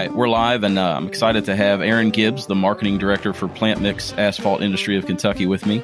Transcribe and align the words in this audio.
right, 0.00 0.14
we're 0.14 0.28
live, 0.30 0.64
and 0.64 0.78
uh, 0.78 0.94
I'm 0.96 1.06
excited 1.06 1.44
to 1.44 1.54
have 1.54 1.82
Erin 1.82 2.08
Gibbs, 2.08 2.46
the 2.46 2.54
marketing 2.54 2.96
director 2.96 3.34
for 3.34 3.48
Plant 3.48 3.82
Mix 3.82 4.14
Asphalt 4.14 4.62
Industry 4.62 4.96
of 4.96 5.04
Kentucky, 5.04 5.44
with 5.44 5.66
me. 5.66 5.82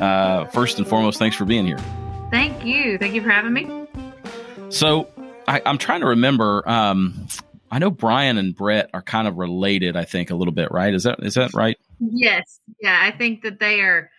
Uh, 0.00 0.46
first 0.46 0.78
and 0.78 0.88
foremost, 0.88 1.18
thanks 1.18 1.36
for 1.36 1.44
being 1.44 1.66
here. 1.66 1.78
Thank 2.30 2.64
you. 2.64 2.96
Thank 2.96 3.12
you 3.12 3.22
for 3.22 3.28
having 3.28 3.52
me. 3.52 3.86
So, 4.70 5.08
I, 5.46 5.60
am 5.66 5.76
trying 5.76 6.00
to 6.00 6.06
remember. 6.06 6.66
Um, 6.66 7.26
I 7.70 7.78
know 7.78 7.90
Brian 7.90 8.38
and 8.38 8.54
Brett 8.54 8.88
are 8.94 9.02
kind 9.02 9.28
of 9.28 9.36
related. 9.36 9.96
I 9.96 10.04
think 10.04 10.30
a 10.30 10.34
little 10.34 10.54
bit, 10.54 10.70
right? 10.70 10.94
Is 10.94 11.02
that 11.02 11.18
is 11.22 11.34
that 11.34 11.52
right? 11.52 11.76
Yes. 12.00 12.60
Yeah, 12.80 12.98
I 13.02 13.10
think 13.10 13.42
that 13.42 13.60
they 13.60 13.80
are 13.80 14.10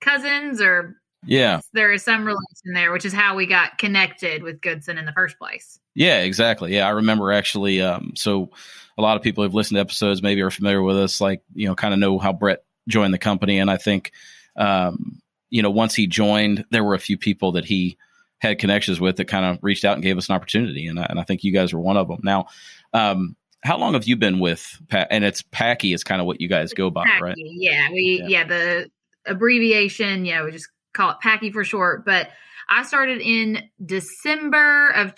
cousins, 0.00 0.62
or 0.62 0.96
yeah, 1.26 1.60
there 1.74 1.92
is 1.92 2.02
some 2.02 2.24
relation 2.24 2.72
there, 2.72 2.90
which 2.90 3.04
is 3.04 3.12
how 3.12 3.36
we 3.36 3.44
got 3.44 3.76
connected 3.76 4.42
with 4.42 4.62
Goodson 4.62 4.96
in 4.96 5.04
the 5.04 5.12
first 5.12 5.38
place. 5.38 5.78
Yeah, 5.94 6.20
exactly. 6.20 6.74
Yeah, 6.74 6.86
I 6.86 6.90
remember 6.90 7.32
actually. 7.32 7.82
Um, 7.82 8.12
so 8.16 8.50
a 8.96 9.02
lot 9.02 9.16
of 9.16 9.22
people 9.22 9.44
who've 9.44 9.54
listened 9.54 9.76
to 9.76 9.80
episodes 9.80 10.22
maybe 10.22 10.42
are 10.42 10.50
familiar 10.50 10.82
with 10.82 10.96
us, 10.96 11.20
like 11.20 11.42
you 11.54 11.68
know, 11.68 11.74
kind 11.74 11.94
of 11.94 12.00
know 12.00 12.18
how 12.18 12.32
Brett 12.32 12.64
joined 12.88 13.14
the 13.14 13.18
company, 13.18 13.58
and 13.58 13.70
I 13.70 13.76
think, 13.76 14.12
um, 14.56 15.20
you 15.50 15.62
know, 15.62 15.70
once 15.70 15.94
he 15.94 16.06
joined, 16.06 16.64
there 16.70 16.84
were 16.84 16.94
a 16.94 17.00
few 17.00 17.18
people 17.18 17.52
that 17.52 17.64
he 17.64 17.96
had 18.38 18.58
connections 18.58 19.00
with 19.00 19.16
that 19.16 19.26
kind 19.26 19.44
of 19.46 19.58
reached 19.62 19.84
out 19.84 19.94
and 19.94 20.02
gave 20.02 20.18
us 20.18 20.28
an 20.28 20.34
opportunity, 20.34 20.86
and 20.86 20.98
I, 21.00 21.06
and 21.08 21.18
I 21.18 21.24
think 21.24 21.44
you 21.44 21.52
guys 21.52 21.72
were 21.72 21.80
one 21.80 21.96
of 21.96 22.08
them. 22.08 22.20
Now, 22.22 22.46
um, 22.92 23.36
how 23.62 23.78
long 23.78 23.94
have 23.94 24.06
you 24.06 24.16
been 24.16 24.38
with? 24.38 24.80
Pa- 24.88 25.06
and 25.10 25.24
it's 25.24 25.42
PAIKY 25.42 25.94
is 25.94 26.04
kind 26.04 26.20
of 26.20 26.26
what 26.26 26.40
you 26.40 26.48
guys 26.48 26.72
go 26.74 26.90
by, 26.90 27.04
PAIKY, 27.04 27.20
right? 27.20 27.34
Yeah, 27.36 27.90
we 27.90 28.20
yeah. 28.22 28.28
yeah 28.28 28.44
the 28.44 28.90
abbreviation, 29.26 30.24
yeah, 30.24 30.44
we 30.44 30.52
just 30.52 30.68
call 30.92 31.10
it 31.10 31.16
PAIKY 31.24 31.52
for 31.52 31.64
short, 31.64 32.04
but 32.04 32.28
I 32.68 32.82
started 32.84 33.20
in 33.20 33.68
December 33.84 34.90
of 34.90 35.14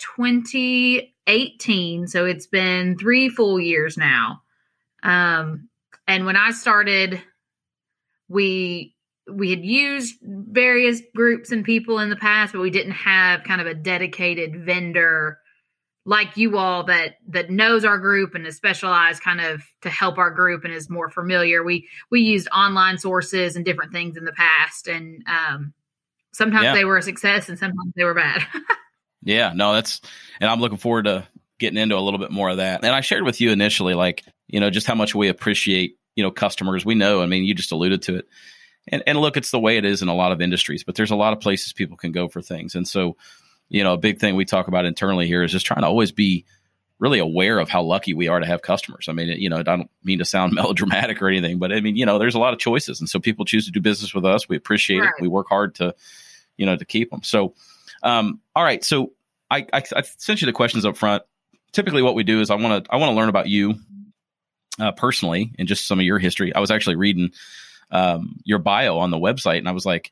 2018, 1.27 2.07
so 2.07 2.25
it's 2.25 2.47
been 2.47 2.97
three 2.97 3.29
full 3.29 3.59
years 3.59 3.97
now. 3.97 4.41
Um, 5.03 5.69
and 6.07 6.25
when 6.25 6.35
I 6.35 6.51
started, 6.51 7.21
we 8.27 8.95
we 9.29 9.49
had 9.49 9.63
used 9.63 10.15
various 10.21 11.01
groups 11.13 11.51
and 11.51 11.65
people 11.65 11.99
in 11.99 12.09
the 12.09 12.15
past, 12.15 12.53
but 12.53 12.61
we 12.61 12.69
didn't 12.69 12.93
have 12.93 13.43
kind 13.43 13.59
of 13.59 13.67
a 13.67 13.73
dedicated 13.73 14.65
vendor 14.65 15.39
like 16.05 16.37
you 16.37 16.57
all 16.57 16.85
that 16.85 17.15
that 17.27 17.49
knows 17.49 17.83
our 17.83 17.97
group 17.97 18.33
and 18.33 18.47
is 18.47 18.55
specialized 18.55 19.21
kind 19.21 19.41
of 19.41 19.61
to 19.81 19.89
help 19.89 20.17
our 20.17 20.31
group 20.31 20.63
and 20.63 20.73
is 20.73 20.89
more 20.89 21.09
familiar. 21.09 21.63
We 21.63 21.87
we 22.09 22.21
used 22.21 22.47
online 22.55 22.97
sources 22.97 23.55
and 23.55 23.65
different 23.65 23.91
things 23.91 24.15
in 24.15 24.23
the 24.23 24.31
past, 24.31 24.87
and 24.87 25.23
um, 25.27 25.73
Sometimes 26.37 26.65
yeah. 26.65 26.75
they 26.75 26.85
were 26.85 26.97
a 26.97 27.01
success 27.01 27.49
and 27.49 27.57
sometimes 27.57 27.93
they 27.95 28.03
were 28.03 28.13
bad. 28.13 28.45
yeah, 29.27 29.51
no, 29.53 29.73
that's, 29.73 30.01
and 30.39 30.49
I'm 30.49 30.59
looking 30.59 30.77
forward 30.77 31.05
to 31.05 31.27
getting 31.59 31.77
into 31.77 31.97
a 31.97 31.99
little 31.99 32.19
bit 32.19 32.31
more 32.31 32.49
of 32.49 32.57
that. 32.57 32.83
And 32.83 32.93
I 32.93 33.01
shared 33.01 33.23
with 33.23 33.41
you 33.41 33.51
initially, 33.51 33.93
like, 33.93 34.23
you 34.47 34.59
know, 34.59 34.69
just 34.69 34.87
how 34.87 34.95
much 34.95 35.13
we 35.13 35.27
appreciate, 35.27 35.97
you 36.15 36.23
know, 36.23 36.31
customers. 36.31 36.85
We 36.85 36.95
know, 36.95 37.21
I 37.21 37.25
mean, 37.25 37.43
you 37.43 37.53
just 37.53 37.71
alluded 37.71 38.03
to 38.03 38.17
it. 38.17 38.27
And, 38.87 39.03
and 39.05 39.19
look, 39.19 39.35
it's 39.35 39.51
the 39.51 39.59
way 39.59 39.77
it 39.77 39.85
is 39.85 40.01
in 40.01 40.07
a 40.07 40.15
lot 40.15 40.31
of 40.31 40.41
industries, 40.41 40.83
but 40.83 40.95
there's 40.95 41.11
a 41.11 41.15
lot 41.15 41.33
of 41.33 41.41
places 41.41 41.73
people 41.73 41.97
can 41.97 42.11
go 42.11 42.29
for 42.29 42.41
things. 42.41 42.75
And 42.75 42.87
so, 42.87 43.17
you 43.69 43.83
know, 43.83 43.93
a 43.93 43.97
big 43.97 44.19
thing 44.19 44.35
we 44.35 44.45
talk 44.45 44.69
about 44.69 44.85
internally 44.85 45.27
here 45.27 45.43
is 45.43 45.51
just 45.51 45.65
trying 45.65 45.81
to 45.81 45.87
always 45.87 46.13
be 46.13 46.45
really 46.99 47.19
aware 47.19 47.59
of 47.59 47.69
how 47.69 47.83
lucky 47.83 48.13
we 48.13 48.27
are 48.27 48.39
to 48.39 48.45
have 48.45 48.61
customers. 48.61 49.07
I 49.09 49.13
mean, 49.13 49.27
you 49.27 49.49
know, 49.49 49.57
I 49.57 49.63
don't 49.63 49.89
mean 50.03 50.19
to 50.19 50.25
sound 50.25 50.53
melodramatic 50.55 51.21
or 51.21 51.27
anything, 51.27 51.59
but 51.59 51.73
I 51.73 51.81
mean, 51.81 51.97
you 51.97 52.05
know, 52.05 52.17
there's 52.17 52.35
a 52.35 52.39
lot 52.39 52.53
of 52.53 52.59
choices. 52.59 53.01
And 53.01 53.09
so 53.09 53.19
people 53.19 53.45
choose 53.45 53.65
to 53.65 53.71
do 53.71 53.81
business 53.81 54.15
with 54.15 54.25
us. 54.25 54.47
We 54.47 54.55
appreciate 54.55 54.99
right. 54.99 55.09
it. 55.09 55.21
We 55.21 55.27
work 55.27 55.47
hard 55.49 55.75
to, 55.75 55.93
you 56.55 56.65
know, 56.65 56.77
to 56.77 56.85
keep 56.85 57.11
them. 57.11 57.23
So, 57.23 57.55
um, 58.03 58.39
all 58.55 58.63
right. 58.63 58.83
So 58.83 59.11
I, 59.49 59.65
I, 59.73 59.83
I 59.95 60.01
sent 60.01 60.41
you 60.41 60.45
the 60.45 60.53
questions 60.53 60.85
up 60.85 60.97
front. 60.97 61.23
Typically, 61.71 62.01
what 62.01 62.15
we 62.15 62.23
do 62.23 62.41
is 62.41 62.49
I 62.49 62.55
want 62.55 62.85
to 62.85 62.91
I 62.93 62.97
want 62.97 63.11
to 63.11 63.15
learn 63.15 63.29
about 63.29 63.47
you 63.47 63.75
uh, 64.79 64.91
personally 64.91 65.53
and 65.57 65.67
just 65.67 65.87
some 65.87 65.99
of 65.99 66.05
your 66.05 66.19
history. 66.19 66.53
I 66.53 66.59
was 66.59 66.71
actually 66.71 66.95
reading 66.95 67.31
um, 67.91 68.37
your 68.43 68.59
bio 68.59 68.97
on 68.99 69.11
the 69.11 69.17
website, 69.17 69.59
and 69.59 69.67
I 69.67 69.71
was 69.71 69.85
like, 69.85 70.11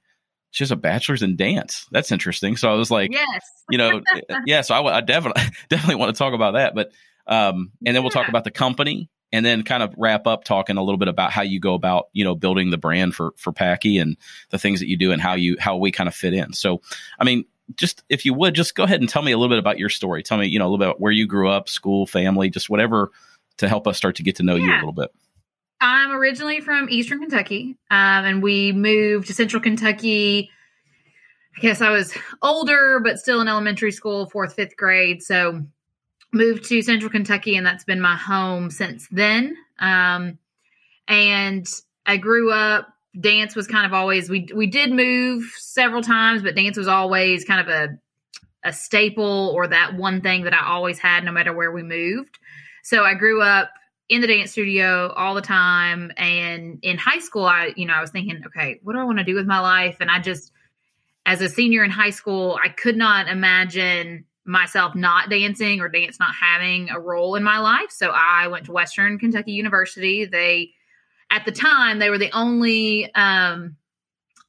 she 0.51 0.63
has 0.63 0.71
a 0.71 0.75
bachelor's 0.75 1.21
in 1.21 1.35
dance. 1.35 1.85
That's 1.91 2.11
interesting. 2.11 2.55
So 2.55 2.69
I 2.69 2.75
was 2.75 2.89
like, 2.89 3.11
yes, 3.11 3.41
you 3.69 3.77
know, 3.77 4.01
yeah. 4.45 4.61
So 4.61 4.75
I, 4.75 4.97
I 4.97 5.01
definitely 5.01 5.43
definitely 5.69 5.95
want 5.95 6.15
to 6.15 6.17
talk 6.17 6.33
about 6.33 6.53
that. 6.53 6.75
But 6.75 6.91
um, 7.27 7.71
and 7.85 7.95
then 7.95 8.03
we'll 8.03 8.11
talk 8.11 8.29
about 8.29 8.43
the 8.43 8.51
company 8.51 9.09
and 9.31 9.45
then 9.45 9.63
kind 9.63 9.83
of 9.83 9.93
wrap 9.97 10.27
up 10.27 10.43
talking 10.43 10.77
a 10.77 10.83
little 10.83 10.97
bit 10.97 11.07
about 11.07 11.31
how 11.31 11.41
you 11.41 11.59
go 11.59 11.73
about 11.73 12.07
you 12.13 12.23
know 12.23 12.35
building 12.35 12.69
the 12.69 12.77
brand 12.77 13.15
for 13.15 13.33
for 13.37 13.51
PAIKY 13.51 14.01
and 14.01 14.17
the 14.49 14.57
things 14.59 14.79
that 14.79 14.87
you 14.87 14.97
do 14.97 15.11
and 15.11 15.21
how 15.21 15.33
you 15.33 15.57
how 15.59 15.75
we 15.75 15.91
kind 15.91 16.07
of 16.07 16.15
fit 16.15 16.33
in. 16.33 16.53
So, 16.53 16.81
I 17.19 17.25
mean, 17.25 17.45
just 17.75 18.03
if 18.09 18.25
you 18.25 18.33
would 18.33 18.53
just 18.53 18.75
go 18.75 18.83
ahead 18.83 18.99
and 18.99 19.09
tell 19.09 19.21
me 19.21 19.31
a 19.31 19.37
little 19.37 19.49
bit 19.49 19.59
about 19.59 19.79
your 19.79 19.89
story. 19.89 20.23
Tell 20.23 20.37
me 20.37 20.47
you 20.47 20.59
know 20.59 20.65
a 20.65 20.69
little 20.69 20.77
bit 20.77 20.87
about 20.87 21.01
where 21.01 21.11
you 21.11 21.27
grew 21.27 21.49
up, 21.49 21.69
school, 21.69 22.05
family, 22.05 22.49
just 22.49 22.69
whatever 22.69 23.11
to 23.57 23.67
help 23.67 23.87
us 23.87 23.97
start 23.97 24.15
to 24.17 24.23
get 24.23 24.35
to 24.37 24.43
know 24.43 24.55
yeah. 24.55 24.65
you 24.65 24.71
a 24.73 24.75
little 24.75 24.91
bit. 24.91 25.11
I'm 25.81 26.11
originally 26.11 26.61
from 26.61 26.89
Eastern 26.89 27.19
Kentucky, 27.19 27.77
um, 27.91 28.25
and 28.25 28.43
we 28.43 28.71
moved 28.71 29.27
to 29.27 29.33
Central 29.33 29.61
Kentucky. 29.61 30.49
I 31.57 31.61
guess 31.61 31.81
I 31.81 31.89
was 31.89 32.13
older, 32.41 32.99
but 32.99 33.17
still 33.17 33.41
in 33.41 33.47
elementary 33.47 33.91
school, 33.91 34.25
fourth, 34.29 34.53
fifth 34.55 34.75
grade. 34.75 35.23
So 35.23 35.63
moved 36.33 36.65
to 36.65 36.81
Central 36.81 37.09
Kentucky, 37.09 37.55
and 37.55 37.65
that's 37.65 37.83
been 37.83 38.01
my 38.01 38.15
home 38.15 38.69
since 38.69 39.07
then. 39.09 39.55
Um, 39.79 40.37
and 41.07 41.67
I 42.05 42.17
grew 42.17 42.51
up. 42.51 42.87
Dance 43.19 43.55
was 43.55 43.67
kind 43.67 43.85
of 43.85 43.93
always 43.93 44.29
we 44.29 44.47
we 44.53 44.67
did 44.67 44.91
move 44.91 45.43
several 45.57 46.01
times, 46.01 46.43
but 46.43 46.55
dance 46.55 46.77
was 46.77 46.87
always 46.87 47.45
kind 47.45 47.61
of 47.61 47.67
a 47.67 47.97
a 48.63 48.73
staple 48.73 49.51
or 49.55 49.67
that 49.67 49.95
one 49.95 50.21
thing 50.21 50.43
that 50.43 50.53
I 50.53 50.67
always 50.67 50.99
had, 50.99 51.23
no 51.23 51.31
matter 51.31 51.53
where 51.53 51.71
we 51.71 51.83
moved. 51.83 52.39
So 52.83 53.03
I 53.03 53.13
grew 53.13 53.41
up 53.41 53.71
in 54.09 54.21
the 54.21 54.27
dance 54.27 54.51
studio 54.51 55.13
all 55.15 55.33
the 55.33 55.41
time, 55.41 56.11
and 56.17 56.79
in 56.81 56.97
high 56.97 57.19
school, 57.19 57.45
I 57.45 57.73
you 57.75 57.85
know 57.85 57.93
I 57.93 58.01
was 58.01 58.11
thinking, 58.11 58.41
okay, 58.47 58.79
what 58.83 58.93
do 58.93 58.99
I 58.99 59.03
want 59.03 59.19
to 59.19 59.23
do 59.23 59.35
with 59.35 59.47
my 59.47 59.59
life? 59.59 59.97
And 59.99 60.11
I 60.11 60.19
just 60.19 60.51
as 61.25 61.41
a 61.41 61.49
senior 61.49 61.83
in 61.83 61.91
high 61.91 62.11
school, 62.11 62.59
I 62.63 62.69
could 62.69 62.95
not 62.95 63.27
imagine 63.27 64.25
myself 64.45 64.95
not 64.95 65.29
dancing 65.29 65.81
or 65.81 65.89
dance 65.89 66.19
not 66.19 66.33
having 66.39 66.89
a 66.89 66.99
role 66.99 67.35
in 67.35 67.43
my 67.43 67.57
life. 67.57 67.89
So 67.89 68.11
I 68.13 68.47
went 68.47 68.65
to 68.65 68.71
Western 68.71 69.17
Kentucky 69.17 69.53
University. 69.53 70.25
They, 70.25 70.71
at 71.29 71.45
the 71.45 71.51
time, 71.51 71.99
they 71.99 72.09
were 72.09 72.17
the 72.17 72.31
only 72.31 73.13
um, 73.13 73.75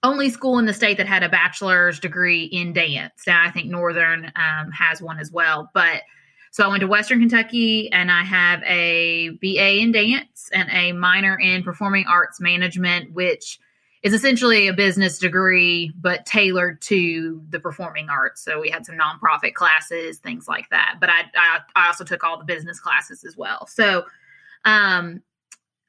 only 0.03 0.31
school 0.31 0.59
in 0.59 0.67
the 0.67 0.75
state 0.75 0.99
that 0.99 1.07
had 1.07 1.23
a 1.23 1.29
bachelor's 1.29 1.99
degree 1.99 2.45
in 2.45 2.73
dance. 2.73 3.25
Now 3.27 3.45
I 3.45 3.51
think 3.51 3.67
Northern 3.67 4.27
um, 4.37 4.71
has 4.71 5.03
one 5.03 5.19
as 5.19 5.33
well. 5.33 5.71
But 5.75 6.03
so 6.53 6.65
I 6.65 6.69
went 6.69 6.81
to 6.81 6.87
Western 6.87 7.19
Kentucky 7.21 7.91
and 7.93 8.11
I 8.11 8.23
have 8.23 8.63
a 8.63 9.31
BA 9.43 9.79
in 9.79 9.93
dance 9.93 10.49
and 10.53 10.69
a 10.71 10.93
minor 10.93 11.39
in 11.39 11.63
performing 11.63 12.07
arts 12.09 12.41
management, 12.41 13.13
which 13.13 13.59
is 14.03 14.15
essentially 14.15 14.69
a 14.69 14.73
business 14.73 15.19
degree, 15.19 15.93
but 16.01 16.25
tailored 16.25 16.81
to 16.83 17.43
the 17.51 17.59
performing 17.59 18.09
arts. 18.09 18.43
So 18.43 18.61
we 18.61 18.71
had 18.71 18.87
some 18.87 18.97
nonprofit 18.97 19.55
classes, 19.55 20.19
things 20.19 20.47
like 20.47 20.69
that. 20.71 20.97
But 21.01 21.11
I, 21.11 21.23
I, 21.37 21.59
I 21.75 21.87
also 21.89 22.05
took 22.05 22.23
all 22.23 22.39
the 22.39 22.45
business 22.45 22.79
classes 22.79 23.25
as 23.25 23.37
well. 23.37 23.67
So, 23.67 24.05
um, 24.65 25.23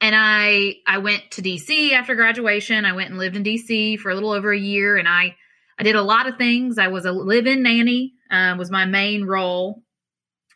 and 0.00 0.14
I, 0.16 0.76
I 0.86 0.98
went 0.98 1.30
to 1.32 1.42
DC 1.42 1.92
after 1.92 2.14
graduation. 2.14 2.84
I 2.84 2.92
went 2.92 3.10
and 3.10 3.18
lived 3.18 3.36
in 3.36 3.44
DC 3.44 3.98
for 3.98 4.10
a 4.10 4.14
little 4.14 4.30
over 4.30 4.52
a 4.52 4.58
year, 4.58 4.96
and 4.96 5.08
I, 5.08 5.36
I 5.78 5.82
did 5.82 5.96
a 5.96 6.02
lot 6.02 6.28
of 6.28 6.36
things. 6.36 6.78
I 6.78 6.88
was 6.88 7.04
a 7.04 7.12
live-in 7.12 7.62
nanny, 7.62 8.14
uh, 8.30 8.54
was 8.58 8.70
my 8.70 8.84
main 8.84 9.24
role 9.24 9.82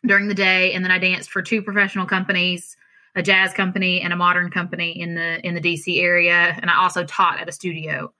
during 0.05 0.27
the 0.27 0.33
day, 0.33 0.73
and 0.73 0.83
then 0.83 0.91
I 0.91 0.99
danced 0.99 1.29
for 1.29 1.41
two 1.41 1.61
professional 1.61 2.05
companies 2.05 2.75
a 3.15 3.21
jazz 3.21 3.53
company 3.53 4.01
and 4.01 4.11
a 4.11 4.15
modern 4.15 4.49
company 4.49 4.99
in 4.99 5.15
the 5.15 5.45
in 5.45 5.53
the 5.53 5.61
DC 5.61 6.01
area, 6.01 6.57
and 6.59 6.69
I 6.69 6.77
also 6.77 7.03
taught 7.03 7.39
at 7.39 7.49
a 7.49 7.51
studio. 7.51 8.13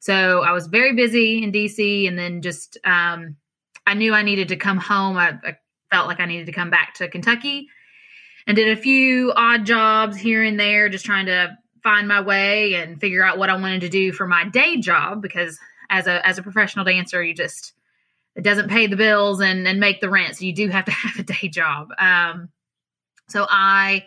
So 0.00 0.42
I 0.42 0.52
was 0.52 0.66
very 0.66 0.94
busy 0.94 1.42
in 1.42 1.50
DC, 1.50 2.06
and 2.06 2.18
then 2.18 2.42
just 2.42 2.76
um, 2.84 3.36
I 3.86 3.94
knew 3.94 4.12
I 4.12 4.22
needed 4.22 4.48
to 4.48 4.56
come 4.56 4.76
home. 4.76 5.16
I, 5.16 5.38
I 5.42 5.56
felt 5.90 6.08
like 6.08 6.20
I 6.20 6.26
needed 6.26 6.46
to 6.46 6.52
come 6.52 6.70
back 6.70 6.94
to 6.94 7.08
Kentucky, 7.08 7.68
and 8.46 8.56
did 8.56 8.76
a 8.76 8.80
few 8.80 9.32
odd 9.34 9.64
jobs 9.64 10.16
here 10.16 10.42
and 10.42 10.58
there, 10.58 10.88
just 10.88 11.04
trying 11.04 11.26
to 11.26 11.56
find 11.82 12.08
my 12.08 12.20
way 12.20 12.74
and 12.74 13.00
figure 13.00 13.24
out 13.24 13.38
what 13.38 13.50
I 13.50 13.56
wanted 13.56 13.82
to 13.82 13.88
do 13.88 14.12
for 14.12 14.26
my 14.26 14.44
day 14.44 14.78
job. 14.78 15.22
Because 15.22 15.58
as 15.90 16.06
a 16.06 16.26
as 16.26 16.38
a 16.38 16.42
professional 16.42 16.84
dancer, 16.84 17.22
you 17.22 17.34
just 17.34 17.72
it 18.34 18.42
doesn't 18.42 18.68
pay 18.68 18.86
the 18.86 18.96
bills 18.96 19.40
and 19.40 19.66
and 19.66 19.80
make 19.80 20.00
the 20.00 20.10
rent, 20.10 20.36
so 20.36 20.44
you 20.44 20.54
do 20.54 20.68
have 20.68 20.84
to 20.86 20.90
have 20.92 21.18
a 21.18 21.22
day 21.22 21.48
job. 21.48 21.88
Um, 21.98 22.48
so 23.28 23.46
I 23.48 24.04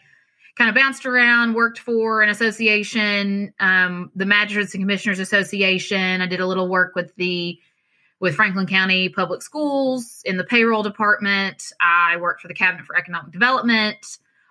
kind 0.58 0.70
of 0.70 0.76
bounced 0.76 1.06
around, 1.06 1.54
worked 1.54 1.80
for 1.80 2.22
an 2.22 2.30
association, 2.30 3.54
um, 3.60 4.12
the 4.16 4.26
Magistrates 4.26 4.74
and 4.74 4.82
Commissioners 4.82 5.20
Association. 5.20 6.22
I 6.22 6.28
did 6.28 6.40
a 6.40 6.48
little 6.48 6.68
work 6.68 6.96
with 6.96 7.16
the 7.16 7.60
with 8.20 8.36
Franklin 8.36 8.66
County 8.66 9.10
Public 9.10 9.44
Schools 9.44 10.22
in 10.26 10.38
the 10.38 10.44
payroll 10.44 10.82
department. 10.82 11.72
I 11.80 12.18
worked 12.18 12.42
for 12.42 12.48
the 12.48 12.56
Cabinet 12.56 12.86
for 12.86 12.98
Economic 12.98 13.32
Development. 13.32 13.98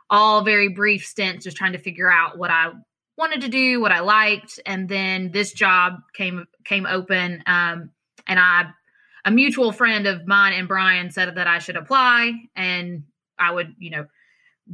All 0.08 0.42
very 0.42 0.68
brief 0.68 1.04
stints, 1.04 1.44
just 1.44 1.56
trying 1.56 1.72
to 1.72 1.78
figure 1.78 2.10
out 2.10 2.38
what 2.38 2.50
I 2.50 2.70
wanted 3.18 3.40
to 3.42 3.48
do, 3.48 3.80
what 3.80 3.92
I 3.92 4.00
liked, 4.00 4.60
and 4.66 4.88
then 4.88 5.32
this 5.32 5.52
job 5.52 6.00
came 6.14 6.46
came 6.64 6.86
open. 6.86 7.42
Um, 7.46 7.90
and 8.26 8.38
I, 8.38 8.66
a 9.24 9.30
mutual 9.30 9.72
friend 9.72 10.06
of 10.06 10.26
mine 10.26 10.52
and 10.52 10.68
Brian 10.68 11.10
said 11.10 11.34
that 11.34 11.46
I 11.46 11.58
should 11.58 11.76
apply, 11.76 12.32
and 12.54 13.04
I 13.38 13.50
would, 13.52 13.74
you 13.78 13.90
know, 13.90 14.06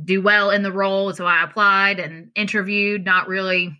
do 0.04 0.22
well 0.22 0.50
in 0.50 0.62
the 0.62 0.72
role. 0.72 1.12
So 1.12 1.26
I 1.26 1.42
applied 1.42 1.98
and 2.00 2.30
interviewed, 2.34 3.04
not 3.04 3.28
really 3.28 3.78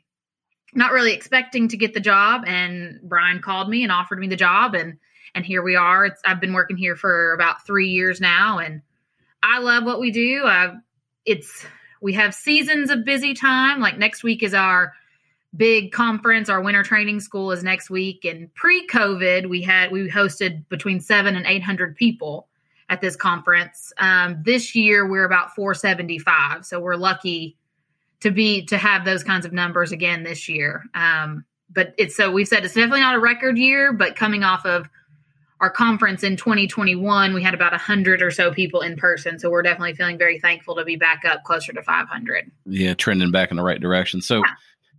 not 0.75 0.93
really 0.93 1.13
expecting 1.13 1.69
to 1.69 1.77
get 1.77 1.93
the 1.93 2.01
job 2.01 2.45
and 2.47 2.99
Brian 3.03 3.43
called 3.43 3.69
me 3.69 3.83
and 3.83 3.93
offered 3.93 4.19
me 4.19 4.27
the 4.27 4.37
job 4.37 4.75
and 4.75 4.99
and 5.35 5.45
here 5.47 5.63
we 5.63 5.77
are. 5.77 6.07
It's 6.07 6.21
I've 6.25 6.41
been 6.41 6.53
working 6.53 6.77
here 6.77 6.97
for 6.97 7.33
about 7.33 7.67
3 7.67 7.89
years 7.89 8.21
now 8.21 8.59
and 8.59 8.83
I 9.43 9.59
love 9.59 9.85
what 9.85 10.01
we 10.01 10.11
do. 10.11 10.45
I 10.47 10.75
it's 11.25 11.67
we 12.01 12.15
have 12.15 12.35
seasons 12.35 12.91
of 12.91 13.05
busy 13.05 13.35
time. 13.35 13.81
Like 13.81 13.99
next 13.99 14.23
week 14.23 14.43
is 14.43 14.55
our 14.55 14.93
big 15.55 15.93
conference. 15.93 16.49
Our 16.49 16.61
winter 16.61 16.83
training 16.83 17.21
school 17.21 17.53
is 17.53 17.63
next 17.63 17.91
week. 17.91 18.25
And 18.25 18.53
pre-COVID, 18.55 19.49
we 19.49 19.63
had 19.63 19.93
we 19.93 20.11
hosted 20.11 20.69
between 20.69 21.01
seven 21.01 21.37
and 21.37 21.47
eight 21.47 21.63
hundred 21.63 21.97
people 21.97 22.49
at 22.89 23.01
this 23.01 23.17
conference. 23.17 23.93
Um, 23.99 24.43
this 24.45 24.75
year, 24.75 25.07
we're 25.07 25.25
about 25.25 25.55
four 25.55 25.75
seventy 25.75 26.19
five. 26.19 26.65
So 26.67 26.81
we're 26.81 26.97
lucky 26.97 27.57
to 28.21 28.31
be 28.31 28.67
to 28.67 28.79
have 28.79 29.05
those 29.05 29.25
kinds 29.25 29.47
of 29.47 29.53
numbers 29.53 29.93
again 29.93 30.23
this 30.23 30.49
year. 30.49 30.85
Um, 30.95 31.45
but 31.71 31.95
it's 31.99 32.17
so 32.17 32.31
we've 32.31 32.49
said 32.49 32.65
it's 32.65 32.75
definitely 32.75 33.01
not 33.01 33.15
a 33.15 33.21
record 33.21 33.59
year, 33.59 33.93
but 33.93 34.17
coming 34.17 34.45
off 34.45 34.67
of 34.67 34.89
our 35.63 35.71
conference 35.71 36.25
in 36.25 36.37
2021, 36.37 37.35
we 37.35 37.41
had 37.41 37.55
about 37.55 37.71
100 37.71 38.21
or 38.21 38.33
so 38.33 38.53
people 38.53 38.81
in 38.81 38.97
person. 38.97 39.39
So 39.39 39.49
we're 39.49 39.63
definitely 39.63 39.95
feeling 39.95 40.19
very 40.19 40.41
thankful 40.41 40.75
to 40.75 40.85
be 40.85 40.97
back 40.97 41.25
up 41.25 41.45
closer 41.45 41.73
to 41.73 41.81
500. 41.81 42.51
Yeah, 42.67 42.95
trending 42.95 43.31
back 43.31 43.53
in 43.53 43.57
the 43.57 43.63
right 43.63 43.81
direction. 43.81 44.23
So, 44.23 44.43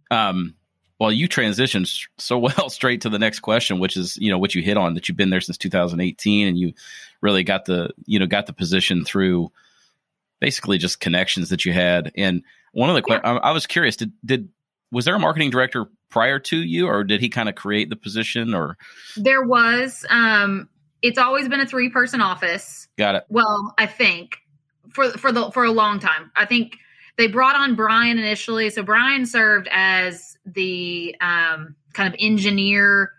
yeah. 0.09 0.29
um, 0.29 0.55
well, 0.99 1.11
you 1.11 1.27
transitioned 1.27 2.07
so 2.17 2.37
well 2.57 2.69
straight 2.69 3.01
to 3.01 3.09
the 3.09 3.19
next 3.19 3.41
question, 3.41 3.79
which 3.79 3.97
is, 3.97 4.15
you 4.15 4.31
know, 4.31 4.37
what 4.37 4.55
you 4.55 4.61
hit 4.61 4.77
on 4.77 4.93
that 4.93 5.09
you've 5.09 5.17
been 5.17 5.31
there 5.31 5.41
since 5.41 5.57
2018 5.57 6.47
and 6.47 6.57
you 6.57 6.71
really 7.19 7.43
got 7.43 7.65
the, 7.65 7.89
you 8.05 8.17
know, 8.17 8.25
got 8.25 8.45
the 8.47 8.53
position 8.53 9.03
through 9.03 9.51
basically 10.39 10.77
just 10.77 11.01
connections 11.01 11.49
that 11.49 11.65
you 11.65 11.73
had. 11.73 12.13
And 12.15 12.41
one 12.71 12.89
of 12.89 12.95
the 12.95 13.01
questions 13.01 13.39
I, 13.43 13.49
I 13.49 13.51
was 13.51 13.67
curious, 13.67 13.97
did, 13.97 14.13
did, 14.23 14.47
was 14.93 15.03
there 15.03 15.15
a 15.15 15.19
marketing 15.19 15.49
director 15.49 15.87
prior 16.13 16.37
to 16.37 16.57
you 16.57 16.85
or 16.85 17.03
did 17.03 17.19
he 17.19 17.27
kind 17.27 17.49
of 17.49 17.55
create 17.55 17.89
the 17.89 17.95
position 17.95 18.53
or? 18.53 18.77
There 19.17 19.41
was 19.41 20.05
um 20.11 20.69
it's 21.01 21.17
always 21.17 21.49
been 21.49 21.59
a 21.59 21.65
three 21.65 21.89
person 21.89 22.21
office. 22.21 22.87
Got 22.99 23.15
it. 23.15 23.23
Well 23.29 23.73
i 23.79 23.87
think 23.87 24.37
for 24.91 25.09
for 25.09 25.31
the 25.31 25.49
for 25.49 25.63
a 25.65 25.71
long 25.71 25.99
time. 25.99 26.31
I 26.35 26.45
think 26.45 26.77
they 27.17 27.25
brought 27.25 27.55
on 27.55 27.73
brian 27.73 28.19
initially. 28.19 28.69
So 28.69 28.83
brian 28.83 29.25
served 29.25 29.67
as 29.71 30.37
the 30.45 31.15
um 31.19 31.75
kind 31.93 32.13
of 32.13 32.15
engineer 32.19 33.11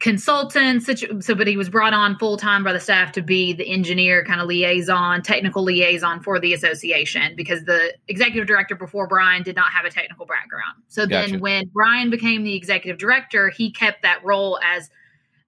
consultant 0.00 0.84
so 1.24 1.34
but 1.34 1.48
he 1.48 1.56
was 1.56 1.68
brought 1.68 1.92
on 1.92 2.16
full 2.18 2.36
time 2.36 2.62
by 2.62 2.72
the 2.72 2.78
staff 2.78 3.10
to 3.10 3.20
be 3.20 3.52
the 3.52 3.68
engineer 3.68 4.24
kind 4.24 4.40
of 4.40 4.46
liaison 4.46 5.20
technical 5.22 5.64
liaison 5.64 6.20
for 6.22 6.38
the 6.38 6.54
association 6.54 7.34
because 7.34 7.64
the 7.64 7.92
executive 8.06 8.46
director 8.46 8.76
before 8.76 9.08
brian 9.08 9.42
did 9.42 9.56
not 9.56 9.72
have 9.72 9.84
a 9.84 9.90
technical 9.90 10.24
background. 10.24 10.80
So 10.86 11.04
gotcha. 11.04 11.32
then 11.32 11.40
when 11.40 11.68
brian 11.72 12.10
became 12.10 12.44
the 12.44 12.54
executive 12.54 12.98
director 12.98 13.48
he 13.48 13.72
kept 13.72 14.02
that 14.02 14.24
role 14.24 14.60
as 14.64 14.88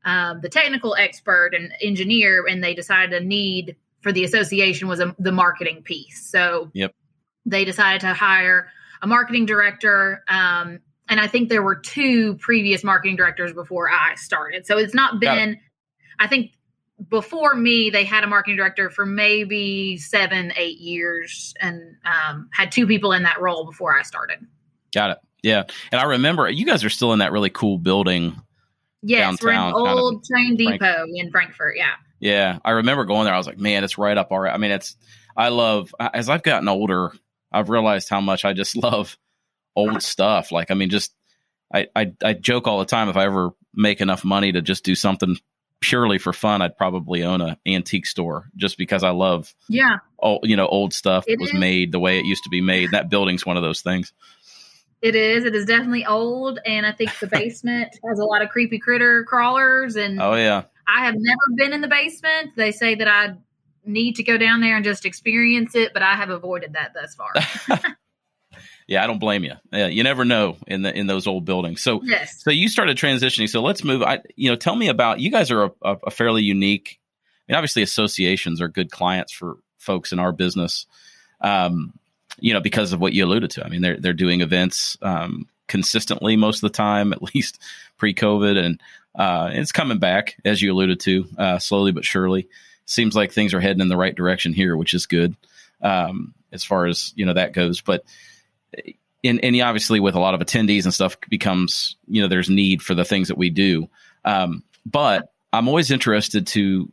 um, 0.05 0.41
the 0.41 0.49
technical 0.49 0.97
expert 0.97 1.55
and 1.55 1.73
engineer 1.81 2.45
and 2.49 2.65
they 2.65 2.75
decided 2.75 3.23
a 3.23 3.25
need 3.25 3.77
for 4.01 4.13
the 4.13 4.25
association 4.25 4.89
was 4.89 5.01
a, 5.01 5.15
the 5.19 5.33
marketing 5.33 5.83
piece. 5.83 6.27
So 6.31 6.71
yep. 6.73 6.95
they 7.45 7.65
decided 7.65 8.01
to 8.03 8.15
hire 8.15 8.69
a 9.03 9.07
marketing 9.07 9.47
director 9.47 10.25
um, 10.29 10.81
and 11.11 11.19
I 11.19 11.27
think 11.27 11.49
there 11.49 11.63
were 11.63 11.75
two 11.75 12.37
previous 12.37 12.85
marketing 12.85 13.17
directors 13.17 13.53
before 13.53 13.91
I 13.91 14.15
started. 14.15 14.65
So 14.65 14.79
it's 14.79 14.95
not 14.95 15.19
been, 15.19 15.51
it. 15.51 15.59
I 16.21 16.29
think 16.29 16.53
before 17.09 17.53
me, 17.55 17.91
they 17.91 18.05
had 18.05 18.23
a 18.23 18.29
marketing 18.29 18.57
director 18.57 18.91
for 18.91 19.05
maybe 19.05 19.97
seven, 19.99 20.53
eight 20.57 20.79
years 20.79 21.53
and 21.61 21.97
um, 22.05 22.49
had 22.53 22.71
two 22.71 22.87
people 22.87 23.13
in 23.13 23.25
that 23.25 23.41
role 23.41 23.67
before 23.67 23.99
I 23.99 24.03
started. 24.03 24.39
Got 24.95 25.11
it. 25.11 25.19
Yeah. 25.43 25.65
And 25.91 26.01
I 26.01 26.05
remember 26.05 26.49
you 26.49 26.65
guys 26.65 26.85
are 26.85 26.91
still 26.91 27.13
in 27.13 27.19
that 27.19 27.33
really 27.33 27.51
cool 27.51 27.77
building. 27.77 28.41
Yes, 29.03 29.41
downtown, 29.41 29.73
we're 29.73 29.91
in 29.91 29.99
old 29.99 30.13
kind 30.13 30.17
of 30.17 30.29
train 30.29 30.57
depot 30.57 30.79
Frankfort. 30.79 31.09
in 31.15 31.31
Frankfort. 31.33 31.77
Yeah. 31.77 31.95
Yeah. 32.21 32.59
I 32.65 32.71
remember 32.73 33.05
going 33.05 33.25
there. 33.25 33.35
I 33.35 33.39
was 33.39 33.49
like, 33.49 33.59
man, 33.59 33.83
it's 33.83 33.99
right 33.99 34.17
up 34.17 34.31
our, 34.31 34.47
I 34.47 34.59
mean, 34.59 34.71
it's, 34.71 34.97
I 35.37 35.49
love, 35.49 35.93
as 35.99 36.29
I've 36.29 36.45
gotten 36.45 36.69
older, 36.69 37.13
I've 37.51 37.69
realized 37.69 38.09
how 38.09 38.21
much 38.21 38.45
I 38.45 38.53
just 38.53 38.77
love 38.81 39.17
old 39.77 40.03
stuff. 40.03 40.53
Like, 40.53 40.71
I 40.71 40.75
mean, 40.75 40.91
just 40.91 41.15
I, 41.73 41.89
I, 41.95 42.13
I 42.23 42.33
joke 42.35 42.67
all 42.67 42.79
the 42.79 42.85
time. 42.85 43.09
If 43.09 43.17
I 43.17 43.25
ever 43.25 43.51
make 43.75 44.01
enough 44.01 44.25
money 44.25 44.53
to 44.53 44.63
just 44.63 44.85
do 44.85 44.95
something 44.95 45.37
purely 45.81 46.19
for 46.19 46.33
fun, 46.33 46.63
I'd 46.63 46.77
probably 46.77 47.23
own 47.23 47.41
a 47.41 47.59
antique 47.67 48.07
store 48.07 48.51
just 48.57 48.77
because 48.77 49.03
I 49.03 49.11
love 49.11 49.55
yeah, 49.69 49.99
old, 50.19 50.41
you 50.45 50.57
know, 50.57 50.67
old 50.67 50.93
stuff 50.93 51.25
it 51.27 51.39
was 51.39 51.51
is. 51.51 51.59
made 51.59 51.93
the 51.93 52.01
way 52.01 52.19
it 52.19 52.25
used 52.25 52.45
to 52.45 52.51
be 52.51 52.61
made. 52.61 52.91
That 52.93 53.11
building's 53.11 53.47
one 53.47 53.57
of 53.57 53.63
those 53.63 53.83
things. 53.83 54.13
It 55.01 55.17
is. 55.17 55.47
It 55.47 55.55
is 55.55 55.65
definitely 55.65 56.05
old, 56.05 56.59
and 56.67 56.85
I 56.85 56.93
think 56.93 57.19
the 57.19 57.27
basement 57.33 57.99
has 58.07 58.19
a 58.19 58.25
lot 58.25 58.43
of 58.43 58.51
creepy 58.51 58.79
critter 58.79 59.25
crawlers. 59.25 59.97
And 59.97 60.21
oh 60.21 60.35
yeah, 60.35 60.65
I 60.87 61.07
have 61.07 61.15
never 61.17 61.41
been 61.57 61.73
in 61.73 61.81
the 61.81 61.89
basement. 61.89 62.51
They 62.57 62.73
say 62.73 62.97
that 62.97 63.09
I 63.09 63.37
need 63.85 64.17
to 64.17 64.23
go 64.23 64.37
down 64.37 64.61
there 64.61 64.77
and 64.77 64.85
just 64.85 65.07
experience 65.07 65.75
it, 65.75 65.95
but 65.95 66.03
I 66.03 66.15
have 66.17 66.29
avoided 66.29 66.75
that 66.75 66.93
thus 66.95 67.15
far. 67.15 67.33
yeah, 68.91 69.05
I 69.05 69.07
don't 69.07 69.21
blame 69.21 69.45
you. 69.45 69.53
Yeah, 69.73 69.87
you 69.87 70.03
never 70.03 70.25
know 70.25 70.57
in 70.67 70.83
the 70.83 70.93
in 70.93 71.07
those 71.07 71.29
old 71.29 71.45
buildings. 71.45 71.81
So 71.81 72.03
yes. 72.03 72.43
so 72.43 72.51
you 72.51 72.69
started 72.69 72.97
transitioning. 72.97 73.49
So 73.49 73.63
let's 73.63 73.85
move. 73.85 74.03
I 74.03 74.19
you 74.35 74.51
know 74.51 74.57
tell 74.57 74.75
me 74.75 74.89
about 74.89 75.21
you 75.21 75.31
guys 75.31 75.53
are 75.53 75.63
a, 75.63 75.71
a, 75.81 75.97
a 76.09 76.11
fairly 76.11 76.43
unique. 76.43 76.99
I 77.49 77.53
mean, 77.53 77.57
obviously 77.57 77.83
associations 77.83 78.61
are 78.61 78.67
good 78.67 78.91
clients 78.91 79.33
for 79.33 79.59
folks 79.79 80.11
in 80.11 80.19
our 80.19 80.33
business. 80.33 80.87
Um, 81.41 81.93
you 82.41 82.53
know, 82.53 82.61
because 82.61 82.93
of 82.93 83.01
what 83.01 83.13
you 83.13 83.25
alluded 83.25 83.53
to. 83.53 83.65
I 83.65 83.69
mean, 83.69 83.81
they're 83.81 83.97
they're 83.97 84.13
doing 84.13 84.41
events 84.41 84.99
um, 85.03 85.47
consistently 85.69 86.35
most 86.35 86.65
of 86.65 86.73
the 86.73 86.77
time, 86.77 87.13
at 87.13 87.23
least 87.33 87.61
pre-COVID, 87.97 88.59
and 88.59 88.81
uh, 89.15 89.51
it's 89.53 89.71
coming 89.71 90.01
back 90.01 90.37
as 90.45 90.61
you 90.61 90.73
alluded 90.73 90.99
to, 91.01 91.29
uh, 91.39 91.59
slowly 91.61 91.93
but 91.93 92.05
surely. 92.05 92.49
Seems 92.87 93.15
like 93.15 93.31
things 93.31 93.55
are 93.55 93.61
heading 93.61 93.83
in 93.83 93.89
the 93.89 93.97
right 93.97 94.17
direction 94.17 94.53
here, 94.53 94.77
which 94.77 94.95
is 94.95 95.07
good 95.07 95.37
um, 95.81 96.35
as 96.51 96.65
far 96.65 96.87
as 96.87 97.13
you 97.15 97.25
know 97.25 97.35
that 97.35 97.53
goes. 97.53 97.83
But 97.83 98.03
and, 99.25 99.45
and 99.45 99.61
obviously 99.61 100.01
with 100.01 100.15
a 100.15 100.21
lot 100.21 100.35
of 100.35 100.41
attendees 100.41 100.85
and 100.85 100.95
stuff 100.95 101.17
becomes 101.29 101.97
you 102.07 102.23
know 102.23 102.29
there's 102.29 102.51
need 102.51 102.83
for 102.83 102.95
the 102.95 103.05
things 103.05 103.29
that 103.29 103.39
we 103.39 103.51
do. 103.51 103.89
Um, 104.25 104.63
but 104.87 105.33
i'm 105.53 105.67
always 105.67 105.91
interested 105.91 106.47
to 106.47 106.91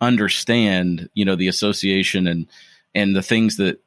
understand 0.00 1.08
you 1.14 1.24
know 1.24 1.36
the 1.36 1.48
association 1.48 2.26
and 2.26 2.46
and 2.94 3.14
the 3.14 3.22
things 3.22 3.56
that 3.58 3.80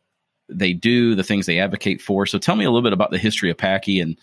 they 0.51 0.73
do 0.73 1.15
the 1.15 1.23
things 1.23 1.45
they 1.45 1.59
advocate 1.59 2.01
for. 2.01 2.25
So 2.25 2.37
tell 2.37 2.55
me 2.55 2.65
a 2.65 2.69
little 2.69 2.81
bit 2.81 2.93
about 2.93 3.11
the 3.11 3.17
history 3.17 3.49
of 3.49 3.57
PAIKY 3.57 4.01
and 4.01 4.17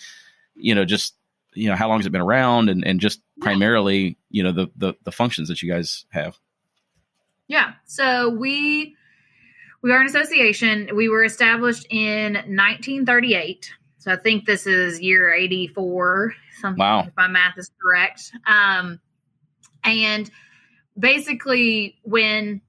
you 0.54 0.74
know 0.74 0.84
just 0.84 1.14
you 1.54 1.68
know 1.68 1.76
how 1.76 1.88
long 1.88 1.98
has 1.98 2.06
it 2.06 2.12
been 2.12 2.20
around 2.20 2.68
and 2.68 2.86
and 2.86 3.00
just 3.00 3.20
primarily 3.40 4.16
you 4.30 4.42
know 4.42 4.52
the 4.52 4.68
the, 4.76 4.94
the 5.04 5.12
functions 5.12 5.48
that 5.48 5.62
you 5.62 5.72
guys 5.72 6.04
have. 6.10 6.38
Yeah. 7.48 7.72
So 7.86 8.28
we 8.28 8.94
we 9.82 9.92
are 9.92 10.00
an 10.00 10.06
association. 10.06 10.90
We 10.94 11.08
were 11.08 11.24
established 11.24 11.86
in 11.90 12.34
1938. 12.34 13.70
So 13.98 14.12
I 14.12 14.16
think 14.16 14.46
this 14.46 14.66
is 14.66 15.00
year 15.00 15.32
84, 15.32 16.34
something 16.60 16.78
wow. 16.78 17.00
if 17.00 17.12
my 17.16 17.28
math 17.28 17.58
is 17.58 17.70
correct. 17.82 18.32
Um, 18.46 19.00
and 19.84 20.30
basically 20.98 21.98
when 22.02 22.60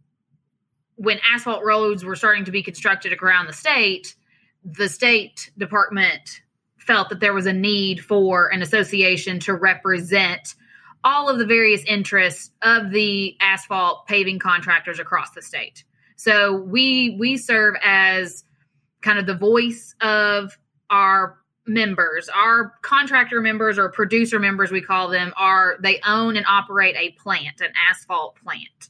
when 0.95 1.17
asphalt 1.33 1.63
roads 1.63 2.03
were 2.03 2.15
starting 2.15 2.43
to 2.43 2.51
be 2.51 2.61
constructed 2.61 3.17
around 3.21 3.47
the 3.47 3.53
state, 3.53 4.15
the 4.65 4.89
state 4.89 5.49
department 5.57 6.41
felt 6.77 7.07
that 7.07 7.21
there 7.21 7.33
was 7.33 7.45
a 7.45 7.53
need 7.53 8.03
for 8.03 8.47
an 8.47 8.61
association 8.61 9.39
to 9.39 9.53
represent 9.53 10.55
all 11.03 11.29
of 11.29 11.39
the 11.39 11.45
various 11.45 11.83
interests 11.85 12.51
of 12.61 12.91
the 12.91 13.37
asphalt 13.39 14.07
paving 14.07 14.39
contractors 14.39 14.99
across 14.99 15.31
the 15.31 15.41
state. 15.41 15.85
So 16.19 16.57
we 16.57 17.15
we 17.17 17.37
serve 17.37 17.75
as 17.81 18.43
kind 19.01 19.19
of 19.19 19.25
the 19.25 19.35
voice 19.35 19.95
of 20.01 20.57
our 20.89 21.37
members. 21.65 22.27
Our 22.27 22.73
contractor 22.81 23.39
members 23.39 23.79
or 23.79 23.87
producer 23.87 24.37
members, 24.37 24.69
we 24.69 24.81
call 24.81 25.07
them, 25.07 25.33
are 25.37 25.77
they 25.81 26.01
own 26.05 26.35
and 26.35 26.45
operate 26.45 26.95
a 26.97 27.11
plant, 27.11 27.61
an 27.61 27.71
asphalt 27.89 28.35
plant. 28.43 28.89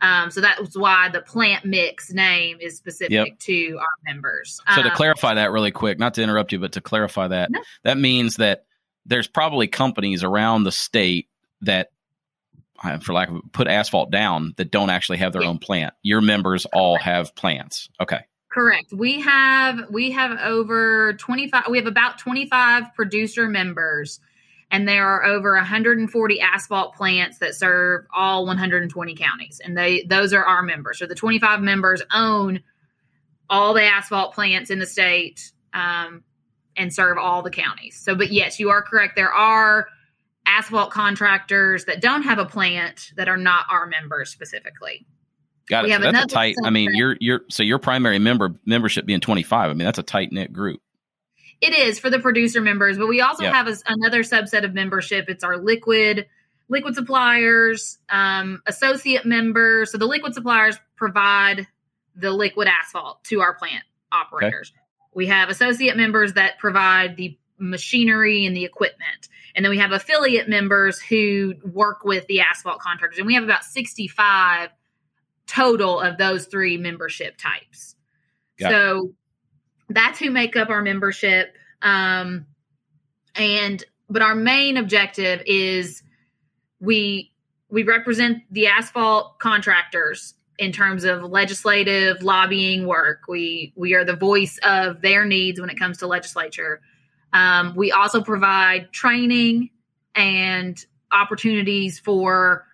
Um, 0.00 0.30
so 0.30 0.40
that's 0.40 0.78
why 0.78 1.08
the 1.08 1.20
plant 1.20 1.64
mix 1.64 2.12
name 2.12 2.58
is 2.60 2.76
specific 2.76 3.10
yep. 3.10 3.38
to 3.40 3.78
our 3.80 4.12
members. 4.12 4.60
So 4.72 4.82
to 4.82 4.90
um, 4.90 4.94
clarify 4.94 5.34
that 5.34 5.50
really 5.50 5.72
quick, 5.72 5.98
not 5.98 6.14
to 6.14 6.22
interrupt 6.22 6.52
you, 6.52 6.60
but 6.60 6.72
to 6.72 6.80
clarify 6.80 7.26
that, 7.26 7.50
no. 7.50 7.60
that 7.82 7.98
means 7.98 8.36
that 8.36 8.66
there's 9.04 9.26
probably 9.26 9.66
companies 9.66 10.22
around 10.22 10.62
the 10.62 10.70
state 10.70 11.28
that 11.62 11.90
for 13.02 13.12
lack 13.12 13.28
of 13.28 13.40
put 13.52 13.68
asphalt 13.68 14.10
down 14.10 14.54
that 14.56 14.70
don't 14.70 14.90
actually 14.90 15.18
have 15.18 15.32
their 15.32 15.42
yeah. 15.42 15.48
own 15.48 15.58
plant. 15.58 15.94
Your 16.02 16.20
members 16.20 16.66
all 16.66 16.98
have 16.98 17.34
plants. 17.34 17.88
Okay. 18.00 18.20
Correct. 18.50 18.92
We 18.92 19.20
have 19.20 19.90
we 19.90 20.12
have 20.12 20.38
over 20.38 21.14
25 21.14 21.64
we 21.70 21.78
have 21.78 21.86
about 21.86 22.18
25 22.18 22.94
producer 22.94 23.46
members 23.46 24.20
and 24.70 24.86
there 24.88 25.06
are 25.06 25.24
over 25.24 25.54
140 25.54 26.40
asphalt 26.40 26.94
plants 26.94 27.38
that 27.38 27.54
serve 27.54 28.06
all 28.14 28.46
120 28.46 29.14
counties 29.16 29.60
and 29.62 29.76
they 29.76 30.04
those 30.04 30.32
are 30.32 30.44
our 30.44 30.62
members. 30.62 30.98
So 30.98 31.06
the 31.06 31.14
25 31.14 31.60
members 31.60 32.02
own 32.12 32.60
all 33.50 33.74
the 33.74 33.84
asphalt 33.84 34.34
plants 34.34 34.70
in 34.70 34.78
the 34.78 34.86
state 34.86 35.52
um, 35.72 36.22
and 36.76 36.92
serve 36.92 37.18
all 37.18 37.42
the 37.42 37.50
counties. 37.50 37.96
So, 37.96 38.14
but 38.14 38.30
yes, 38.30 38.60
you 38.60 38.70
are 38.70 38.82
correct. 38.82 39.16
There 39.16 39.32
are 39.32 39.88
asphalt 40.48 40.90
contractors 40.90 41.84
that 41.84 42.00
don't 42.00 42.22
have 42.22 42.38
a 42.38 42.46
plant 42.46 43.12
that 43.16 43.28
are 43.28 43.36
not 43.36 43.66
our 43.70 43.86
members 43.86 44.30
specifically. 44.30 45.06
Got 45.68 45.84
We 45.84 45.92
it. 45.92 46.02
So 46.02 46.12
that's 46.12 46.32
a 46.32 46.34
tight. 46.34 46.54
I 46.64 46.70
mean, 46.70 46.90
subset. 46.90 46.96
you're 46.96 47.16
you're 47.20 47.40
so 47.50 47.62
your 47.62 47.78
primary 47.78 48.18
member 48.18 48.54
membership 48.64 49.04
being 49.04 49.20
25. 49.20 49.70
I 49.70 49.74
mean, 49.74 49.84
that's 49.84 49.98
a 49.98 50.02
tight 50.02 50.32
knit 50.32 50.52
group. 50.52 50.80
It 51.60 51.74
is 51.74 51.98
for 51.98 52.08
the 52.08 52.20
producer 52.20 52.60
members, 52.60 52.98
but 52.98 53.08
we 53.08 53.20
also 53.20 53.44
have 53.44 53.66
a, 53.66 53.76
another 53.86 54.22
subset 54.22 54.64
of 54.64 54.74
membership. 54.74 55.28
It's 55.28 55.44
our 55.44 55.58
liquid 55.58 56.26
liquid 56.68 56.94
suppliers, 56.94 57.98
um, 58.08 58.62
associate 58.66 59.24
members. 59.26 59.92
So 59.92 59.98
the 59.98 60.06
liquid 60.06 60.34
suppliers 60.34 60.78
provide 60.96 61.66
the 62.14 62.30
liquid 62.30 62.68
asphalt 62.68 63.24
to 63.24 63.40
our 63.40 63.54
plant 63.54 63.84
operators. 64.12 64.72
We 65.14 65.26
have 65.26 65.48
associate 65.48 65.96
members 65.96 66.34
that 66.34 66.58
provide 66.58 67.16
the 67.16 67.38
machinery 67.58 68.46
and 68.46 68.56
the 68.56 68.64
equipment. 68.64 69.28
And 69.54 69.64
then 69.64 69.70
we 69.70 69.78
have 69.78 69.92
affiliate 69.92 70.48
members 70.48 71.00
who 71.00 71.54
work 71.64 72.04
with 72.04 72.26
the 72.26 72.40
asphalt 72.40 72.80
contractors. 72.80 73.18
And 73.18 73.26
we 73.26 73.34
have 73.34 73.44
about 73.44 73.64
65 73.64 74.70
total 75.46 76.00
of 76.00 76.18
those 76.18 76.46
three 76.46 76.76
membership 76.76 77.36
types. 77.38 77.96
So 78.70 79.14
that's 79.88 80.18
who 80.18 80.30
make 80.30 80.56
up 80.56 80.68
our 80.68 80.82
membership. 80.82 81.54
Um, 81.82 82.46
and 83.34 83.82
but 84.10 84.22
our 84.22 84.34
main 84.34 84.76
objective 84.76 85.42
is 85.46 86.02
we 86.80 87.32
we 87.68 87.82
represent 87.82 88.42
the 88.50 88.68
asphalt 88.68 89.38
contractors 89.38 90.34
in 90.58 90.72
terms 90.72 91.04
of 91.04 91.22
legislative 91.22 92.22
lobbying 92.22 92.86
work. 92.86 93.22
We 93.28 93.72
we 93.76 93.94
are 93.94 94.04
the 94.04 94.16
voice 94.16 94.58
of 94.62 95.00
their 95.00 95.24
needs 95.24 95.60
when 95.60 95.70
it 95.70 95.78
comes 95.78 95.98
to 95.98 96.06
legislature. 96.06 96.80
Um, 97.32 97.74
we 97.76 97.92
also 97.92 98.22
provide 98.22 98.92
training 98.92 99.70
and 100.14 100.84
opportunities 101.12 101.98
for 101.98 102.66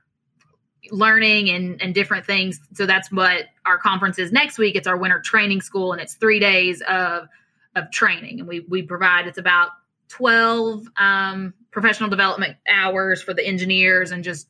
learning 0.91 1.51
and, 1.51 1.81
and 1.83 1.95
different 1.95 2.27
things. 2.27 2.61
So 2.75 2.87
that's 2.87 3.11
what 3.11 3.47
our 3.65 3.79
conference 3.79 4.19
is 4.19 4.33
next 4.33 4.59
week. 4.59 4.77
It's 4.77 4.87
our 4.87 4.97
winter 4.97 5.21
training 5.21 5.63
school, 5.63 5.93
and 5.93 6.01
it's 6.01 6.15
three 6.15 6.39
days 6.39 6.83
of 6.83 7.29
of 7.77 7.91
training, 7.91 8.39
and 8.39 8.49
we 8.49 8.61
we 8.61 8.83
provide 8.83 9.27
it's 9.27 9.39
about 9.39 9.71
twelve 10.09 10.87
um, 10.97 11.55
professional 11.71 12.11
development 12.11 12.57
hours 12.69 13.23
for 13.23 13.35
the 13.35 13.45
engineers 13.45 14.13
and 14.13 14.23
just 14.23 14.49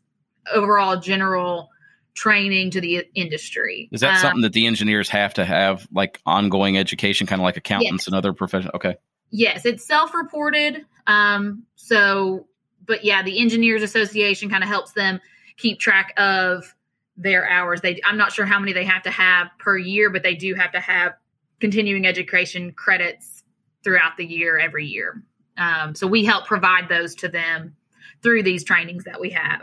overall 0.53 1.01
general 1.01 1.71
training 2.13 2.71
to 2.73 2.81
the 2.81 3.05
industry. 3.15 3.89
Is 3.91 4.03
that 4.03 4.17
Um, 4.17 4.21
something 4.21 4.43
that 4.43 4.53
the 4.53 4.67
engineers 4.67 5.09
have 5.09 5.35
to 5.35 5.45
have, 5.45 5.87
like 5.93 6.21
ongoing 6.27 6.77
education, 6.77 7.27
kind 7.27 7.41
of 7.41 7.45
like 7.45 7.57
accountants 7.57 8.03
Yes. 8.03 8.07
and 8.09 8.15
other 8.15 8.33
professionals? 8.33 8.75
Okay, 8.75 8.97
Yes, 9.31 9.65
it's 9.67 9.85
self-reported. 9.85 10.85
Um, 11.07 11.65
so, 11.75 12.47
but 12.87 13.05
yeah, 13.05 13.23
the 13.23 13.39
Engineers 13.39 13.83
Association 13.83 14.49
kind 14.49 14.63
of 14.63 14.69
helps 14.69 14.93
them 14.93 15.21
keep 15.57 15.79
track 15.79 16.13
of 16.19 16.75
their 17.17 17.49
hours. 17.49 17.81
They, 17.81 18.01
I'm 18.05 18.17
not 18.17 18.33
sure 18.33 18.47
how 18.47 18.59
many 18.59 18.73
they 18.73 18.85
have 18.85 19.03
to 19.05 19.11
have 19.11 19.49
per 19.59 19.77
year, 19.77 20.11
but 20.11 20.23
they 20.23 20.35
do 20.35 20.55
have 20.55 20.73
to 20.73 20.81
have 20.81 21.13
continuing 21.61 22.07
education 22.07 22.73
credits 22.73 23.45
throughout 23.83 24.17
the 24.17 24.25
year, 24.25 24.59
every 24.59 24.87
year. 24.87 25.23
Um, 25.57 25.95
so 25.95 26.07
we 26.07 26.25
help 26.25 26.47
provide 26.47 26.89
those 26.89 27.15
to 27.17 27.29
them 27.29 27.77
through 28.23 28.43
these 28.43 28.65
trainings 28.65 29.05
that 29.05 29.21
we 29.21 29.31
have. 29.31 29.63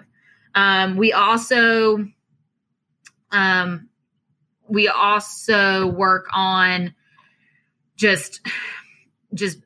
Um, 0.55 0.95
we 0.95 1.11
also, 1.13 2.05
um, 3.31 3.89
we 4.67 4.87
also 4.87 5.87
work 5.87 6.27
on 6.33 6.93
just 7.97 8.41
just 9.33 9.59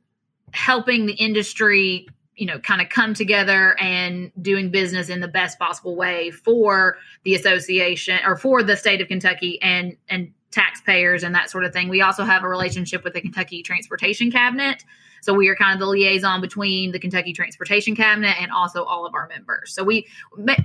helping 0.52 1.06
the 1.06 1.14
industry 1.14 2.08
you 2.36 2.46
know 2.46 2.60
kind 2.60 2.82
of 2.82 2.90
come 2.90 3.14
together 3.14 3.76
and 3.80 4.32
doing 4.42 4.70
business 4.70 5.10
in 5.10 5.22
the 5.22 5.28
best 5.28 5.58
possible 5.60 5.96
way 5.96 6.32
for 6.32 6.98
the 7.24 7.36
association 7.36 8.20
or 8.26 8.36
for 8.36 8.62
the 8.64 8.76
state 8.76 9.02
of 9.02 9.08
Kentucky 9.08 9.62
and 9.62 9.98
and 10.10 10.32
taxpayers 10.52 11.24
and 11.24 11.36
that 11.36 11.50
sort 11.50 11.66
of 11.66 11.74
thing. 11.74 11.90
We 11.90 12.02
also 12.02 12.24
have 12.24 12.44
a 12.44 12.48
relationship 12.48 13.04
with 13.04 13.14
the 13.14 13.20
Kentucky 13.20 13.62
Transportation 13.62 14.32
Cabinet. 14.32 14.86
So 15.22 15.34
we 15.34 15.50
are 15.50 15.56
kind 15.56 15.74
of 15.74 15.80
the 15.80 15.86
liaison 15.88 16.40
between 16.40 16.92
the 16.94 17.00
Kentucky 17.00 17.34
Transportation 17.34 17.94
Cabinet 17.96 18.36
and 18.42 18.52
also 18.52 18.84
all 18.86 19.06
of 19.06 19.14
our 19.16 19.28
members. 19.28 19.74
So 19.74 19.84
we 19.84 20.08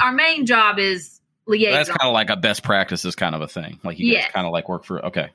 our 0.00 0.12
main 0.12 0.47
job 0.47 0.78
is 0.78 1.21
liaison. 1.47 1.73
that's 1.73 1.88
kind 1.88 2.09
of 2.09 2.12
like 2.12 2.30
a 2.30 2.37
best 2.37 2.62
practices 2.62 3.16
kind 3.16 3.35
of 3.35 3.40
a 3.40 3.49
thing. 3.49 3.80
Like 3.83 3.99
you 3.99 4.12
Yes. 4.12 4.30
kind 4.33 4.47
of 4.47 4.52
like 4.52 4.69
work 4.69 4.85
for. 4.85 5.04
Okay, 5.07 5.30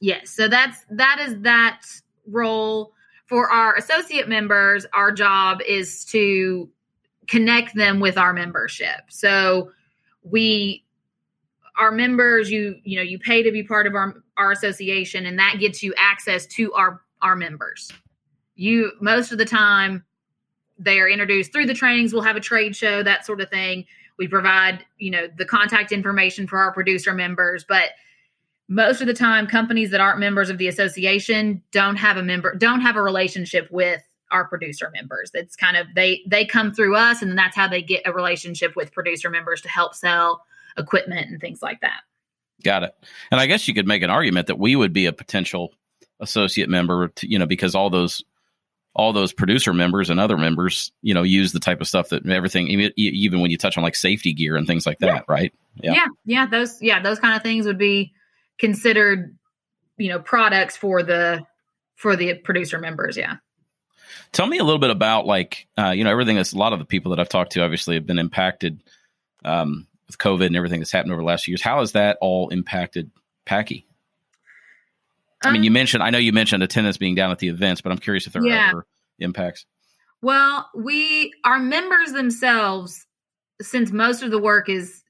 Yes. 0.00 0.30
So 0.30 0.48
that's 0.48 0.84
that 0.90 1.20
is 1.20 1.40
that 1.40 1.82
role 2.26 2.92
for 3.26 3.50
our 3.50 3.74
associate 3.76 4.28
members. 4.28 4.86
Our 4.92 5.12
job 5.12 5.60
is 5.66 6.04
to 6.06 6.68
connect 7.26 7.74
them 7.74 8.00
with 8.00 8.18
our 8.18 8.32
membership. 8.32 9.00
So 9.08 9.70
we 10.22 10.84
our 11.76 11.90
members 11.90 12.50
you 12.50 12.76
you 12.84 12.96
know 12.96 13.02
you 13.02 13.18
pay 13.18 13.42
to 13.42 13.50
be 13.50 13.62
part 13.62 13.86
of 13.86 13.94
our 13.94 14.22
our 14.36 14.52
association 14.52 15.26
and 15.26 15.38
that 15.38 15.56
gets 15.58 15.82
you 15.82 15.92
access 15.96 16.46
to 16.46 16.72
our 16.74 17.00
our 17.22 17.34
members. 17.34 17.90
You 18.54 18.92
most 19.00 19.32
of 19.32 19.38
the 19.38 19.44
time 19.44 20.04
they 20.78 21.00
are 21.00 21.08
introduced 21.08 21.52
through 21.52 21.66
the 21.66 21.74
trainings 21.74 22.12
we'll 22.12 22.22
have 22.22 22.36
a 22.36 22.40
trade 22.40 22.76
show 22.76 23.02
that 23.02 23.26
sort 23.26 23.40
of 23.40 23.50
thing. 23.50 23.86
We 24.16 24.28
provide, 24.28 24.84
you 24.98 25.10
know, 25.10 25.26
the 25.26 25.44
contact 25.44 25.90
information 25.90 26.46
for 26.46 26.58
our 26.58 26.72
producer 26.72 27.12
members, 27.12 27.64
but 27.68 27.90
most 28.68 29.00
of 29.00 29.06
the 29.06 29.14
time 29.14 29.46
companies 29.46 29.90
that 29.90 30.00
aren't 30.00 30.18
members 30.18 30.50
of 30.50 30.58
the 30.58 30.68
association 30.68 31.62
don't 31.70 31.96
have 31.96 32.16
a 32.16 32.22
member 32.22 32.54
don't 32.54 32.80
have 32.80 32.96
a 32.96 33.02
relationship 33.02 33.68
with 33.70 34.02
our 34.30 34.46
producer 34.46 34.90
members 34.94 35.30
it's 35.34 35.54
kind 35.54 35.76
of 35.76 35.86
they 35.94 36.22
they 36.26 36.44
come 36.44 36.72
through 36.72 36.96
us 36.96 37.20
and 37.20 37.30
then 37.30 37.36
that's 37.36 37.54
how 37.54 37.68
they 37.68 37.82
get 37.82 38.02
a 38.06 38.12
relationship 38.12 38.74
with 38.74 38.92
producer 38.92 39.30
members 39.30 39.60
to 39.60 39.68
help 39.68 39.94
sell 39.94 40.44
equipment 40.76 41.28
and 41.28 41.40
things 41.40 41.62
like 41.62 41.80
that 41.80 42.00
got 42.64 42.82
it. 42.82 42.94
And 43.30 43.40
I 43.40 43.46
guess 43.46 43.68
you 43.68 43.74
could 43.74 43.86
make 43.86 44.02
an 44.02 44.10
argument 44.10 44.48
that 44.48 44.58
we 44.58 44.74
would 44.74 44.92
be 44.92 45.06
a 45.06 45.12
potential 45.12 45.72
associate 46.20 46.68
member, 46.68 47.08
to, 47.08 47.30
you 47.30 47.38
know, 47.38 47.46
because 47.46 47.74
all 47.74 47.90
those 47.90 48.24
all 48.96 49.12
those 49.12 49.32
producer 49.32 49.72
members 49.72 50.08
and 50.08 50.20
other 50.20 50.38
members, 50.38 50.92
you 51.02 51.14
know, 51.14 51.24
use 51.24 51.50
the 51.52 51.58
type 51.58 51.80
of 51.80 51.88
stuff 51.88 52.10
that 52.10 52.26
everything, 52.26 52.68
even 52.68 52.92
even 52.96 53.40
when 53.40 53.50
you 53.50 53.58
touch 53.58 53.76
on 53.76 53.84
like 53.84 53.96
safety 53.96 54.32
gear 54.32 54.56
and 54.56 54.66
things 54.66 54.86
like 54.86 54.98
that, 54.98 55.24
right? 55.28 55.52
Yeah. 55.76 55.92
yeah 55.92 56.06
yeah 56.24 56.46
those 56.46 56.80
yeah 56.80 57.02
those 57.02 57.18
kind 57.18 57.36
of 57.36 57.42
things 57.42 57.66
would 57.66 57.78
be 57.78 58.12
considered 58.58 59.36
you 59.96 60.08
know 60.08 60.18
products 60.18 60.76
for 60.76 61.02
the 61.02 61.44
for 61.96 62.16
the 62.16 62.34
producer 62.34 62.78
members 62.78 63.16
yeah 63.16 63.36
Tell 64.32 64.46
me 64.46 64.58
a 64.58 64.64
little 64.64 64.78
bit 64.80 64.90
about 64.90 65.26
like 65.26 65.66
uh, 65.78 65.90
you 65.90 66.02
know 66.04 66.10
everything 66.10 66.36
that's 66.36 66.52
a 66.52 66.58
lot 66.58 66.72
of 66.72 66.78
the 66.78 66.84
people 66.84 67.10
that 67.10 67.20
I've 67.20 67.28
talked 67.28 67.52
to 67.52 67.62
obviously 67.62 67.94
have 67.94 68.06
been 68.06 68.18
impacted 68.18 68.82
um, 69.44 69.86
with 70.06 70.18
COVID 70.18 70.46
and 70.46 70.56
everything 70.56 70.80
that's 70.80 70.90
happened 70.92 71.12
over 71.12 71.22
the 71.22 71.26
last 71.26 71.44
few 71.44 71.52
years. 71.52 71.62
How 71.62 71.80
has 71.80 71.92
that 71.92 72.18
all 72.20 72.48
impacted 72.48 73.10
PAIKY? 73.46 73.84
I 75.44 75.52
mean, 75.52 75.62
you 75.62 75.70
Um, 75.70 75.74
mentioned 75.74 76.02
I 76.02 76.10
know 76.10 76.18
you 76.18 76.32
mentioned 76.32 76.62
attendance 76.62 76.96
being 76.96 77.14
down 77.14 77.30
at 77.30 77.38
the 77.38 77.48
events, 77.48 77.80
but 77.80 77.92
I'm 77.92 77.98
curious 77.98 78.26
if 78.26 78.32
there 78.32 78.44
Yeah. 78.44 78.66
are 78.66 78.70
other 78.70 78.86
impacts. 79.20 79.66
Well, 80.20 80.68
we 80.74 81.32
our 81.44 81.58
members 81.58 82.12
themselves, 82.12 83.06
since 83.60 83.92
most 83.92 84.22
of 84.22 84.30
the 84.30 84.38
work 84.38 84.68
is 84.68 85.02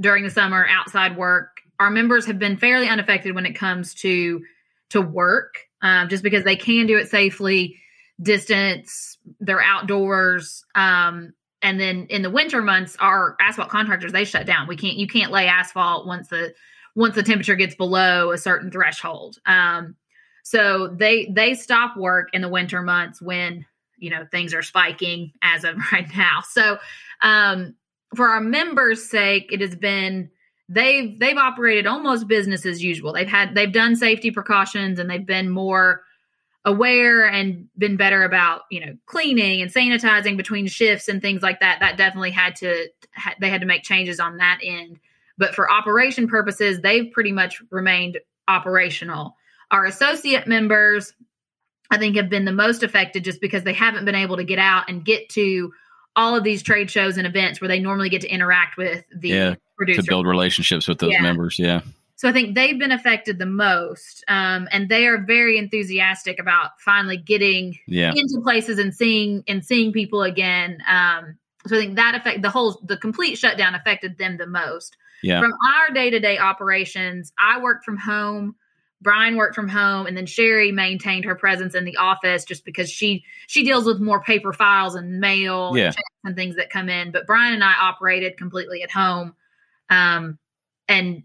during 0.00 0.24
the 0.24 0.30
summer 0.30 0.66
outside 0.68 1.16
work, 1.16 1.61
our 1.82 1.90
members 1.90 2.26
have 2.26 2.38
been 2.38 2.56
fairly 2.56 2.88
unaffected 2.88 3.34
when 3.34 3.46
it 3.46 3.54
comes 3.54 3.94
to 3.94 4.42
to 4.90 5.00
work, 5.00 5.54
um, 5.80 6.08
just 6.08 6.22
because 6.22 6.44
they 6.44 6.56
can 6.56 6.86
do 6.86 6.98
it 6.98 7.08
safely, 7.08 7.76
distance, 8.20 9.16
they're 9.40 9.62
outdoors. 9.62 10.64
Um, 10.74 11.32
and 11.62 11.80
then 11.80 12.06
in 12.10 12.22
the 12.22 12.30
winter 12.30 12.60
months, 12.60 12.96
our 13.00 13.36
asphalt 13.40 13.68
contractors 13.68 14.12
they 14.12 14.24
shut 14.24 14.46
down. 14.46 14.68
We 14.68 14.76
can't 14.76 14.96
you 14.96 15.06
can't 15.06 15.32
lay 15.32 15.46
asphalt 15.46 16.06
once 16.06 16.28
the 16.28 16.54
once 16.94 17.14
the 17.14 17.22
temperature 17.22 17.56
gets 17.56 17.74
below 17.74 18.32
a 18.32 18.38
certain 18.38 18.70
threshold. 18.70 19.38
Um, 19.46 19.96
so 20.42 20.88
they 20.88 21.26
they 21.26 21.54
stop 21.54 21.96
work 21.96 22.28
in 22.32 22.42
the 22.42 22.48
winter 22.48 22.82
months 22.82 23.22
when 23.22 23.64
you 23.96 24.10
know 24.10 24.26
things 24.30 24.52
are 24.52 24.62
spiking 24.62 25.32
as 25.42 25.64
of 25.64 25.76
right 25.92 26.08
now 26.14 26.40
so 26.48 26.78
um 27.22 27.74
for 28.14 28.28
our 28.28 28.40
members 28.40 29.08
sake 29.08 29.48
it 29.52 29.60
has 29.60 29.76
been 29.76 30.30
they've 30.72 31.18
they've 31.18 31.36
operated 31.36 31.86
almost 31.86 32.26
business 32.26 32.64
as 32.66 32.82
usual. 32.82 33.12
They've 33.12 33.28
had 33.28 33.54
they've 33.54 33.72
done 33.72 33.96
safety 33.96 34.30
precautions 34.30 34.98
and 34.98 35.08
they've 35.08 35.24
been 35.24 35.50
more 35.50 36.02
aware 36.64 37.26
and 37.26 37.68
been 37.76 37.96
better 37.96 38.22
about 38.22 38.62
you 38.70 38.84
know 38.84 38.96
cleaning 39.06 39.60
and 39.60 39.72
sanitizing 39.72 40.36
between 40.36 40.66
shifts 40.66 41.08
and 41.08 41.20
things 41.20 41.42
like 41.42 41.60
that. 41.60 41.78
That 41.80 41.96
definitely 41.96 42.30
had 42.30 42.56
to 42.56 42.88
ha- 43.14 43.34
they 43.40 43.50
had 43.50 43.60
to 43.60 43.66
make 43.66 43.82
changes 43.82 44.20
on 44.20 44.38
that 44.38 44.60
end. 44.64 44.98
But 45.38 45.54
for 45.54 45.70
operation 45.70 46.28
purposes 46.28 46.80
they've 46.80 47.12
pretty 47.12 47.32
much 47.32 47.62
remained 47.70 48.18
operational. 48.48 49.36
Our 49.70 49.84
associate 49.84 50.46
members 50.46 51.12
I 51.90 51.98
think 51.98 52.16
have 52.16 52.30
been 52.30 52.46
the 52.46 52.52
most 52.52 52.82
affected 52.82 53.24
just 53.24 53.40
because 53.40 53.64
they 53.64 53.74
haven't 53.74 54.06
been 54.06 54.14
able 54.14 54.38
to 54.38 54.44
get 54.44 54.58
out 54.58 54.88
and 54.88 55.04
get 55.04 55.28
to 55.30 55.72
all 56.16 56.36
of 56.36 56.44
these 56.44 56.62
trade 56.62 56.90
shows 56.90 57.16
and 57.16 57.26
events 57.26 57.60
where 57.60 57.68
they 57.68 57.78
normally 57.78 58.08
get 58.08 58.20
to 58.22 58.28
interact 58.28 58.76
with 58.76 59.04
the 59.14 59.28
Yeah, 59.28 59.54
producer. 59.76 60.02
To 60.02 60.06
build 60.08 60.26
relationships 60.26 60.86
with 60.88 60.98
those 60.98 61.12
Yeah. 61.12 61.22
members, 61.22 61.58
yeah. 61.58 61.80
so 62.16 62.28
I 62.28 62.32
think 62.32 62.54
they've 62.54 62.78
been 62.78 62.92
affected 62.92 63.38
the 63.38 63.46
most, 63.46 64.22
um, 64.28 64.68
and 64.70 64.88
they 64.88 65.06
are 65.06 65.18
very 65.18 65.58
enthusiastic 65.58 66.38
about 66.38 66.80
finally 66.80 67.16
getting 67.16 67.78
Yeah. 67.86 68.12
into 68.14 68.40
places 68.42 68.78
and 68.78 68.94
seeing 68.94 69.42
and 69.48 69.64
seeing 69.64 69.92
people 69.92 70.22
again. 70.22 70.78
Um, 70.88 71.36
so 71.66 71.76
I 71.76 71.80
think 71.80 71.96
that 71.96 72.14
affect 72.14 72.42
the 72.42 72.50
whole 72.50 72.80
the 72.84 72.96
complete 72.96 73.38
shutdown 73.38 73.74
affected 73.74 74.18
them 74.18 74.36
the 74.36 74.46
most. 74.46 74.96
Yeah. 75.22 75.40
From 75.40 75.52
our 75.52 75.94
day 75.94 76.10
to 76.10 76.18
day 76.20 76.38
operations, 76.38 77.32
I 77.38 77.60
work 77.60 77.84
from 77.84 77.96
home. 77.96 78.56
Brian 79.02 79.36
worked 79.36 79.54
from 79.54 79.68
home, 79.68 80.06
and 80.06 80.16
then 80.16 80.26
Sherry 80.26 80.70
maintained 80.72 81.24
her 81.24 81.34
presence 81.34 81.74
in 81.74 81.84
the 81.84 81.96
office 81.96 82.44
just 82.44 82.64
because 82.64 82.88
she 82.90 83.24
she 83.48 83.64
deals 83.64 83.84
with 83.84 84.00
more 84.00 84.22
paper 84.22 84.52
files 84.52 84.94
and 84.94 85.20
mail 85.20 85.72
Yeah. 85.76 85.86
and, 85.86 85.94
checks 85.94 86.08
and 86.24 86.36
things 86.36 86.56
that 86.56 86.70
come 86.70 86.88
in. 86.88 87.10
But 87.10 87.26
Brian 87.26 87.52
and 87.52 87.64
I 87.64 87.74
operated 87.80 88.36
completely 88.36 88.82
at 88.82 88.90
home, 88.90 89.34
um, 89.90 90.38
and 90.88 91.24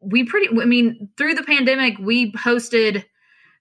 we 0.00 0.24
pretty. 0.24 0.48
I 0.48 0.64
mean, 0.64 1.10
through 1.16 1.34
the 1.34 1.42
pandemic, 1.42 1.98
we 1.98 2.32
hosted 2.32 3.04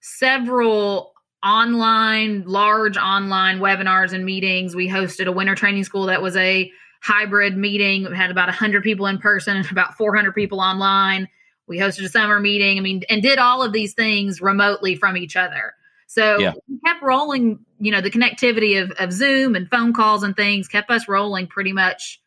several 0.02 1.14
online, 1.44 2.44
large 2.46 2.98
online 2.98 3.60
webinars 3.60 4.14
and 4.14 4.26
meetings. 4.26 4.76
We 4.76 4.88
hosted 4.90 5.28
a 5.28 5.32
winter 5.32 5.56
training 5.56 5.84
school 5.84 6.06
that 6.08 6.22
was 6.22 6.36
a 6.36 6.72
hybrid 7.02 7.58
meeting. 7.58 8.10
We 8.10 8.16
had 8.16 8.32
about 8.32 8.48
100 8.48 8.84
people 8.84 9.06
in 9.08 9.18
person 9.18 9.58
and 9.58 9.72
about 9.72 9.96
400 9.96 10.34
people 10.34 10.60
online. 10.60 11.28
We 11.68 11.78
hosted 11.80 12.06
a 12.06 12.10
summer 12.10 12.40
meeting. 12.40 12.78
I 12.78 12.82
mean, 12.82 13.04
and 13.10 13.22
did 13.22 13.38
all 13.40 13.62
of 13.62 13.74
these 13.74 13.94
things 13.94 14.42
remotely 14.42 14.96
from 14.96 15.18
each 15.18 15.36
other. 15.36 15.74
So 16.08 16.40
Yeah. 16.40 16.54
we 16.70 16.80
kept 16.86 17.04
rolling, 17.04 17.60
you 17.80 17.92
know, 17.92 18.02
the 18.02 18.10
connectivity 18.10 18.82
of, 18.82 18.92
of 18.92 19.12
Zoom 19.12 19.56
and 19.56 19.70
phone 19.70 19.94
calls 19.94 20.24
and 20.24 20.36
things 20.36 20.68
kept 20.68 20.90
us 20.90 21.08
rolling 21.08 21.48
pretty 21.48 21.74
much 21.74 22.22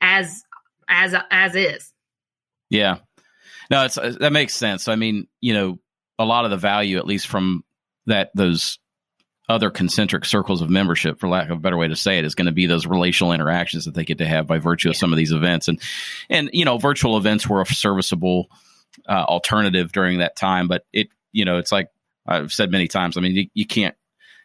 as 0.00 0.44
as 0.88 1.14
as 1.30 1.56
is. 1.56 1.92
Yeah. 2.70 2.98
No, 3.70 3.84
it's 3.84 3.98
uh, 3.98 4.14
that 4.20 4.32
makes 4.32 4.54
sense. 4.54 4.86
I 4.88 4.96
mean, 4.96 5.26
you 5.40 5.54
know, 5.54 5.78
a 6.18 6.24
lot 6.24 6.44
of 6.44 6.50
the 6.50 6.56
value, 6.56 6.98
at 6.98 7.06
least 7.06 7.26
from 7.26 7.64
that 8.06 8.30
those 8.34 8.78
other 9.48 9.70
concentric 9.70 10.24
circles 10.24 10.60
of 10.60 10.68
membership, 10.68 11.18
for 11.20 11.28
lack 11.28 11.50
of 11.50 11.58
a 11.58 11.60
better 11.60 11.76
way 11.76 11.88
to 11.88 11.96
say 11.96 12.18
it, 12.18 12.24
is 12.24 12.34
going 12.34 12.46
to 12.46 12.52
be 12.52 12.66
those 12.66 12.86
relational 12.86 13.32
interactions 13.32 13.84
that 13.84 13.94
they 13.94 14.04
get 14.04 14.18
to 14.18 14.26
have 14.26 14.46
by 14.46 14.58
virtue 14.58 14.88
of 14.90 14.96
some 14.96 15.12
of 15.12 15.16
these 15.16 15.32
events. 15.32 15.68
And 15.68 15.80
and 16.28 16.50
you 16.52 16.64
know, 16.64 16.78
virtual 16.78 17.16
events 17.16 17.48
were 17.48 17.60
a 17.60 17.66
serviceable 17.66 18.50
uh, 19.08 19.24
alternative 19.24 19.92
during 19.92 20.18
that 20.18 20.36
time, 20.36 20.68
but 20.68 20.84
it 20.92 21.08
you 21.32 21.44
know, 21.44 21.58
it's 21.58 21.72
like 21.72 21.88
I've 22.26 22.52
said 22.52 22.70
many 22.70 22.88
times. 22.88 23.16
I 23.16 23.20
mean, 23.20 23.34
you, 23.34 23.48
you 23.54 23.66
can't. 23.66 23.94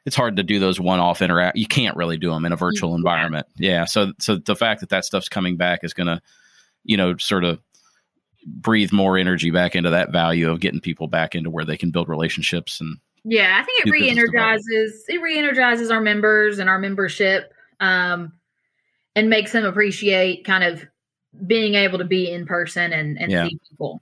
It's 0.06 0.16
hard 0.16 0.38
to 0.38 0.44
do 0.44 0.60
those 0.60 0.80
one-off 0.80 1.22
interact. 1.22 1.58
You 1.58 1.68
can't 1.68 1.96
really 1.96 2.18
do 2.18 2.32
them 2.32 2.44
in 2.46 2.52
a 2.52 2.56
virtual 2.56 2.90
Yeah. 2.92 2.96
environment. 2.98 3.48
Yeah. 3.58 3.86
So 3.86 4.14
so 4.20 4.36
the 4.38 4.56
fact 4.56 4.82
that 4.82 4.90
that 4.90 5.06
stuff's 5.06 5.30
coming 5.30 5.58
back 5.58 5.84
is 5.84 5.94
going 5.94 6.08
to, 6.08 6.22
you 6.84 6.98
know, 6.98 7.16
sort 7.18 7.44
of 7.44 7.60
breathe 8.46 8.92
more 8.92 9.18
energy 9.18 9.52
back 9.52 9.76
into 9.76 9.92
that 9.92 10.12
value 10.12 10.50
of 10.50 10.60
getting 10.60 10.80
people 10.80 11.08
back 11.08 11.36
into 11.36 11.50
where 11.52 11.66
they 11.66 11.78
can 11.78 11.92
build 11.92 12.10
relationships 12.10 12.82
and 12.82 12.98
Yeah, 13.24 13.56
I 13.62 13.64
think 13.64 13.86
it 13.86 13.92
re-energizes 13.92 15.06
it 15.08 15.22
re-energizes 15.22 15.92
our 15.92 16.02
members 16.02 16.58
and 16.58 16.68
our 16.68 16.80
membership, 16.80 17.54
um, 17.80 18.34
and 19.16 19.30
makes 19.30 19.52
them 19.52 19.64
appreciate 19.66 20.44
kind 20.44 20.64
of 20.64 20.84
being 21.46 21.76
able 21.76 22.00
to 22.00 22.06
be 22.06 22.32
in 22.32 22.48
person 22.48 22.92
and, 22.92 23.20
and 23.20 23.32
Yeah. 23.32 23.46
see 23.48 23.60
people. 23.70 24.02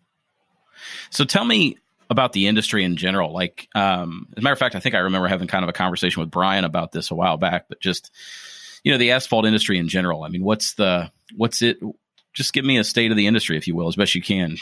So 1.10 1.24
tell 1.24 1.46
me 1.46 1.78
about 2.10 2.34
the 2.34 2.48
industry 2.48 2.84
in 2.84 2.96
general 2.96 3.34
like 3.34 3.68
um 3.76 4.28
as 4.36 4.42
a 4.42 4.44
matter 4.44 4.54
of 4.54 4.60
fact 4.60 4.76
i 4.76 4.80
think 4.80 4.96
i 4.96 5.00
remember 5.00 5.28
having 5.28 5.48
kind 5.48 5.64
of 5.64 5.70
a 5.70 5.74
conversation 5.74 6.20
with 6.20 6.32
brian 6.32 6.64
about 6.64 6.92
this 6.92 7.12
a 7.12 7.16
while 7.16 7.38
back 7.38 7.66
but 7.70 7.80
just 7.80 8.12
you 8.84 8.92
know 8.92 8.98
the 8.98 9.12
asphalt 9.12 9.46
industry 9.46 9.78
in 9.78 9.88
general 9.88 10.24
i 10.24 10.28
mean 10.30 10.44
what's 10.44 10.74
the 10.74 11.12
what's 11.36 11.62
it 11.62 11.78
just 12.34 12.54
give 12.54 12.66
me 12.66 12.78
a 12.78 12.84
state 12.84 13.12
of 13.12 13.18
the 13.18 13.28
industry 13.28 13.58
if 13.58 13.68
you 13.68 13.76
will 13.76 13.88
as 13.88 13.96
best 13.96 14.16
you 14.16 14.22
can 14.22 14.58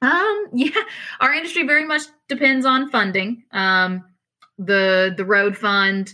Um, 0.00 0.46
yeah, 0.52 0.70
our 1.20 1.32
industry 1.32 1.64
very 1.64 1.84
much 1.84 2.02
depends 2.28 2.64
on 2.64 2.90
funding. 2.90 3.44
Um, 3.52 4.04
the 4.58 5.14
the 5.16 5.24
road 5.24 5.56
fund, 5.56 6.12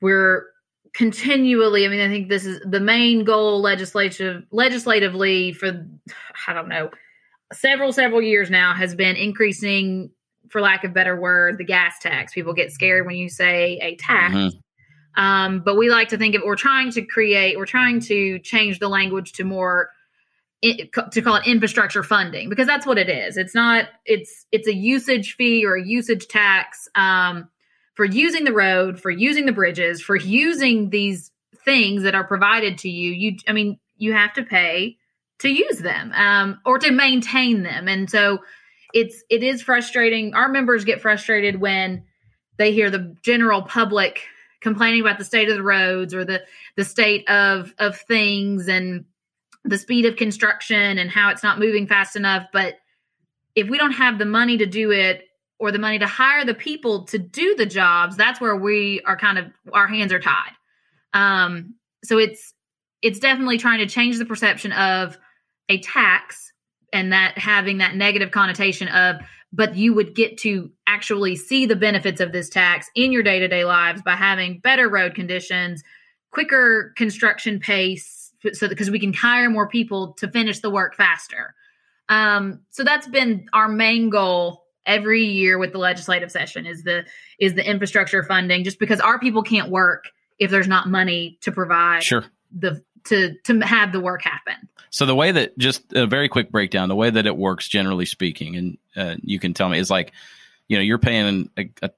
we're 0.00 0.46
continually. 0.92 1.84
I 1.84 1.88
mean, 1.88 2.00
I 2.00 2.08
think 2.08 2.28
this 2.28 2.46
is 2.46 2.60
the 2.64 2.80
main 2.80 3.24
goal 3.24 3.60
legislative 3.60 4.44
legislatively 4.50 5.52
for 5.52 5.86
I 6.48 6.52
don't 6.52 6.68
know 6.68 6.90
several 7.52 7.92
several 7.92 8.22
years 8.22 8.50
now 8.50 8.74
has 8.74 8.94
been 8.94 9.16
increasing, 9.16 10.10
for 10.48 10.60
lack 10.60 10.84
of 10.84 10.92
better 10.92 11.18
word, 11.18 11.58
the 11.58 11.64
gas 11.64 11.98
tax. 12.00 12.32
People 12.34 12.54
get 12.54 12.72
scared 12.72 13.06
when 13.06 13.16
you 13.16 13.28
say 13.28 13.78
a 13.82 13.96
tax. 13.96 14.34
Mhm. 14.34 14.52
Um, 15.16 15.60
but 15.60 15.76
we 15.76 15.88
like 15.88 16.08
to 16.08 16.18
think 16.18 16.34
of 16.34 16.42
we're 16.44 16.56
trying 16.56 16.90
to 16.92 17.02
create, 17.02 17.56
we're 17.56 17.64
trying 17.66 18.00
to 18.00 18.38
change 18.40 18.78
the 18.78 18.88
language 18.88 19.32
to 19.32 19.44
more 19.44 19.90
to 20.62 21.22
call 21.22 21.36
it 21.36 21.46
infrastructure 21.46 22.02
funding 22.02 22.48
because 22.48 22.66
that's 22.66 22.86
what 22.86 22.98
it 22.98 23.08
is. 23.08 23.36
It's 23.36 23.54
not. 23.54 23.88
It's 24.04 24.46
it's 24.52 24.66
a 24.66 24.74
usage 24.74 25.34
fee 25.36 25.64
or 25.64 25.76
a 25.76 25.86
usage 25.86 26.26
tax 26.28 26.88
um, 26.94 27.48
for 27.94 28.04
using 28.04 28.44
the 28.44 28.52
road, 28.52 29.00
for 29.00 29.10
using 29.10 29.46
the 29.46 29.52
bridges, 29.52 30.00
for 30.00 30.16
using 30.16 30.90
these 30.90 31.30
things 31.64 32.02
that 32.02 32.14
are 32.14 32.24
provided 32.24 32.78
to 32.78 32.88
you. 32.88 33.12
You, 33.12 33.36
I 33.46 33.52
mean, 33.52 33.78
you 33.96 34.12
have 34.12 34.32
to 34.34 34.42
pay 34.42 34.96
to 35.40 35.48
use 35.48 35.78
them 35.78 36.12
um, 36.12 36.60
or 36.64 36.78
to 36.78 36.90
maintain 36.90 37.62
them, 37.62 37.88
and 37.88 38.08
so 38.10 38.38
it's 38.92 39.22
it 39.28 39.42
is 39.42 39.62
frustrating. 39.62 40.34
Our 40.34 40.48
members 40.48 40.84
get 40.84 41.00
frustrated 41.00 41.60
when 41.60 42.04
they 42.56 42.72
hear 42.72 42.90
the 42.90 43.16
general 43.22 43.62
public 43.62 44.22
complaining 44.60 45.00
about 45.00 45.18
the 45.18 45.24
state 45.24 45.48
of 45.48 45.56
the 45.56 45.62
roads 45.62 46.14
or 46.14 46.24
the 46.24 46.42
the 46.76 46.84
state 46.84 47.28
of 47.28 47.74
of 47.78 47.96
things 47.98 48.68
and 48.68 49.04
the 49.64 49.78
speed 49.78 50.06
of 50.06 50.16
construction 50.16 50.98
and 50.98 51.10
how 51.10 51.30
it's 51.30 51.42
not 51.42 51.58
moving 51.58 51.86
fast 51.86 52.16
enough. 52.16 52.46
But 52.52 52.76
if 53.54 53.68
we 53.68 53.78
don't 53.78 53.92
have 53.92 54.18
the 54.18 54.24
money 54.24 54.58
to 54.58 54.66
do 54.66 54.92
it 54.92 55.24
or 55.58 55.72
the 55.72 55.78
money 55.78 55.98
to 55.98 56.06
hire 56.06 56.44
the 56.44 56.54
people 56.54 57.04
to 57.06 57.18
do 57.18 57.54
the 57.56 57.66
jobs 57.66 58.16
that's 58.16 58.40
where 58.40 58.56
we 58.56 59.00
are 59.04 59.16
kind 59.16 59.38
of 59.38 59.46
our 59.72 59.86
hands 59.86 60.12
are 60.12 60.20
tied. 60.20 60.52
Um 61.12 61.74
so 62.04 62.18
it's 62.18 62.54
it's 63.02 63.18
definitely 63.18 63.58
trying 63.58 63.78
to 63.78 63.86
change 63.86 64.18
the 64.18 64.24
perception 64.24 64.72
of 64.72 65.18
a 65.68 65.80
tax 65.80 66.52
and 66.92 67.12
that 67.12 67.36
having 67.38 67.78
that 67.78 67.96
negative 67.96 68.30
connotation 68.30 68.88
of 68.88 69.16
but 69.52 69.76
you 69.76 69.94
would 69.94 70.14
get 70.14 70.36
to 70.38 70.70
actually 70.86 71.34
see 71.36 71.66
the 71.66 71.76
benefits 71.76 72.20
of 72.20 72.32
this 72.32 72.48
tax 72.48 72.90
in 72.94 73.12
your 73.12 73.22
day-to-day 73.22 73.64
lives 73.64 74.02
by 74.02 74.14
having 74.14 74.58
better 74.58 74.88
road 74.88 75.14
conditions 75.14 75.82
quicker 76.30 76.92
construction 76.96 77.58
pace 77.58 78.26
so 78.52 78.68
because 78.68 78.90
we 78.90 79.00
can 79.00 79.12
hire 79.12 79.50
more 79.50 79.68
people 79.68 80.12
to 80.14 80.28
finish 80.28 80.60
the 80.60 80.70
work 80.70 80.94
faster. 80.94 81.54
Um, 82.08 82.60
so 82.70 82.84
that's 82.84 83.08
been 83.08 83.46
our 83.52 83.68
main 83.68 84.10
goal 84.10 84.64
every 84.84 85.24
year 85.24 85.58
with 85.58 85.72
the 85.72 85.78
legislative 85.78 86.30
session 86.30 86.64
is 86.64 86.84
the 86.84 87.04
is 87.40 87.54
the 87.54 87.68
infrastructure 87.68 88.22
funding 88.22 88.62
just 88.62 88.78
because 88.78 89.00
our 89.00 89.18
people 89.18 89.42
can't 89.42 89.70
work 89.70 90.04
if 90.38 90.50
there's 90.50 90.68
not 90.68 90.88
money 90.88 91.38
to 91.40 91.50
provide 91.50 92.04
sure. 92.04 92.24
the 92.56 92.82
to 93.06 93.34
to 93.44 93.60
have 93.60 93.92
the 93.92 94.00
work 94.00 94.22
happen 94.22 94.54
So 94.90 95.06
the 95.06 95.14
way 95.14 95.32
that 95.32 95.58
just 95.58 95.92
a 95.92 96.06
very 96.06 96.28
quick 96.28 96.50
breakdown, 96.50 96.88
the 96.88 96.96
way 96.96 97.10
that 97.10 97.26
it 97.26 97.36
works, 97.36 97.68
generally 97.68 98.06
speaking, 98.06 98.56
and 98.56 98.78
uh, 98.96 99.16
you 99.22 99.38
can 99.38 99.52
tell 99.54 99.68
me 99.68 99.78
is 99.78 99.90
like, 99.90 100.12
you 100.68 100.76
know, 100.76 100.82
you're 100.82 100.98
paying 100.98 101.50
a, 101.56 101.70
a 101.82 101.90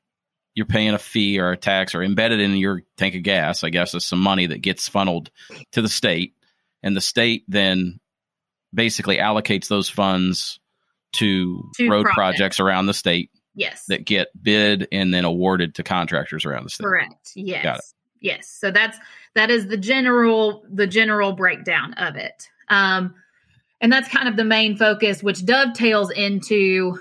you're 0.55 0.67
paying 0.67 0.95
a 0.95 0.99
fee 0.99 1.39
or 1.39 1.53
a 1.53 1.57
tax 1.57 1.95
or 1.95 2.03
embedded 2.03 2.41
in 2.41 2.57
your 2.57 2.83
tank 2.97 3.15
of 3.15 3.23
gas. 3.23 3.63
I 3.63 3.71
guess 3.71 3.95
is 3.95 4.05
some 4.05 4.19
money 4.21 4.47
that 4.47 4.63
gets 4.63 4.89
funneled 4.89 5.31
to 5.73 5.83
the 5.83 5.89
state, 5.89 6.35
and 6.83 6.97
the 6.97 7.01
state 7.01 7.45
then 7.47 8.01
basically 8.75 9.19
allocates 9.19 9.69
those 9.69 9.89
funds 9.89 10.59
to, 11.13 11.71
To 11.77 11.89
road 11.89 12.05
projects. 12.05 12.15
projects 12.15 12.61
around 12.61 12.87
the 12.87 12.95
state 12.95 13.31
yes 13.55 13.85
that 13.89 14.05
get 14.05 14.29
bid 14.41 14.89
and 14.93 15.13
then 15.15 15.25
awarded 15.25 15.75
to 15.77 15.83
contractors 15.83 16.45
around 16.45 16.65
the 16.65 16.71
state. 16.71 16.85
Correct. 16.85 17.31
Yes. 17.35 17.63
Got 17.63 17.79
it. 17.79 17.85
Yes. 18.21 18.49
So 18.49 18.71
that's 18.71 18.99
that 19.35 19.51
is 19.51 19.69
the 19.69 19.77
general 19.77 20.65
the 20.71 20.87
general 20.87 21.33
breakdown 21.33 21.95
of 21.95 22.17
it. 22.17 22.49
Um 22.69 23.15
and 23.81 23.93
that's 23.93 24.09
kind 24.09 24.29
of 24.29 24.37
the 24.37 24.45
main 24.45 24.77
focus 24.77 25.23
which 25.23 25.45
dovetails 25.45 26.11
into 26.11 26.99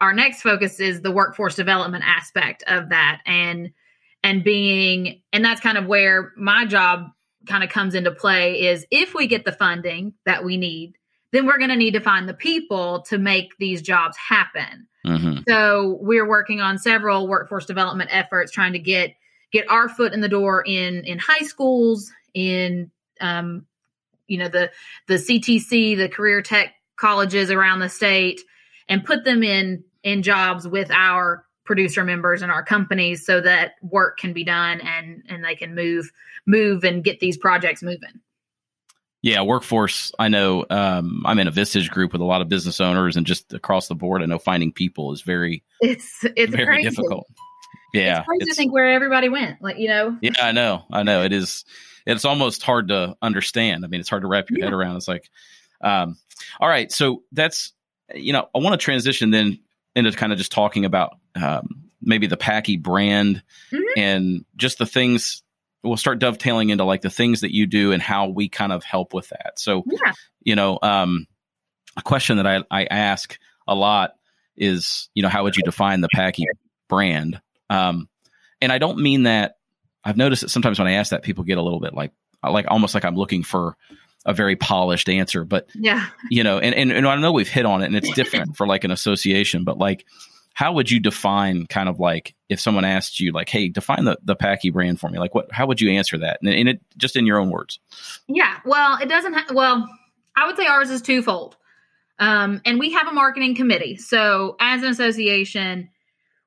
our 0.00 0.12
next 0.12 0.42
focus 0.42 0.80
is 0.80 1.02
the 1.02 1.10
workforce 1.10 1.56
development 1.56 2.04
aspect 2.06 2.62
of 2.66 2.90
that 2.90 3.20
and 3.26 3.70
and 4.22 4.44
being 4.44 5.22
and 5.32 5.44
that's 5.44 5.60
kind 5.60 5.78
of 5.78 5.86
where 5.86 6.32
my 6.36 6.64
job 6.66 7.06
kind 7.46 7.64
of 7.64 7.70
comes 7.70 7.94
into 7.94 8.10
play 8.10 8.60
is 8.62 8.86
if 8.90 9.14
we 9.14 9.26
get 9.26 9.44
the 9.44 9.52
funding 9.52 10.14
that 10.26 10.44
we 10.44 10.56
need 10.56 10.94
then 11.32 11.46
we're 11.46 11.58
going 11.58 11.70
to 11.70 11.76
need 11.76 11.94
to 11.94 12.00
find 12.00 12.28
the 12.28 12.34
people 12.34 13.02
to 13.02 13.16
make 13.16 13.56
these 13.58 13.82
jobs 13.82 14.16
happen 14.16 14.86
hmm 15.04 15.38
so 15.48 15.98
we're 16.00 16.28
working 16.28 16.60
on 16.60 16.78
several 16.78 17.26
workforce 17.26 17.66
development 17.66 18.10
efforts, 18.12 18.52
trying 18.52 18.74
to 18.74 18.78
get 18.78 19.14
get 19.52 19.70
our 19.70 19.88
foot 19.88 20.12
in 20.12 20.20
the 20.20 20.28
door 20.28 20.62
in 20.64 21.04
in 21.04 21.18
high 21.18 21.44
schools, 21.44 22.10
in 22.34 22.90
um, 23.20 23.66
you 24.26 24.38
know 24.38 24.48
the 24.48 24.70
the 25.08 25.14
CTC, 25.14 25.96
the 25.96 26.08
career 26.08 26.42
tech 26.42 26.74
colleges 26.96 27.50
around 27.50 27.80
the 27.80 27.88
state, 27.88 28.40
and 28.88 29.04
put 29.04 29.24
them 29.24 29.42
in 29.42 29.84
in 30.02 30.22
jobs 30.22 30.66
with 30.66 30.90
our 30.90 31.44
producer 31.64 32.04
members 32.04 32.42
and 32.42 32.50
our 32.50 32.64
companies, 32.64 33.24
so 33.24 33.40
that 33.40 33.72
work 33.82 34.18
can 34.18 34.32
be 34.32 34.44
done 34.44 34.80
and 34.80 35.22
and 35.28 35.44
they 35.44 35.54
can 35.54 35.74
move 35.74 36.10
move 36.46 36.84
and 36.84 37.04
get 37.04 37.20
these 37.20 37.36
projects 37.36 37.82
moving. 37.82 38.20
Yeah, 39.22 39.42
workforce. 39.42 40.12
I 40.18 40.28
know 40.28 40.64
um, 40.70 41.22
I'm 41.26 41.38
in 41.38 41.46
a 41.46 41.52
Vistage 41.52 41.90
group 41.90 42.12
with 42.12 42.22
a 42.22 42.24
lot 42.24 42.40
of 42.40 42.48
business 42.48 42.80
owners, 42.80 43.16
and 43.16 43.26
just 43.26 43.52
across 43.52 43.86
the 43.86 43.94
board, 43.94 44.22
I 44.22 44.26
know 44.26 44.38
finding 44.38 44.72
people 44.72 45.12
is 45.12 45.20
very 45.20 45.62
it's 45.80 46.24
it's 46.36 46.54
very 46.54 46.66
crazy. 46.66 46.88
difficult. 46.88 47.26
Yeah, 47.92 48.18
it's 48.18 48.26
crazy 48.26 48.44
to 48.46 48.54
think 48.54 48.72
where 48.72 48.90
everybody 48.92 49.28
went. 49.28 49.60
Like 49.62 49.78
you 49.78 49.88
know. 49.88 50.16
Yeah, 50.20 50.32
I 50.40 50.52
know, 50.52 50.84
I 50.90 51.02
know. 51.02 51.22
It 51.24 51.32
is. 51.32 51.64
It's 52.06 52.24
almost 52.24 52.62
hard 52.62 52.88
to 52.88 53.16
understand. 53.22 53.84
I 53.84 53.88
mean, 53.88 54.00
it's 54.00 54.08
hard 54.08 54.22
to 54.22 54.28
wrap 54.28 54.50
your 54.50 54.58
Yeah. 54.60 54.64
head 54.66 54.72
around. 54.74 54.96
It's 54.96 55.08
like, 55.08 55.30
um, 55.82 56.16
all 56.58 56.68
right, 56.68 56.90
so 56.90 57.22
that's 57.32 57.72
you 58.14 58.32
know, 58.32 58.48
I 58.54 58.58
want 58.58 58.72
to 58.78 58.84
transition 58.84 59.30
then 59.30 59.60
into 59.94 60.10
kind 60.12 60.32
of 60.32 60.38
just 60.38 60.50
talking 60.52 60.84
about 60.84 61.16
um, 61.40 61.84
maybe 62.02 62.26
the 62.26 62.36
PAIKY 62.36 62.82
brand 62.82 63.42
Mhm. 63.72 63.82
and 63.96 64.44
just 64.56 64.78
the 64.78 64.86
things. 64.86 65.42
We'll 65.82 65.96
start 65.96 66.18
dovetailing 66.18 66.70
into 66.70 66.84
like 66.84 67.00
the 67.02 67.10
things 67.10 67.40
that 67.42 67.54
you 67.54 67.66
do 67.66 67.92
and 67.92 68.02
how 68.02 68.28
we 68.28 68.48
kind 68.48 68.72
of 68.72 68.82
help 68.84 69.14
with 69.14 69.28
that. 69.30 69.58
So, 69.58 69.84
Yeah. 69.86 70.12
you 70.42 70.54
know, 70.56 70.78
um, 70.82 71.26
a 71.96 72.02
question 72.02 72.36
that 72.38 72.46
I, 72.46 72.62
I 72.70 72.84
ask 72.84 73.38
a 73.66 73.74
lot 73.74 74.14
is, 74.56 75.08
you 75.14 75.22
know, 75.22 75.28
how 75.28 75.44
would 75.44 75.56
you 75.56 75.62
define 75.62 76.00
the 76.00 76.08
PAIKY 76.14 76.44
brand? 76.88 77.40
Um, 77.70 78.08
and 78.60 78.70
I 78.70 78.78
don't 78.78 78.98
mean 78.98 79.22
that. 79.22 79.56
I've 80.04 80.16
noticed 80.16 80.42
that 80.42 80.48
sometimes 80.50 80.78
when 80.78 80.88
I 80.88 80.92
ask 80.92 81.10
that, 81.10 81.22
people 81.22 81.44
get 81.44 81.56
a 81.58 81.62
little 81.62 81.80
bit 81.80 81.94
like, 81.94 82.12
like 82.42 82.66
almost 82.68 82.94
like 82.94 83.04
I'm 83.04 83.16
looking 83.16 83.42
for 83.42 83.76
a 84.26 84.34
very 84.34 84.56
polished 84.56 85.08
answer. 85.08 85.44
But 85.44 85.68
Yeah. 85.74 86.06
you 86.30 86.42
know, 86.44 86.58
and, 86.58 86.74
and 86.74 86.90
and 86.92 87.06
I 87.06 87.16
know 87.16 87.32
we've 87.32 87.48
hit 87.48 87.64
on 87.66 87.82
it, 87.82 87.86
and 87.86 87.96
it's 87.96 88.10
different 88.12 88.56
for 88.58 88.66
like 88.66 88.84
an 88.84 88.90
association. 88.90 89.64
But 89.64 89.78
like, 89.78 90.04
how 90.52 90.72
would 90.74 90.90
you 90.90 91.00
define 91.00 91.66
kind 91.66 91.88
of 91.88 92.00
like 92.00 92.34
if 92.48 92.60
someone 92.60 92.84
asked 92.84 93.20
you 93.20 93.32
like, 93.32 93.48
hey, 93.48 93.68
define 93.68 94.04
the 94.04 94.18
the 94.22 94.36
PAIKY 94.36 94.72
brand 94.72 95.00
for 95.00 95.08
me? 95.08 95.18
Like, 95.18 95.34
what? 95.34 95.50
How 95.52 95.66
would 95.66 95.80
you 95.80 95.90
answer 95.92 96.18
that? 96.18 96.38
And, 96.42 96.50
and 96.52 96.68
it 96.68 96.80
just 96.96 97.16
in 97.16 97.24
your 97.26 97.38
own 97.38 97.50
words. 97.50 97.78
Yeah. 98.26 98.56
Well, 98.64 98.98
it 99.00 99.08
doesn't. 99.08 99.32
Ha- 99.34 99.46
well, 99.54 99.88
I 100.36 100.46
would 100.46 100.56
say 100.56 100.66
ours 100.66 100.90
is 100.90 101.02
twofold. 101.02 101.56
Um, 102.18 102.60
and 102.66 102.78
we 102.78 102.92
have 102.92 103.06
a 103.08 103.12
marketing 103.12 103.54
committee. 103.54 103.96
So 103.96 104.56
as 104.60 104.82
an 104.82 104.88
association, 104.90 105.88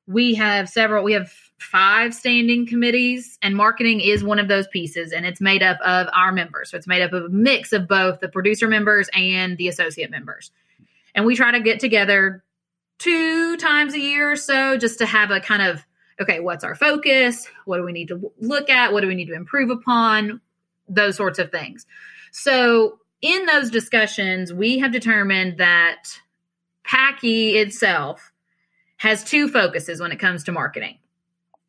we 0.06 0.34
have 0.34 0.68
several. 0.68 1.04
We 1.04 1.12
have 1.12 1.32
five 1.58 2.14
standing 2.14 2.66
committees, 2.66 3.38
and 3.42 3.56
marketing 3.56 4.00
is 4.00 4.22
one 4.22 4.38
of 4.38 4.48
those 4.48 4.66
pieces. 4.68 5.12
And 5.12 5.24
it's 5.24 5.40
made 5.40 5.62
up 5.62 5.78
of 5.80 6.08
our 6.12 6.32
members. 6.32 6.70
So 6.70 6.76
it's 6.76 6.86
made 6.86 7.02
up 7.02 7.12
of 7.12 7.24
a 7.24 7.28
mix 7.28 7.72
of 7.72 7.88
both 7.88 8.20
the 8.20 8.28
producer 8.28 8.68
members 8.68 9.08
and 9.14 9.56
the 9.56 9.68
associate 9.68 10.10
members. 10.10 10.50
And 11.14 11.24
we 11.24 11.36
try 11.36 11.52
to 11.52 11.60
get 11.60 11.80
together 11.80 12.42
two 12.98 13.56
times 13.56 13.94
a 13.94 14.00
year 14.00 14.32
or 14.32 14.36
so 14.36 14.76
just 14.76 14.98
to 14.98 15.06
have 15.06 15.30
a 15.30 15.40
kind 15.40 15.62
of 15.62 15.84
okay, 16.20 16.40
what's 16.40 16.64
our 16.64 16.74
focus? 16.74 17.48
What 17.64 17.78
do 17.78 17.84
we 17.84 17.92
need 17.92 18.08
to 18.08 18.32
look 18.38 18.70
at? 18.70 18.92
What 18.92 19.00
do 19.00 19.08
we 19.08 19.14
need 19.14 19.26
to 19.26 19.34
improve 19.34 19.70
upon? 19.70 20.40
Those 20.88 21.16
sorts 21.16 21.38
of 21.38 21.50
things. 21.50 21.86
So, 22.30 22.98
in 23.22 23.46
those 23.46 23.70
discussions, 23.70 24.52
we 24.52 24.80
have 24.80 24.92
determined 24.92 25.58
that 25.58 26.20
PAIKY 26.86 27.54
itself 27.54 28.33
has 28.96 29.24
two 29.24 29.48
focuses 29.48 30.00
when 30.00 30.12
it 30.12 30.18
comes 30.18 30.44
to 30.44 30.52
marketing. 30.52 30.98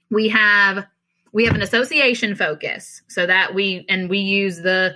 We 0.09 0.29
have 0.29 0.85
we 1.31 1.45
have 1.45 1.55
an 1.55 1.61
association 1.61 2.35
focus, 2.35 3.01
so 3.07 3.25
that 3.25 3.53
we 3.53 3.85
and 3.89 4.09
we 4.09 4.19
use 4.19 4.57
the 4.57 4.95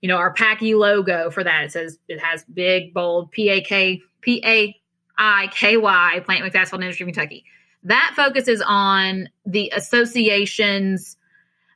you 0.00 0.08
know 0.08 0.16
our 0.16 0.32
PAIKY 0.32 0.74
logo 0.74 1.30
for 1.30 1.42
that. 1.42 1.64
It 1.64 1.72
says 1.72 1.98
it 2.08 2.20
has 2.20 2.44
big 2.44 2.94
bold 2.94 3.32
P 3.32 3.48
A 3.48 3.60
K 3.60 4.02
P 4.20 4.42
A 4.44 4.76
I 5.18 5.48
K 5.48 5.76
Y 5.76 6.22
Plant 6.24 6.54
Asphalt 6.54 6.82
Industry 6.82 7.06
Kentucky. 7.06 7.44
That 7.84 8.12
focuses 8.14 8.62
on 8.64 9.28
the 9.46 9.72
association's 9.74 11.16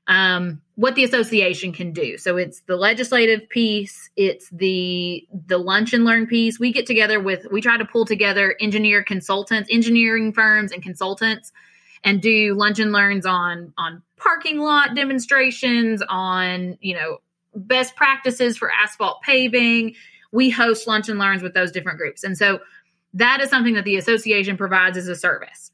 um, 0.06 0.60
what 0.76 0.94
the 0.96 1.04
association 1.04 1.72
can 1.72 1.92
do. 1.92 2.18
So 2.18 2.36
it's 2.36 2.60
the 2.62 2.76
legislative 2.76 3.48
piece, 3.48 4.10
it's 4.16 4.48
the 4.50 5.26
the 5.46 5.58
lunch 5.58 5.92
and 5.92 6.04
learn 6.04 6.26
piece. 6.26 6.58
We 6.58 6.72
get 6.72 6.86
together 6.86 7.20
with 7.20 7.46
we 7.50 7.60
try 7.60 7.76
to 7.76 7.84
pull 7.84 8.04
together 8.04 8.56
engineer 8.60 9.02
consultants, 9.02 9.68
engineering 9.72 10.32
firms 10.32 10.72
and 10.72 10.82
consultants 10.82 11.52
and 12.04 12.20
do 12.20 12.54
lunch 12.54 12.78
and 12.78 12.92
learns 12.92 13.24
on 13.24 13.72
on 13.78 14.02
parking 14.16 14.58
lot 14.58 14.94
demonstrations, 14.94 16.02
on, 16.08 16.78
you 16.80 16.94
know, 16.94 17.18
best 17.54 17.96
practices 17.96 18.56
for 18.56 18.70
asphalt 18.70 19.22
paving. 19.22 19.94
We 20.32 20.50
host 20.50 20.86
lunch 20.86 21.08
and 21.08 21.18
learns 21.18 21.42
with 21.42 21.54
those 21.54 21.72
different 21.72 21.98
groups. 21.98 22.24
And 22.24 22.36
so 22.36 22.60
that 23.14 23.40
is 23.40 23.48
something 23.48 23.74
that 23.74 23.84
the 23.84 23.96
association 23.96 24.56
provides 24.56 24.96
as 24.96 25.08
a 25.08 25.14
service. 25.14 25.70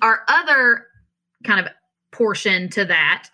Our 0.00 0.22
other 0.28 0.86
kind 1.44 1.60
of 1.60 1.72
portion 2.10 2.70
to 2.70 2.84
that 2.84 3.28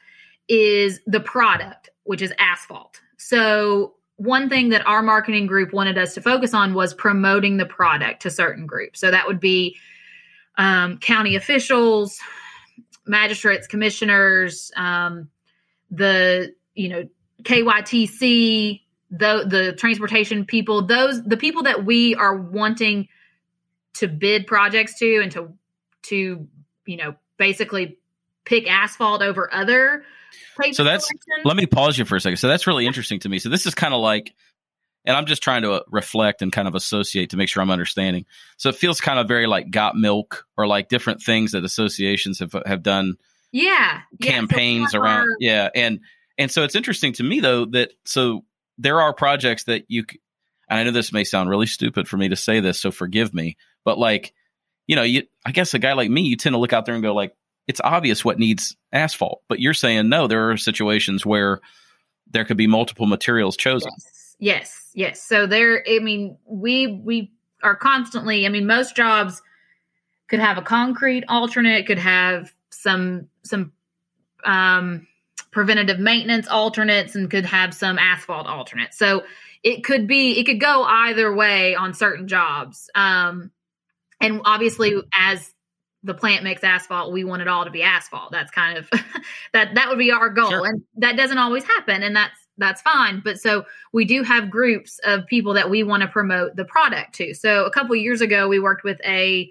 is 0.50 1.00
the 1.06 1.20
product, 1.20 1.90
which 2.02 2.20
is 2.20 2.34
asphalt. 2.38 3.00
So, 3.16 3.94
one 4.16 4.50
thing 4.50 4.70
that 4.70 4.86
our 4.86 5.02
marketing 5.02 5.46
group 5.46 5.72
wanted 5.72 5.96
us 5.96 6.14
to 6.14 6.20
focus 6.20 6.52
on 6.52 6.74
was 6.74 6.92
promoting 6.92 7.56
the 7.56 7.64
product 7.64 8.22
to 8.22 8.30
certain 8.30 8.66
groups. 8.66 9.00
So, 9.00 9.10
that 9.10 9.26
would 9.26 9.40
be 9.40 9.76
um, 10.58 10.98
county 10.98 11.36
officials, 11.36 12.18
magistrates, 13.06 13.66
commissioners, 13.66 14.72
um, 14.76 15.30
the, 15.90 16.52
you 16.74 16.88
know, 16.88 17.08
KYTC, 17.42 18.80
the, 19.10 19.44
the 19.48 19.74
transportation 19.78 20.44
people, 20.44 20.86
those, 20.86 21.22
the 21.22 21.36
people 21.36 21.62
that 21.62 21.84
we 21.84 22.14
are 22.16 22.36
wanting 22.36 23.08
to 23.94 24.08
bid 24.08 24.46
projects 24.46 24.98
to 24.98 25.20
and 25.22 25.32
to, 25.32 25.52
to, 26.02 26.48
you 26.86 26.96
know, 26.96 27.14
basically 27.38 27.98
pick 28.44 28.70
asphalt 28.70 29.22
over 29.22 29.52
other 29.52 30.04
So 30.72 30.84
that's- 30.84 31.06
selection. 31.06 31.44
Let 31.44 31.56
me 31.56 31.66
pause 31.66 31.98
you 31.98 32.04
for 32.04 32.16
a 32.16 32.20
second. 32.20 32.36
So 32.38 32.48
that's 32.48 32.66
really 32.66 32.86
interesting 32.86 33.20
to 33.20 33.28
me. 33.28 33.38
So 33.38 33.48
this 33.48 33.66
is 33.66 33.74
kind 33.74 33.94
of 33.94 34.00
like, 34.00 34.34
and 35.04 35.16
I'm 35.16 35.26
just 35.26 35.42
trying 35.42 35.62
to 35.62 35.72
uh, 35.72 35.80
reflect 35.88 36.42
and 36.42 36.52
kind 36.52 36.68
of 36.68 36.74
associate 36.74 37.30
to 37.30 37.36
make 37.36 37.48
sure 37.48 37.62
I'm 37.62 37.70
understanding. 37.70 38.26
So 38.58 38.68
it 38.68 38.76
feels 38.76 39.00
kind 39.00 39.18
of 39.18 39.26
very 39.28 39.46
like 39.46 39.70
got 39.70 39.96
milk 39.96 40.44
or 40.58 40.66
like 40.66 40.88
different 40.88 41.22
things 41.22 41.52
that 41.52 41.64
associations 41.64 42.40
have 42.40 42.54
have 42.66 42.82
done 42.82 43.14
yeah, 43.52 44.02
yeah. 44.20 44.26
So 44.26 44.30
campaigns 44.32 44.94
around 44.94 45.26
yeah 45.40 45.70
and 45.74 46.00
and 46.38 46.50
so 46.52 46.62
it's 46.62 46.76
interesting 46.76 47.14
to 47.14 47.24
me 47.24 47.40
though 47.40 47.64
that 47.64 47.90
so 48.04 48.44
there 48.78 49.00
are 49.00 49.12
projects 49.12 49.64
that 49.64 49.86
you 49.88 50.04
and 50.68 50.78
i 50.78 50.84
know 50.84 50.92
this 50.92 51.12
may 51.12 51.24
sound 51.24 51.50
really 51.50 51.66
stupid 51.66 52.06
for 52.06 52.16
me 52.16 52.28
to 52.28 52.36
say 52.36 52.60
this 52.60 52.80
so 52.80 52.92
forgive 52.92 53.34
me 53.34 53.56
but 53.84 53.98
like 53.98 54.32
you 54.86 54.94
know 54.94 55.02
you 55.02 55.24
i 55.44 55.50
guess 55.50 55.74
a 55.74 55.80
guy 55.80 55.94
like 55.94 56.08
me 56.10 56.20
you 56.22 56.36
tend 56.36 56.54
to 56.54 56.58
look 56.58 56.72
out 56.72 56.86
there 56.86 56.94
and 56.94 57.02
go 57.02 57.12
like 57.12 57.34
it's 57.70 57.80
obvious 57.82 58.24
what 58.24 58.38
needs 58.38 58.76
asphalt 58.92 59.42
but 59.48 59.60
you're 59.60 59.74
saying 59.74 60.08
no 60.08 60.26
there 60.26 60.50
are 60.50 60.56
situations 60.56 61.24
where 61.24 61.60
there 62.30 62.44
could 62.44 62.56
be 62.56 62.66
multiple 62.66 63.06
materials 63.06 63.56
chosen 63.56 63.90
Yes, 63.98 64.36
yes, 64.40 64.90
yes. 64.94 65.22
So 65.22 65.46
there, 65.46 65.84
I 65.88 66.00
mean, 66.00 66.36
we 66.46 66.86
we 66.86 67.32
are 67.62 67.76
constantly. 67.76 68.46
I 68.46 68.48
mean, 68.48 68.66
most 68.66 68.96
jobs 68.96 69.40
could 70.28 70.40
have 70.40 70.58
a 70.58 70.62
concrete 70.62 71.24
alternate, 71.28 71.86
could 71.86 71.98
have 71.98 72.52
some 72.70 73.28
some 73.44 73.72
um, 74.44 75.06
preventative 75.50 75.98
maintenance 75.98 76.48
alternates, 76.48 77.14
and 77.14 77.30
could 77.30 77.44
have 77.46 77.74
some 77.74 77.98
asphalt 77.98 78.46
alternates. 78.46 78.98
So 78.98 79.24
it 79.62 79.84
could 79.84 80.06
be 80.06 80.38
it 80.40 80.44
could 80.44 80.60
go 80.60 80.82
either 80.84 81.34
way 81.34 81.74
on 81.74 81.94
certain 81.94 82.26
jobs. 82.26 82.90
Um, 82.94 83.50
and 84.20 84.40
obviously, 84.44 85.00
as 85.14 85.52
the 86.02 86.14
plant 86.14 86.44
makes 86.44 86.64
asphalt, 86.64 87.12
we 87.12 87.24
want 87.24 87.42
it 87.42 87.48
all 87.48 87.64
to 87.64 87.70
be 87.70 87.82
asphalt. 87.82 88.32
That's 88.32 88.50
kind 88.50 88.78
of 88.78 88.88
that 89.52 89.74
that 89.74 89.88
would 89.88 89.98
be 89.98 90.10
our 90.10 90.30
goal, 90.30 90.50
Sure. 90.50 90.66
and 90.66 90.82
that 90.96 91.16
doesn't 91.16 91.38
always 91.38 91.64
happen, 91.64 92.02
and 92.02 92.14
that's 92.14 92.38
that's 92.58 92.82
fine. 92.82 93.20
But 93.24 93.38
so 93.40 93.64
we 93.92 94.04
do 94.04 94.22
have 94.22 94.50
groups 94.50 95.00
of 95.04 95.26
people 95.26 95.54
that 95.54 95.70
we 95.70 95.82
want 95.82 96.02
to 96.02 96.08
promote 96.08 96.56
the 96.56 96.64
product 96.64 97.14
to. 97.16 97.34
So 97.34 97.64
a 97.64 97.70
couple 97.70 97.94
years 97.96 98.20
ago, 98.20 98.48
we 98.48 98.60
worked 98.60 98.84
with 98.84 99.00
a 99.04 99.50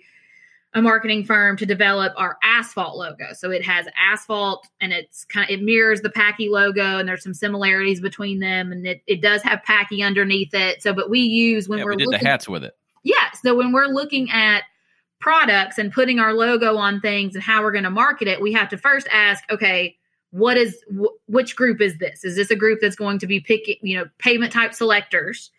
a 0.75 0.81
marketing 0.83 1.23
firm 1.23 1.57
to 1.57 1.65
develop 1.65 2.13
our 2.15 2.37
asphalt 2.43 2.95
logo. 2.95 3.33
So 3.33 3.49
it 3.49 3.65
has 3.65 3.87
asphalt 3.99 4.67
and 4.79 4.93
it's 4.93 5.25
kind 5.25 5.49
of 5.49 5.59
it 5.59 5.63
mirrors 5.63 6.01
the 6.01 6.09
PAIKY 6.09 6.49
logo, 6.49 6.99
and 6.99 7.07
there's 7.09 7.23
some 7.23 7.33
similarities 7.33 8.01
between 8.01 8.39
them, 8.39 8.71
and 8.71 8.85
it, 8.85 9.01
it 9.07 9.21
does 9.21 9.41
have 9.43 9.61
PAIKY 9.67 10.05
underneath 10.05 10.53
it. 10.53 10.81
So, 10.81 10.93
but 10.93 11.09
we 11.09 11.19
use 11.19 11.67
when 11.67 11.79
yeah, 11.79 11.85
we're 11.85 11.91
we 11.91 11.97
did 11.97 12.07
looking, 12.07 12.23
the 12.23 12.29
hats 12.29 12.47
with 12.47 12.63
it 12.63 12.75
yeah. 13.03 13.31
So 13.41 13.55
when 13.55 13.71
we're 13.71 13.87
looking 13.87 14.29
at 14.31 14.63
products 15.19 15.77
and 15.77 15.91
putting 15.91 16.19
our 16.19 16.33
logo 16.33 16.77
on 16.77 17.01
things 17.01 17.35
and 17.35 17.43
how 17.43 17.61
we're 17.61 17.71
going 17.71 17.83
to 17.83 17.89
market 17.89 18.27
it, 18.27 18.41
we 18.41 18.53
have 18.53 18.69
to 18.69 18.77
first 18.77 19.07
ask, 19.11 19.43
okay, 19.51 19.97
what 20.31 20.57
is 20.57 20.81
wh- 20.89 21.29
which 21.29 21.55
group 21.55 21.81
is 21.81 21.97
this? 21.97 22.23
Is 22.23 22.35
this 22.35 22.51
a 22.51 22.55
group 22.55 22.79
that's 22.81 22.95
going 22.95 23.19
to 23.19 23.27
be 23.27 23.39
picking, 23.39 23.75
you 23.81 23.97
know, 23.97 24.05
payment 24.17 24.53
type 24.53 24.73
selectors, 24.73 25.51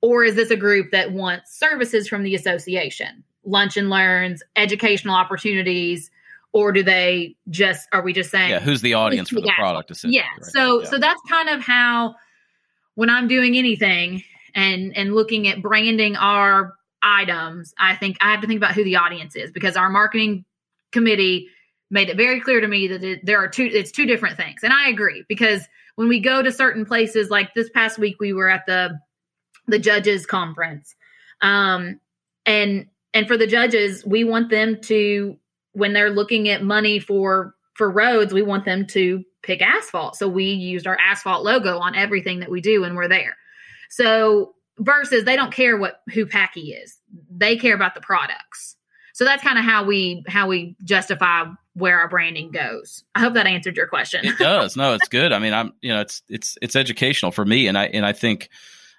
or 0.00 0.24
is 0.24 0.34
this 0.34 0.50
a 0.50 0.56
group 0.56 0.90
that 0.90 1.12
wants 1.12 1.56
services 1.58 2.08
from 2.08 2.22
the 2.22 2.34
association, 2.34 3.22
lunch 3.44 3.76
and 3.76 3.90
learns, 3.90 4.42
educational 4.56 5.14
opportunities, 5.14 6.10
or 6.54 6.72
do 6.72 6.82
they 6.82 7.36
just 7.50 7.86
are 7.92 8.00
we 8.00 8.14
just 8.14 8.30
saying 8.30 8.48
yeah 8.48 8.60
who's 8.60 8.80
the 8.80 8.94
audience 8.94 9.28
for 9.28 9.42
the 9.42 9.52
product 9.56 9.92
yeah 10.04 10.22
right? 10.22 10.44
so 10.44 10.80
Yeah. 10.80 10.88
so 10.88 10.98
that's 10.98 11.20
kind 11.28 11.50
of 11.50 11.60
how 11.60 12.14
when 12.94 13.10
i'm 13.10 13.28
doing 13.28 13.58
anything 13.58 14.22
and 14.54 14.96
and 14.96 15.14
looking 15.14 15.46
at 15.48 15.60
branding 15.60 16.16
our 16.16 16.74
items 17.04 17.74
i 17.78 17.94
think 17.94 18.16
i 18.20 18.30
have 18.32 18.40
to 18.40 18.46
think 18.46 18.58
about 18.58 18.72
who 18.72 18.82
the 18.82 18.96
audience 18.96 19.36
is 19.36 19.52
because 19.52 19.76
our 19.76 19.90
marketing 19.90 20.44
committee 20.90 21.48
made 21.90 22.08
it 22.08 22.16
very 22.16 22.40
clear 22.40 22.60
to 22.60 22.66
me 22.66 22.88
that 22.88 23.20
there 23.22 23.38
are 23.38 23.48
two 23.48 23.68
it's 23.72 23.92
two 23.92 24.06
different 24.06 24.36
things 24.36 24.62
and 24.64 24.72
i 24.72 24.88
agree 24.88 25.24
because 25.28 25.68
when 25.96 26.08
we 26.08 26.20
go 26.20 26.42
to 26.42 26.50
certain 26.50 26.84
places, 26.84 27.30
like 27.30 27.54
this 27.54 27.70
past 27.70 27.98
week, 27.98 28.16
we 28.18 28.32
were 28.32 28.48
at 28.48 28.66
the 28.66 28.98
the 29.66 29.78
judges 29.78 30.26
conference, 30.26 30.94
um, 31.40 32.00
and 32.44 32.86
and 33.12 33.28
for 33.28 33.36
the 33.36 33.46
judges, 33.46 34.04
we 34.04 34.24
want 34.24 34.50
them 34.50 34.80
to 34.82 35.38
when 35.72 35.92
they're 35.92 36.10
looking 36.10 36.48
at 36.48 36.62
money 36.62 36.98
for 36.98 37.54
for 37.74 37.90
roads, 37.90 38.32
we 38.32 38.42
want 38.42 38.64
them 38.64 38.86
to 38.86 39.24
pick 39.42 39.60
asphalt. 39.60 40.16
So 40.16 40.28
we 40.28 40.44
used 40.44 40.86
our 40.86 40.98
asphalt 40.98 41.44
logo 41.44 41.78
on 41.78 41.94
everything 41.94 42.40
that 42.40 42.50
we 42.50 42.60
do 42.60 42.82
when 42.82 42.94
we're 42.94 43.08
there. 43.08 43.36
So 43.90 44.53
versus 44.78 45.24
they 45.24 45.36
don't 45.36 45.52
care 45.52 45.76
what 45.76 46.00
who 46.12 46.26
PAIKY 46.26 46.82
is. 46.82 46.98
They 47.30 47.56
care 47.56 47.74
about 47.74 47.94
the 47.94 48.00
products. 48.00 48.76
So 49.12 49.24
that's 49.24 49.42
kind 49.42 49.58
of 49.58 49.64
how 49.64 49.84
we 49.84 50.24
how 50.26 50.48
we 50.48 50.76
justify 50.82 51.44
where 51.74 52.00
our 52.00 52.08
branding 52.08 52.50
goes. 52.50 53.04
I 53.14 53.20
hope 53.20 53.34
that 53.34 53.46
answered 53.46 53.76
your 53.76 53.86
question. 53.86 54.24
it 54.24 54.38
does. 54.38 54.76
No, 54.76 54.94
it's 54.94 55.08
good. 55.08 55.32
I 55.32 55.38
mean, 55.38 55.52
I'm 55.54 55.72
you 55.80 55.92
know, 55.92 56.00
it's 56.00 56.22
it's 56.28 56.58
it's 56.60 56.76
educational 56.76 57.30
for 57.30 57.44
me 57.44 57.68
and 57.68 57.78
I 57.78 57.86
and 57.86 58.04
I 58.04 58.12
think 58.12 58.48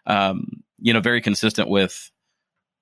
um 0.06 0.64
you 0.80 0.94
know, 0.94 1.00
very 1.00 1.22
consistent 1.22 1.70
with 1.70 2.12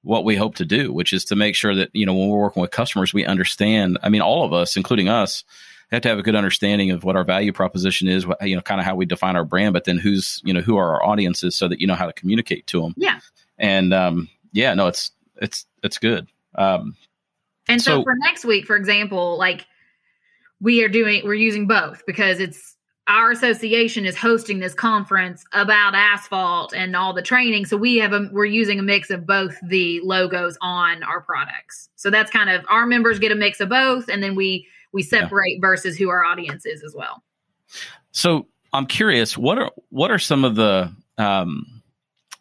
what 0.02 0.26
we 0.26 0.36
hope 0.36 0.56
to 0.56 0.66
do, 0.66 0.92
which 0.92 1.14
is 1.14 1.26
to 1.26 1.36
make 1.36 1.56
sure 1.56 1.74
that, 1.76 1.90
you 1.94 2.06
know, 2.06 2.14
when 2.14 2.30
we're 2.30 2.40
working 2.40 2.62
with 2.62 2.72
customers, 2.72 3.14
we 3.14 3.26
understand, 3.26 3.98
I 4.04 4.10
mean, 4.10 4.22
all 4.22 4.44
of 4.44 4.52
us, 4.52 4.76
including 4.76 5.08
us, 5.08 5.44
have 5.92 6.02
to 6.02 6.10
have 6.10 6.18
a 6.18 6.24
good 6.24 6.36
understanding 6.36 6.92
of 6.92 7.04
what 7.04 7.16
our 7.16 7.24
value 7.24 7.54
proposition 7.54 8.08
is, 8.08 8.26
what, 8.26 8.46
you 8.48 8.56
know, 8.56 8.62
kind 8.62 8.80
of 8.80 8.86
how 8.86 8.96
we 8.96 9.06
define 9.06 9.36
our 9.36 9.46
brand, 9.46 9.74
but 9.74 9.84
then 9.84 9.98
who's, 9.98 10.42
you 10.44 10.54
know, 10.54 10.62
who 10.62 10.78
are 10.78 10.94
our 10.94 11.04
audiences 11.04 11.56
so 11.56 11.68
that 11.68 11.80
you 11.80 11.88
know 11.88 11.96
how 11.96 12.06
to 12.06 12.14
communicate 12.14 12.66
to 12.68 12.82
them. 12.82 12.94
Yeah. 12.98 13.20
And, 13.58 13.94
um, 13.94 14.30
yeah, 14.52 14.74
no, 14.74 14.88
it's, 14.88 15.12
it's, 15.42 15.66
it's 15.84 15.98
good. 15.98 16.28
Um, 16.56 16.96
and 17.68 17.82
so, 17.82 18.00
so 18.00 18.04
for 18.04 18.16
next 18.16 18.46
week, 18.46 18.66
for 18.66 18.76
example, 18.76 19.38
like 19.38 19.66
we 20.60 20.84
are 20.84 20.90
doing, 20.90 21.24
we're 21.26 21.34
using 21.34 21.68
both 21.68 22.04
because 22.08 22.40
it's, 22.40 22.72
our 23.08 23.32
association 23.32 24.06
is 24.06 24.16
hosting 24.16 24.60
this 24.60 24.74
conference 24.74 25.44
about 25.52 25.94
asphalt 25.94 26.74
and 26.74 26.96
all 26.96 27.12
the 27.14 27.22
training. 27.22 27.66
So 27.66 27.76
we 27.76 27.98
have 27.98 28.14
a 28.14 28.30
we're 28.32 28.46
using 28.46 28.80
a 28.80 28.82
mix 28.82 29.10
of 29.10 29.28
both 29.28 29.58
the 29.62 30.00
logos 30.06 30.58
on 30.62 31.04
our 31.04 31.20
products. 31.20 31.90
So 31.98 32.10
that's 32.10 32.32
kind 32.32 32.50
of 32.50 32.64
our 32.70 32.86
members 32.86 33.20
get 33.20 33.34
a 33.34 33.36
mix 33.36 33.60
of 33.60 33.68
both, 33.68 34.08
and 34.08 34.24
then 34.24 34.36
we 34.36 34.66
we 34.94 35.04
separate 35.04 35.56
yeah. 35.56 35.62
versus 35.62 35.98
who 35.98 36.10
our 36.10 36.24
audience 36.24 36.66
is 36.66 36.84
as 36.84 36.96
well. 36.96 37.24
So 38.12 38.48
I'm 38.72 38.86
curious, 38.86 39.38
what 39.38 39.58
are 39.58 39.72
what 39.90 40.12
are 40.12 40.20
some 40.20 40.46
of 40.46 40.56
the 40.56 40.94
um, 41.18 41.82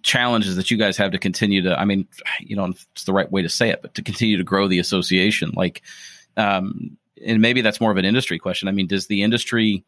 challenges 0.03 0.57
that 0.57 0.71
you 0.71 0.77
guys 0.77 0.97
have 0.99 1.13
to 1.13 1.19
continue 1.19 1.63
to? 1.63 1.79
I 1.79 1.85
mean, 1.85 2.07
you 2.41 2.55
know, 2.55 2.67
it's 2.67 3.05
the 3.05 3.13
right 3.13 3.31
way 3.31 3.43
to 3.43 3.49
say 3.49 3.71
it, 3.71 3.83
but 3.83 3.95
to 3.95 4.03
continue 4.03 4.37
to 4.37 4.45
grow 4.45 4.69
the 4.69 4.79
association, 4.79 5.53
like, 5.55 5.83
um, 6.37 6.97
and 7.25 7.41
maybe 7.41 7.63
that's 7.63 7.81
more 7.81 7.91
of 7.91 7.97
an 7.97 8.05
industry 8.05 8.39
question. 8.39 8.69
I 8.69 8.73
mean, 8.73 8.87
does 8.87 9.07
the 9.07 9.23
industry 9.23 9.85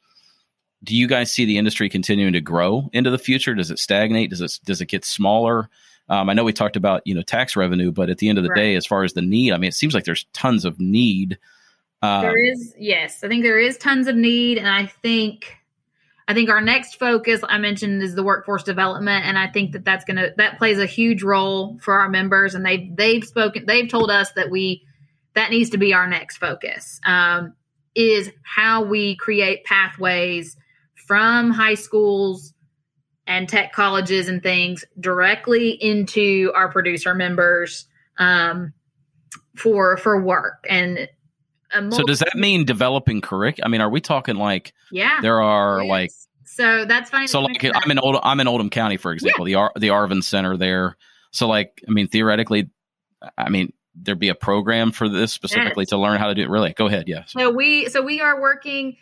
do 0.85 0.95
you 0.95 1.07
guys 1.07 1.33
see 1.33 1.47
the 1.47 1.59
industry 1.59 1.89
continuing 1.89 2.35
to 2.35 2.41
grow 2.41 2.91
into 2.93 3.11
the 3.11 3.19
future? 3.19 3.55
Does 3.55 3.71
it 3.71 3.79
stagnate? 3.79 4.31
Does 4.31 4.41
it 4.41 4.61
does 4.65 4.81
it 4.81 4.87
get 4.87 5.05
smaller? 5.05 5.71
Um, 6.09 6.29
I 6.29 6.35
know 6.35 6.45
we 6.45 6.53
talked 6.53 6.77
about 6.77 7.03
you 7.07 7.15
know 7.15 7.23
tax 7.23 7.57
revenue, 7.57 7.91
but 7.91 8.11
at 8.11 8.19
the 8.19 8.29
end 8.29 8.39
of 8.39 8.45
the 8.45 8.51
right. 8.51 8.57
day, 8.57 8.75
as 8.77 8.87
far 8.87 9.03
as 9.03 9.15
the 9.15 9.23
need, 9.23 9.53
I 9.53 9.57
mean, 9.57 9.69
it 9.69 9.75
seems 9.75 9.95
like 9.95 10.05
there's 10.05 10.27
tons 10.33 10.65
of 10.65 10.79
need. 10.79 11.39
Um, 12.05 12.23
there 12.23 12.39
is, 12.39 12.75
yes, 12.79 13.25
I 13.25 13.29
think 13.29 13.43
there 13.43 13.59
is 13.59 13.79
tons 13.79 14.07
of 14.07 14.17
need, 14.17 14.59
and 14.59 14.69
I 14.69 14.87
think, 14.87 15.57
I 16.29 16.35
think 16.35 16.51
our 16.51 16.61
next 16.61 16.99
focus 16.99 17.41
I 17.49 17.59
mentioned 17.59 18.03
is 18.03 18.15
the 18.15 18.23
workforce 18.23 18.63
development, 18.63 19.25
and 19.25 19.39
I 19.39 19.49
think 19.49 19.73
that 19.73 19.85
that's 19.85 20.05
gonna 20.05 20.31
that 20.37 20.59
plays 20.59 20.79
a 20.79 20.87
huge 20.87 21.23
role 21.23 21.79
for 21.81 21.95
our 21.95 22.09
members, 22.09 22.55
and 22.55 22.65
they've 22.65 22.95
they've 22.95 23.25
spoken, 23.25 23.67
they've 23.67 23.89
told 23.89 24.11
us 24.11 24.33
that 24.33 24.51
we 24.51 24.85
that 25.35 25.51
needs 25.51 25.71
to 25.71 25.79
be 25.79 25.95
our 25.95 26.07
next 26.07 26.37
focus. 26.39 27.01
Um, 27.05 27.55
is 27.95 28.31
how 28.43 28.85
we 28.85 29.17
create 29.17 29.65
pathways 29.65 30.57
from 31.07 31.51
high 31.51 31.75
schools 31.75 32.55
and 33.27 33.49
tech 33.49 33.73
colleges 33.73 34.29
and 34.29 34.43
things 34.43 34.85
directly 34.99 35.71
into 35.71 36.53
our 36.55 36.71
producer 36.71 37.15
members 37.15 37.87
um, 38.19 38.73
for 39.55 39.97
for 39.97 40.21
work 40.21 40.65
and 40.69 41.09
so 41.91 42.03
does 42.05 42.21
that 42.21 42.37
mean 42.37 42.65
developing 42.65 43.21
curriculum? 43.21 43.67
I 43.67 43.69
mean, 43.71 43.81
are 43.81 43.91
we 43.91 44.01
talking 44.01 44.37
like 44.37 44.73
yeah, 44.91 45.21
there 45.21 45.43
are 45.43 45.85
like 45.85 46.11
so 46.45 46.85
that's 46.85 47.11
funny. 47.11 47.27
So 47.27 47.41
like 47.41 47.65
I'm 47.65 47.91
in 47.91 47.99
Old 47.99 48.19
I'm 48.23 48.41
in 48.41 48.49
Oldham 48.49 48.71
County, 48.71 48.97
for 48.97 49.13
example, 49.13 49.49
yeah. 49.49 49.55
the 49.55 49.61
Ar- 49.61 49.73
the 49.77 49.89
Arvin 49.89 50.23
Center 50.23 50.57
there. 50.57 50.97
So 51.31 51.49
like 51.49 51.83
I 51.89 51.91
mean, 51.91 52.09
theoretically, 52.09 52.71
I 53.37 53.49
mean 53.49 53.73
there'd 53.95 54.19
be 54.19 54.29
a 54.29 54.35
program 54.35 54.93
for 54.93 55.09
this 55.09 55.33
specifically 55.33 55.83
yes. 55.83 55.91
to 55.91 55.99
learn 55.99 56.19
how 56.19 56.29
to 56.29 56.35
do 56.35 56.43
it. 56.43 56.49
Really, 56.49 56.73
go 56.73 56.87
ahead. 56.87 57.09
Yes. 57.09 57.33
So 57.33 57.51
we 57.51 57.89
so 57.89 58.03
we 58.03 58.21
are 58.21 58.41
working 58.41 58.97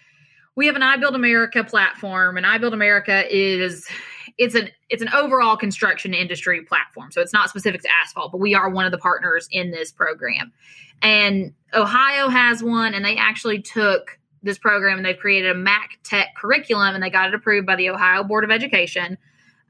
we 0.55 0.67
have 0.67 0.77
an 0.77 0.83
I 0.83 0.97
Build 0.97 1.15
America 1.15 1.65
platform, 1.65 2.37
and 2.37 2.47
I 2.47 2.59
Build 2.59 2.75
America 2.75 3.25
is 3.35 3.87
it's 4.38 4.55
an 4.55 4.71
it's 4.88 5.03
an 5.03 5.09
overall 5.14 5.57
construction 5.57 6.14
industry 6.14 6.62
platform. 6.62 7.11
So 7.12 7.21
it's 7.21 7.33
not 7.33 7.49
specific 7.49 7.83
to 7.83 7.88
asphalt, 8.03 8.33
but 8.33 8.38
we 8.38 8.55
are 8.55 8.68
one 8.71 8.85
of 8.85 8.92
the 8.92 8.99
partners 8.99 9.49
in 9.51 9.71
this 9.71 9.92
program. 9.92 10.53
And 11.01 11.55
Ohio 11.75 12.29
has 12.29 12.62
one, 12.62 12.95
and 12.95 13.05
they 13.05 13.16
actually 13.16 13.61
took 13.62 14.18
this 14.42 14.59
program 14.59 14.97
and 14.97 15.07
they've 15.07 15.18
created 15.18 15.51
a 15.51 15.55
Mac 15.55 15.99
Tech 16.03 16.35
curriculum, 16.37 16.95
and 16.95 17.03
they 17.03 17.11
got 17.11 17.29
it 17.29 17.35
approved 17.35 17.66
by 17.66 17.77
the 17.77 17.90
Ohio 17.90 18.25
Board 18.25 18.45
of 18.45 18.51
Education. 18.51 19.18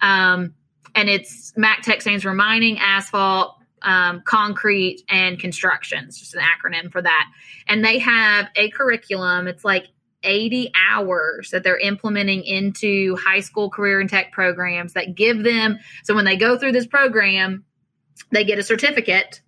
Um, 0.01 0.55
and 0.95 1.09
it's 1.09 1.53
Mac 1.57 1.83
Tech 1.83 2.01
stands 2.01 2.23
for 2.23 2.35
mining, 2.35 2.79
asphalt, 2.79 3.57
um, 3.83 4.23
concrete, 4.25 5.03
and 5.09 5.39
construction. 5.39 6.05
It's 6.07 6.19
just 6.19 6.35
an 6.35 6.41
acronym 6.41 6.91
for 6.91 7.03
that. 7.03 7.31
And 7.67 7.85
they 7.85 7.99
have 7.99 8.49
a 8.57 8.71
curriculum. 8.71 9.49
It's 9.49 9.65
like 9.65 9.89
80 10.23 10.73
hours 10.91 11.51
that 11.51 11.63
they're 11.63 11.79
implementing 11.79 12.45
into 12.45 13.17
high 13.17 13.41
school 13.41 13.71
career 13.71 14.01
and 14.01 14.09
tech 14.09 14.33
programs 14.33 14.93
that 14.95 15.15
give 15.15 15.43
them 15.45 15.79
so 16.05 16.15
when 16.15 16.25
they 16.25 16.37
go 16.37 16.59
through 16.59 16.73
this 16.73 16.87
program 16.87 17.65
they 18.31 18.45
get 18.45 18.59
a 18.59 18.63
certificate 18.63 19.41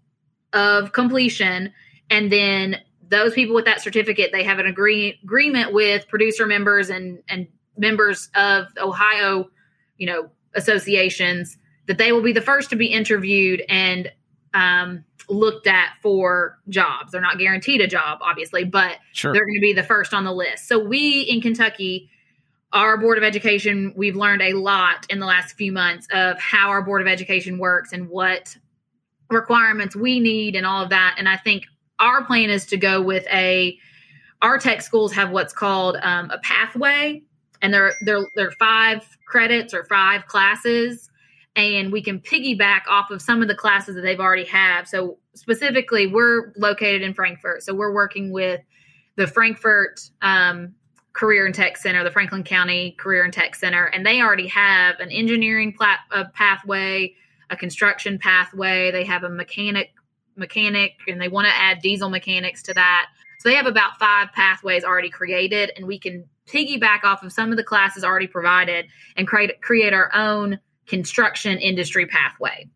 of 0.53 0.93
completion 0.93 1.73
and 2.11 2.31
then 2.31 2.77
those 3.09 3.35
people 3.35 3.55
with 3.55 3.65
that 3.65 3.81
certificate 3.81 4.31
they 4.33 4.45
have 4.45 4.59
an 4.59 4.67
agree, 4.67 5.19
agreement 5.23 5.73
with 5.73 6.09
producer 6.09 6.47
members 6.47 6.91
and 6.91 7.23
and 7.29 7.47
members 7.77 8.29
of 8.35 8.67
ohio 8.79 9.49
you 9.97 10.07
know 10.07 10.31
associations 10.55 11.59
that 11.87 11.99
they 11.99 12.13
will 12.13 12.23
be 12.23 12.33
the 12.33 12.41
first 12.41 12.71
to 12.71 12.77
be 12.77 12.87
interviewed 12.87 13.63
and 13.69 14.11
um, 14.55 15.05
looked 15.29 15.67
at 15.67 15.97
for 16.03 16.59
jobs. 16.69 17.13
They're 17.13 17.21
not 17.21 17.39
guaranteed 17.39 17.81
a 17.81 17.87
job, 17.87 18.19
obviously, 18.23 18.65
but 18.65 18.97
sure. 19.13 19.33
they're 19.33 19.45
going 19.45 19.57
to 19.57 19.61
be 19.61 19.73
the 19.73 19.83
first 19.83 20.13
on 20.13 20.25
the 20.25 20.33
list. 20.33 20.69
So 20.69 20.79
we 20.79 21.23
in 21.23 21.41
Kentucky, 21.41 22.11
our 22.73 22.97
Board 22.97 23.19
of 23.19 23.25
Education, 23.25 23.93
we've 23.97 24.17
learned 24.17 24.43
a 24.43 24.53
lot 24.55 25.07
in 25.09 25.21
the 25.21 25.27
last 25.27 25.57
few 25.57 25.73
months 25.73 26.07
of 26.13 26.39
how 26.39 26.69
our 26.69 26.83
Board 26.83 27.01
of 27.01 27.09
Education 27.09 27.59
works 27.59 27.93
and 27.93 28.09
what 28.09 28.57
requirements 29.31 29.97
we 29.97 30.21
need 30.21 30.57
and 30.57 30.67
all 30.67 30.83
of 30.83 30.91
that. 30.91 31.17
And 31.19 31.29
I 31.29 31.37
think 31.37 31.65
our 31.99 32.25
plan 32.25 32.51
is 32.51 32.67
to 32.67 32.77
go 32.77 33.01
with 33.01 33.27
a 33.33 33.79
our 34.43 34.59
tech 34.59 34.83
schools 34.83 35.13
have 35.13 35.31
what's 35.31 35.55
called 35.55 35.97
um, 36.03 36.31
a 36.31 36.39
pathway, 36.39 37.23
and 37.63 37.73
they're 37.73 37.95
they're 38.03 38.27
they're 38.37 38.53
five 38.59 39.07
credits 39.27 39.73
or 39.73 39.85
five 39.85 40.27
classes 40.27 41.09
and 41.57 41.93
we 41.93 42.03
can 42.03 42.21
piggyback 42.21 42.83
off 42.89 43.11
of 43.11 43.23
some 43.23 43.43
of 43.43 43.49
the 43.49 43.55
classes 43.55 43.95
that 43.95 44.03
they've 44.03 44.21
already 44.21 44.45
have. 44.45 44.89
So 44.89 45.19
specifically, 45.35 46.07
we're 46.07 46.53
located 46.57 47.03
in 47.03 47.15
Frankfort, 47.15 47.63
so 47.63 47.75
we're 47.75 47.95
working 47.95 48.33
with 48.33 48.61
the 49.17 49.27
Frankfort 49.27 50.01
um, 50.23 50.75
Career 51.13 51.47
and 51.47 51.55
Tech 51.55 51.77
Center, 51.77 52.03
the 52.03 52.11
Franklin 52.11 52.43
County 52.43 52.97
Career 52.99 53.23
and 53.23 53.33
Tech 53.33 53.55
Center, 53.55 53.85
and 53.85 54.05
they 54.05 54.21
already 54.21 54.49
have 54.49 54.99
an 54.99 55.11
engineering 55.11 55.73
plat- 55.73 56.01
pathway, 56.35 57.15
a 57.51 57.57
construction 57.57 58.19
pathway. 58.19 58.91
They 58.91 59.05
have 59.05 59.23
a 59.23 59.29
mechanic 59.29 59.93
mechanic, 60.37 60.95
and 61.07 61.21
they 61.21 61.29
want 61.29 61.47
to 61.47 61.55
add 61.55 61.81
diesel 61.81 62.11
mechanics 62.11 62.61
to 62.65 62.75
that. 62.75 63.07
So 63.39 63.49
they 63.49 63.55
have 63.55 63.67
about 63.67 63.99
five 64.01 64.33
pathways 64.33 64.83
already 64.83 65.11
created, 65.11 65.71
and 65.77 65.87
we 65.87 65.99
can 65.99 66.25
piggyback 66.49 67.05
off 67.05 67.23
of 67.23 67.33
some 67.33 67.51
of 67.51 67.57
the 67.57 67.63
classes 67.63 68.03
already 68.03 68.27
provided 68.27 68.87
and 69.17 69.29
create 69.29 69.61
create 69.63 69.93
our 69.93 70.11
own 70.15 70.59
construction 70.87 71.59
industry 71.59 72.07
pathway. 72.07 72.69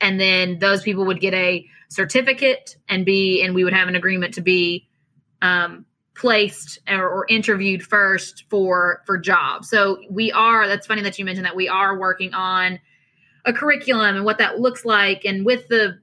And 0.00 0.18
then 0.18 0.58
those 0.58 0.82
people 0.82 1.04
would 1.06 1.20
get 1.20 1.34
a 1.34 1.66
certificate 1.88 2.76
and 2.88 3.04
be, 3.04 3.42
and 3.42 3.54
we 3.54 3.64
would 3.64 3.72
have 3.72 3.88
an 3.88 3.96
agreement 3.96 4.34
to 4.34 4.40
be 4.40 4.88
um, 5.42 5.84
placed 6.14 6.78
or, 6.88 7.08
or, 7.08 7.26
interviewed 7.28 7.82
first 7.82 8.44
for 8.50 9.02
for 9.06 9.16
jobs. 9.16 9.70
So 9.70 10.02
we 10.10 10.30
are. 10.32 10.68
That's 10.68 10.86
funny 10.86 11.02
that 11.02 11.18
you 11.18 11.24
mentioned 11.24 11.46
that 11.46 11.56
we 11.56 11.68
are 11.68 11.98
working 11.98 12.34
on 12.34 12.78
a 13.46 13.52
curriculum 13.54 14.16
and 14.16 14.24
what 14.24 14.38
that 14.38 14.58
looks 14.58 14.84
like. 14.84 15.24
And 15.24 15.46
with 15.46 15.68
the 15.68 15.98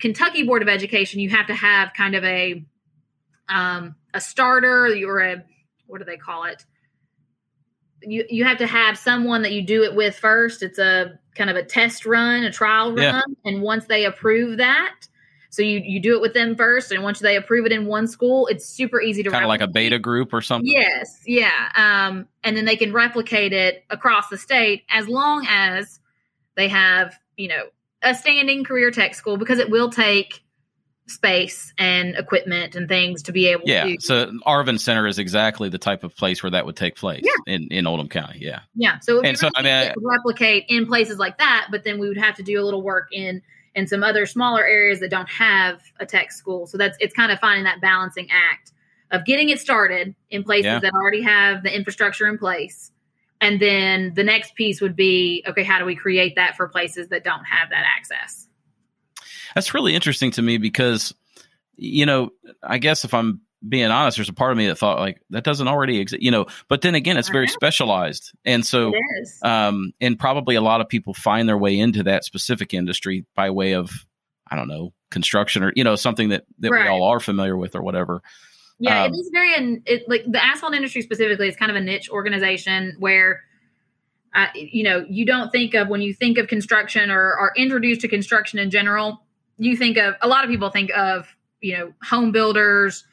Kentucky 0.00 0.42
Board 0.42 0.62
of 0.62 0.68
Education, 0.68 1.20
you 1.20 1.30
have 1.30 1.46
to 1.46 1.54
have 1.54 1.92
kind 1.96 2.16
of 2.16 2.24
a 2.24 2.64
um, 3.48 3.94
a 4.12 4.20
starter 4.20 4.86
or 5.06 5.20
a 5.20 5.44
what 5.86 5.98
do 5.98 6.04
they 6.04 6.16
call 6.16 6.44
it? 6.44 6.64
You 8.02 8.24
you 8.28 8.44
have 8.44 8.58
to 8.58 8.66
have 8.66 8.96
someone 8.98 9.42
that 9.42 9.52
you 9.52 9.62
do 9.62 9.82
it 9.82 9.94
with 9.94 10.16
first. 10.16 10.62
It's 10.62 10.78
a 10.78 11.18
kind 11.34 11.50
of 11.50 11.56
a 11.56 11.62
test 11.62 12.06
run, 12.06 12.44
a 12.44 12.52
trial 12.52 12.94
run, 12.94 12.98
yeah. 12.98 13.22
and 13.44 13.62
once 13.62 13.86
they 13.86 14.04
approve 14.04 14.58
that, 14.58 14.94
So 15.50 15.62
you 15.62 15.82
you 15.84 16.00
do 16.00 16.14
it 16.14 16.20
with 16.20 16.32
them 16.32 16.54
first, 16.54 16.92
and 16.92 17.02
once 17.02 17.18
they 17.18 17.36
approve 17.36 17.66
it 17.66 17.72
in 17.72 17.86
one 17.86 18.06
school, 18.06 18.46
it's 18.46 18.64
super 18.64 19.00
easy 19.00 19.24
to 19.24 19.30
kind 19.30 19.44
of 19.44 19.48
like 19.48 19.60
a 19.60 19.66
beta 19.66 19.98
group 19.98 20.32
or 20.32 20.40
something. 20.40 20.70
Yes, 20.70 21.22
yeah. 21.26 21.70
Um, 21.74 22.28
and 22.44 22.56
then 22.56 22.64
they 22.64 22.76
can 22.76 22.92
replicate 22.92 23.52
it 23.52 23.84
across 23.90 24.28
the 24.28 24.38
state 24.38 24.84
as 24.88 25.08
long 25.08 25.44
as 25.48 25.98
they 26.56 26.68
have, 26.68 27.18
you 27.36 27.48
know, 27.48 27.64
a 28.00 28.14
standing 28.14 28.62
career 28.62 28.92
tech 28.92 29.14
school 29.16 29.36
because 29.36 29.58
it 29.58 29.70
will 29.70 29.90
take 29.90 30.44
space 31.10 31.72
and 31.78 32.14
equipment 32.16 32.76
and 32.76 32.88
things 32.88 33.22
to 33.24 33.32
be 33.32 33.46
able 33.48 33.64
Yeah. 33.66 33.84
to. 33.84 33.96
So 34.00 34.32
Arvin 34.46 34.78
Center 34.78 35.06
is 35.06 35.18
exactly 35.18 35.68
the 35.68 35.78
type 35.78 36.04
of 36.04 36.16
place 36.16 36.42
where 36.42 36.50
that 36.50 36.66
would 36.66 36.76
take 36.76 36.96
place 36.96 37.22
Yeah. 37.24 37.54
in, 37.54 37.68
in 37.70 37.86
Oldham 37.86 38.08
County. 38.08 38.38
Yeah. 38.40 38.60
Yeah. 38.74 38.98
So 39.00 39.14
it 39.14 39.16
would 39.16 39.26
And 39.26 39.38
so, 39.38 39.50
really 39.56 39.70
I 39.70 39.84
mean, 39.84 39.94
replicate 39.98 40.64
in 40.68 40.86
places 40.86 41.18
like 41.18 41.38
that, 41.38 41.68
but 41.70 41.84
then 41.84 41.98
we 41.98 42.08
would 42.08 42.16
have 42.18 42.36
to 42.36 42.42
do 42.42 42.60
a 42.60 42.64
little 42.64 42.82
work 42.82 43.08
in 43.12 43.42
in 43.76 43.86
some 43.86 44.02
other 44.02 44.26
smaller 44.26 44.64
areas 44.64 44.98
that 44.98 45.10
don't 45.10 45.28
have 45.28 45.80
a 46.00 46.06
tech 46.06 46.32
school. 46.32 46.66
So 46.66 46.76
that's 46.76 46.96
it's 47.00 47.14
kind 47.14 47.30
of 47.30 47.38
finding 47.38 47.64
that 47.64 47.80
balancing 47.80 48.28
act 48.30 48.72
of 49.12 49.24
getting 49.24 49.48
it 49.48 49.60
started 49.60 50.14
in 50.30 50.42
places 50.44 50.64
Yeah. 50.66 50.78
that 50.80 50.92
already 50.92 51.22
have 51.22 51.62
the 51.62 51.74
infrastructure 51.74 52.26
in 52.28 52.36
place. 52.38 52.90
And 53.40 53.58
then 53.60 54.12
the 54.14 54.24
next 54.24 54.54
piece 54.54 54.80
would 54.80 54.96
be 54.96 55.44
okay, 55.46 55.62
how 55.62 55.78
do 55.78 55.84
we 55.84 55.94
create 55.96 56.34
that 56.36 56.56
for 56.56 56.68
places 56.68 57.08
that 57.08 57.24
don't 57.24 57.44
have 57.44 57.70
that 57.70 57.84
access? 57.96 58.48
That's 59.54 59.74
really 59.74 59.94
interesting 59.94 60.30
to 60.32 60.42
me 60.42 60.58
because, 60.58 61.14
you 61.76 62.06
know, 62.06 62.30
I 62.62 62.78
guess 62.78 63.04
if 63.04 63.14
I'm 63.14 63.40
being 63.66 63.90
honest, 63.90 64.16
there's 64.16 64.28
a 64.28 64.34
part 64.34 64.52
of 64.52 64.58
me 64.58 64.68
that 64.68 64.76
thought 64.76 64.98
like 64.98 65.20
that 65.30 65.44
doesn't 65.44 65.68
already 65.68 65.98
exist, 65.98 66.22
you 66.22 66.30
know, 66.30 66.46
but 66.68 66.80
then 66.80 66.94
again, 66.94 67.16
it's 67.18 67.28
very 67.28 67.44
Uh-huh. 67.44 67.52
specialized. 67.52 68.32
And 68.44 68.64
so, 68.64 68.92
um, 69.42 69.92
and 70.00 70.18
probably 70.18 70.54
a 70.54 70.62
lot 70.62 70.80
of 70.80 70.88
people 70.88 71.12
find 71.12 71.48
their 71.48 71.58
way 71.58 71.78
into 71.78 72.04
that 72.04 72.24
specific 72.24 72.72
industry 72.72 73.26
by 73.34 73.50
way 73.50 73.74
of, 73.74 73.90
I 74.50 74.56
don't 74.56 74.68
know, 74.68 74.94
construction 75.10 75.62
or, 75.62 75.72
you 75.76 75.84
know, 75.84 75.96
something 75.96 76.30
that, 76.30 76.44
that 76.60 76.70
Right. 76.70 76.84
we 76.84 76.88
all 76.88 77.02
are 77.04 77.20
familiar 77.20 77.56
with 77.56 77.74
or 77.74 77.82
whatever. 77.82 78.22
Yeah, 78.78 79.04
Um, 79.04 79.12
it 79.12 79.16
is 79.18 79.30
very 79.30 79.82
it, 79.84 80.08
like 80.08 80.24
the 80.26 80.42
asphalt 80.42 80.74
industry 80.74 81.02
specifically 81.02 81.48
is 81.48 81.56
kind 81.56 81.70
of 81.70 81.76
a 81.76 81.82
niche 81.82 82.08
organization 82.08 82.96
where, 82.98 83.42
uh, 84.34 84.46
you 84.54 84.84
know, 84.84 85.04
you 85.06 85.26
don't 85.26 85.52
think 85.52 85.74
of 85.74 85.88
when 85.88 86.00
you 86.00 86.14
think 86.14 86.38
of 86.38 86.48
construction 86.48 87.10
or 87.10 87.20
are 87.34 87.52
introduced 87.56 88.00
to 88.02 88.08
construction 88.08 88.58
in 88.58 88.70
general. 88.70 89.22
You 89.60 89.76
think 89.76 89.96
of 89.98 90.14
a 90.22 90.26
lot 90.28 90.44
of 90.44 90.50
people 90.50 90.70
think 90.70 90.90
of 90.96 91.28
you 91.60 91.76
know 91.76 91.92
home 92.02 92.32
builders, 92.32 93.04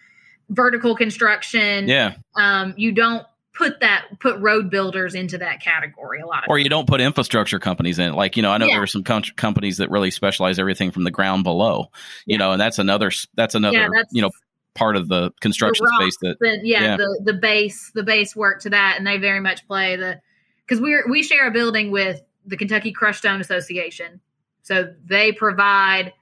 vertical 0.50 0.96
construction. 0.96 1.88
Yeah. 1.88 2.16
Um, 2.36 2.74
you 2.78 2.92
don't 2.92 3.26
put 3.54 3.80
that 3.82 4.06
put 4.20 4.40
road 4.40 4.70
builders 4.70 5.16
into 5.16 5.38
that 5.40 5.62
category. 5.62 6.22
A 6.22 6.26
lot 6.28 6.44
of 6.44 6.50
Or 6.50 6.60
you 6.60 6.70
don't 6.70 6.88
put 6.88 7.02
infrastructure 7.02 7.60
companies 7.60 7.98
in 8.00 8.10
it. 8.10 8.16
Like, 8.16 8.38
you 8.38 8.44
know, 8.44 8.52
I 8.52 8.58
know 8.60 8.68
Yeah. 8.68 8.76
there 8.76 8.84
are 8.84 8.88
some 8.88 9.04
com- 9.04 9.24
companies 9.36 9.78
that 9.78 9.90
really 9.90 10.12
specialize 10.12 10.60
everything 10.60 10.92
from 10.92 11.04
the 11.06 11.12
ground 11.12 11.44
below, 11.44 11.90
you 12.28 12.34
Yeah. 12.34 12.38
know, 12.38 12.52
and 12.52 12.62
that's 12.62 12.78
another, 12.78 13.10
that's 13.34 13.56
another, 13.56 13.78
Yeah, 13.80 13.88
that's- 13.92 14.10
you 14.12 14.22
know, 14.22 14.30
part 14.76 14.96
of 14.96 15.08
the 15.10 15.32
construction 15.42 15.86
rocks 15.86 16.04
space 16.04 16.18
that, 16.22 16.38
the, 16.40 16.60
yeah, 16.64 16.98
the 16.98 17.22
the 17.26 17.34
base 17.34 17.92
the 17.96 18.04
base 18.04 18.36
work 18.36 18.62
to 18.62 18.70
that, 18.70 18.96
and 19.00 19.08
they 19.08 19.18
very 19.18 19.40
much 19.40 19.68
play 19.68 19.96
the 19.96 20.22
because 20.66 20.80
we're 20.80 21.10
we 21.10 21.24
share 21.24 21.48
a 21.48 21.52
building 21.52 21.90
with 21.90 22.22
the 22.46 22.56
Kentucky 22.58 22.92
Crushed 22.92 23.20
Stone 23.20 23.42
Association, 23.42 24.22
so 24.62 24.94
they 25.04 25.32
provide. 25.32 26.14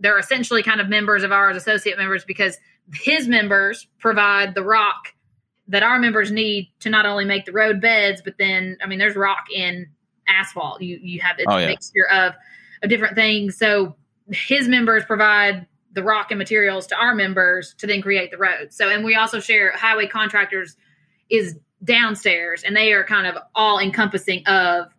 They're 0.00 0.18
essentially 0.18 0.62
kind 0.62 0.80
of 0.80 0.88
members 0.88 1.22
of 1.22 1.32
ours, 1.32 1.56
associate 1.56 1.96
members, 1.98 2.24
because 2.24 2.58
his 2.94 3.28
members 3.28 3.86
provide 3.98 4.54
the 4.54 4.62
rock 4.62 5.14
that 5.68 5.82
our 5.82 5.98
members 5.98 6.30
need 6.30 6.70
to 6.80 6.90
not 6.90 7.06
only 7.06 7.24
make 7.24 7.44
the 7.44 7.52
road 7.52 7.80
beds, 7.80 8.22
but 8.24 8.34
then 8.38 8.76
I 8.82 8.86
mean, 8.86 8.98
there's 8.98 9.16
rock 9.16 9.46
in 9.52 9.86
asphalt. 10.28 10.80
You 10.82 10.98
you 11.02 11.20
have 11.20 11.36
it's 11.38 11.46
Oh, 11.48 11.56
a 11.56 11.62
yeah. 11.62 11.66
mixture 11.68 12.06
of 12.12 12.34
of 12.82 12.90
different 12.90 13.14
things. 13.14 13.56
So 13.56 13.96
his 14.30 14.68
members 14.68 15.04
provide 15.04 15.66
the 15.92 16.02
rock 16.02 16.30
and 16.30 16.38
materials 16.38 16.86
to 16.88 16.96
our 16.96 17.14
members 17.14 17.74
to 17.78 17.86
then 17.86 18.02
create 18.02 18.30
the 18.30 18.36
road. 18.36 18.72
So, 18.72 18.88
and 18.90 19.04
we 19.04 19.14
also 19.14 19.40
share 19.40 19.72
highway 19.72 20.06
contractors 20.06 20.76
is 21.30 21.58
downstairs, 21.84 22.62
and 22.62 22.76
they 22.76 22.92
are 22.92 23.02
kind 23.04 23.26
of 23.26 23.36
all 23.54 23.78
encompassing 23.78 24.46
of 24.46 24.94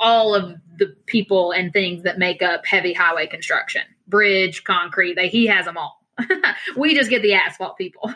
all 0.00 0.34
of 0.34 0.54
the 0.78 0.94
people 1.06 1.50
and 1.52 1.72
things 1.72 2.04
that 2.04 2.18
make 2.18 2.42
up 2.42 2.64
heavy 2.66 2.92
highway 2.92 3.26
construction, 3.26 3.82
bridge, 4.06 4.64
concrete. 4.64 5.14
They 5.14 5.28
he 5.28 5.46
has 5.46 5.64
them 5.64 5.76
all. 5.76 6.02
we 6.76 6.94
just 6.94 7.10
get 7.10 7.22
the 7.22 7.34
asphalt 7.34 7.76
people. 7.78 8.12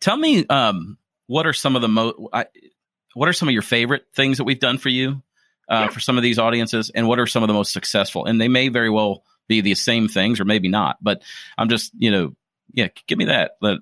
tell 0.00 0.16
me, 0.16 0.46
um, 0.46 0.96
what 1.26 1.46
are 1.46 1.52
some 1.52 1.76
of 1.76 1.82
the 1.82 1.88
most, 1.88 2.16
what 3.14 3.28
are 3.28 3.32
some 3.32 3.48
of 3.48 3.52
your 3.52 3.62
favorite 3.62 4.04
things 4.14 4.38
that 4.38 4.44
we've 4.44 4.60
done 4.60 4.78
for 4.78 4.88
you, 4.88 5.22
uh, 5.70 5.84
Yeah. 5.84 5.88
for 5.88 6.00
some 6.00 6.16
of 6.16 6.22
these 6.22 6.38
audiences 6.38 6.90
and 6.94 7.06
what 7.06 7.18
are 7.18 7.26
some 7.26 7.42
of 7.42 7.46
the 7.48 7.54
most 7.54 7.72
successful? 7.72 8.24
And 8.26 8.40
they 8.40 8.48
may 8.48 8.68
very 8.68 8.90
well 8.90 9.24
be 9.48 9.60
the 9.60 9.74
same 9.74 10.08
things 10.08 10.38
or 10.40 10.44
maybe 10.44 10.68
not, 10.68 10.96
but 11.02 11.22
I'm 11.58 11.68
just, 11.68 11.92
you 11.98 12.10
know, 12.10 12.34
yeah, 12.72 12.88
give 13.06 13.18
me 13.18 13.26
that. 13.26 13.52
But 13.60 13.80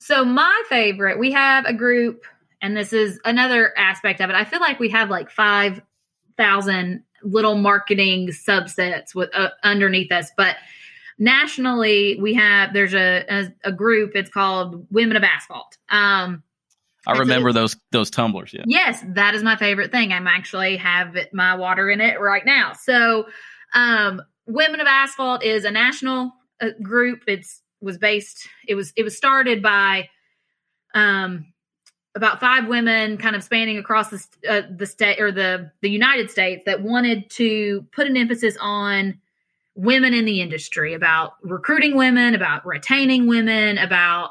So 0.00 0.24
my 0.24 0.62
favorite, 0.68 1.18
we 1.18 1.32
have 1.32 1.64
a 1.64 1.72
group, 1.72 2.24
and 2.60 2.76
this 2.76 2.92
is 2.92 3.20
another 3.24 3.72
aspect 3.78 4.20
of 4.20 4.30
it. 4.30 4.36
I 4.36 4.44
feel 4.44 4.60
like 4.60 4.80
we 4.80 4.88
have 4.90 5.08
like 5.10 5.30
five 5.30 5.80
thousand 6.36 7.02
little 7.22 7.56
marketing 7.56 8.28
subsets 8.28 9.14
with 9.14 9.34
uh, 9.34 9.50
underneath 9.62 10.12
us, 10.12 10.30
but 10.36 10.56
nationally 11.18 12.18
we 12.20 12.34
have 12.34 12.72
there's 12.72 12.94
a, 12.94 13.24
a 13.28 13.68
a 13.68 13.72
group. 13.72 14.12
It's 14.14 14.30
called 14.30 14.86
Women 14.90 15.16
of 15.16 15.22
Asphalt. 15.22 15.78
Um, 15.88 16.42
I 17.06 17.16
remember 17.18 17.52
those, 17.52 17.76
those 17.92 18.10
tumblers. 18.10 18.52
Yeah. 18.52 18.64
Yes, 18.66 19.04
that 19.10 19.34
is 19.34 19.42
my 19.42 19.56
favorite 19.56 19.92
thing. 19.92 20.12
I'm 20.12 20.26
actually 20.26 20.76
have 20.76 21.14
it, 21.14 21.32
my 21.32 21.54
water 21.54 21.88
in 21.88 22.00
it 22.00 22.20
right 22.20 22.44
now. 22.44 22.72
So, 22.72 23.26
um, 23.74 24.22
Women 24.48 24.80
of 24.80 24.86
Asphalt 24.86 25.42
is 25.42 25.64
a 25.64 25.70
national 25.70 26.32
uh, 26.60 26.70
group. 26.82 27.22
It's 27.26 27.62
was 27.80 27.98
based. 27.98 28.48
It 28.68 28.74
was 28.74 28.92
it 28.96 29.02
was 29.02 29.16
started 29.16 29.60
by 29.60 30.08
um, 30.94 31.52
about 32.16 32.40
five 32.40 32.66
women, 32.66 33.18
kind 33.18 33.36
of 33.36 33.44
spanning 33.44 33.78
across 33.78 34.08
the 34.08 34.26
uh, 34.48 34.62
the 34.74 34.86
state 34.86 35.20
or 35.20 35.30
the 35.30 35.70
the 35.82 35.90
United 35.90 36.30
States, 36.30 36.64
that 36.64 36.82
wanted 36.82 37.30
to 37.30 37.86
put 37.92 38.06
an 38.06 38.16
emphasis 38.16 38.56
on 38.60 39.20
women 39.76 40.14
in 40.14 40.24
the 40.24 40.40
industry, 40.40 40.94
about 40.94 41.34
recruiting 41.42 41.94
women, 41.94 42.34
about 42.34 42.66
retaining 42.66 43.26
women, 43.26 43.78
about 43.78 44.30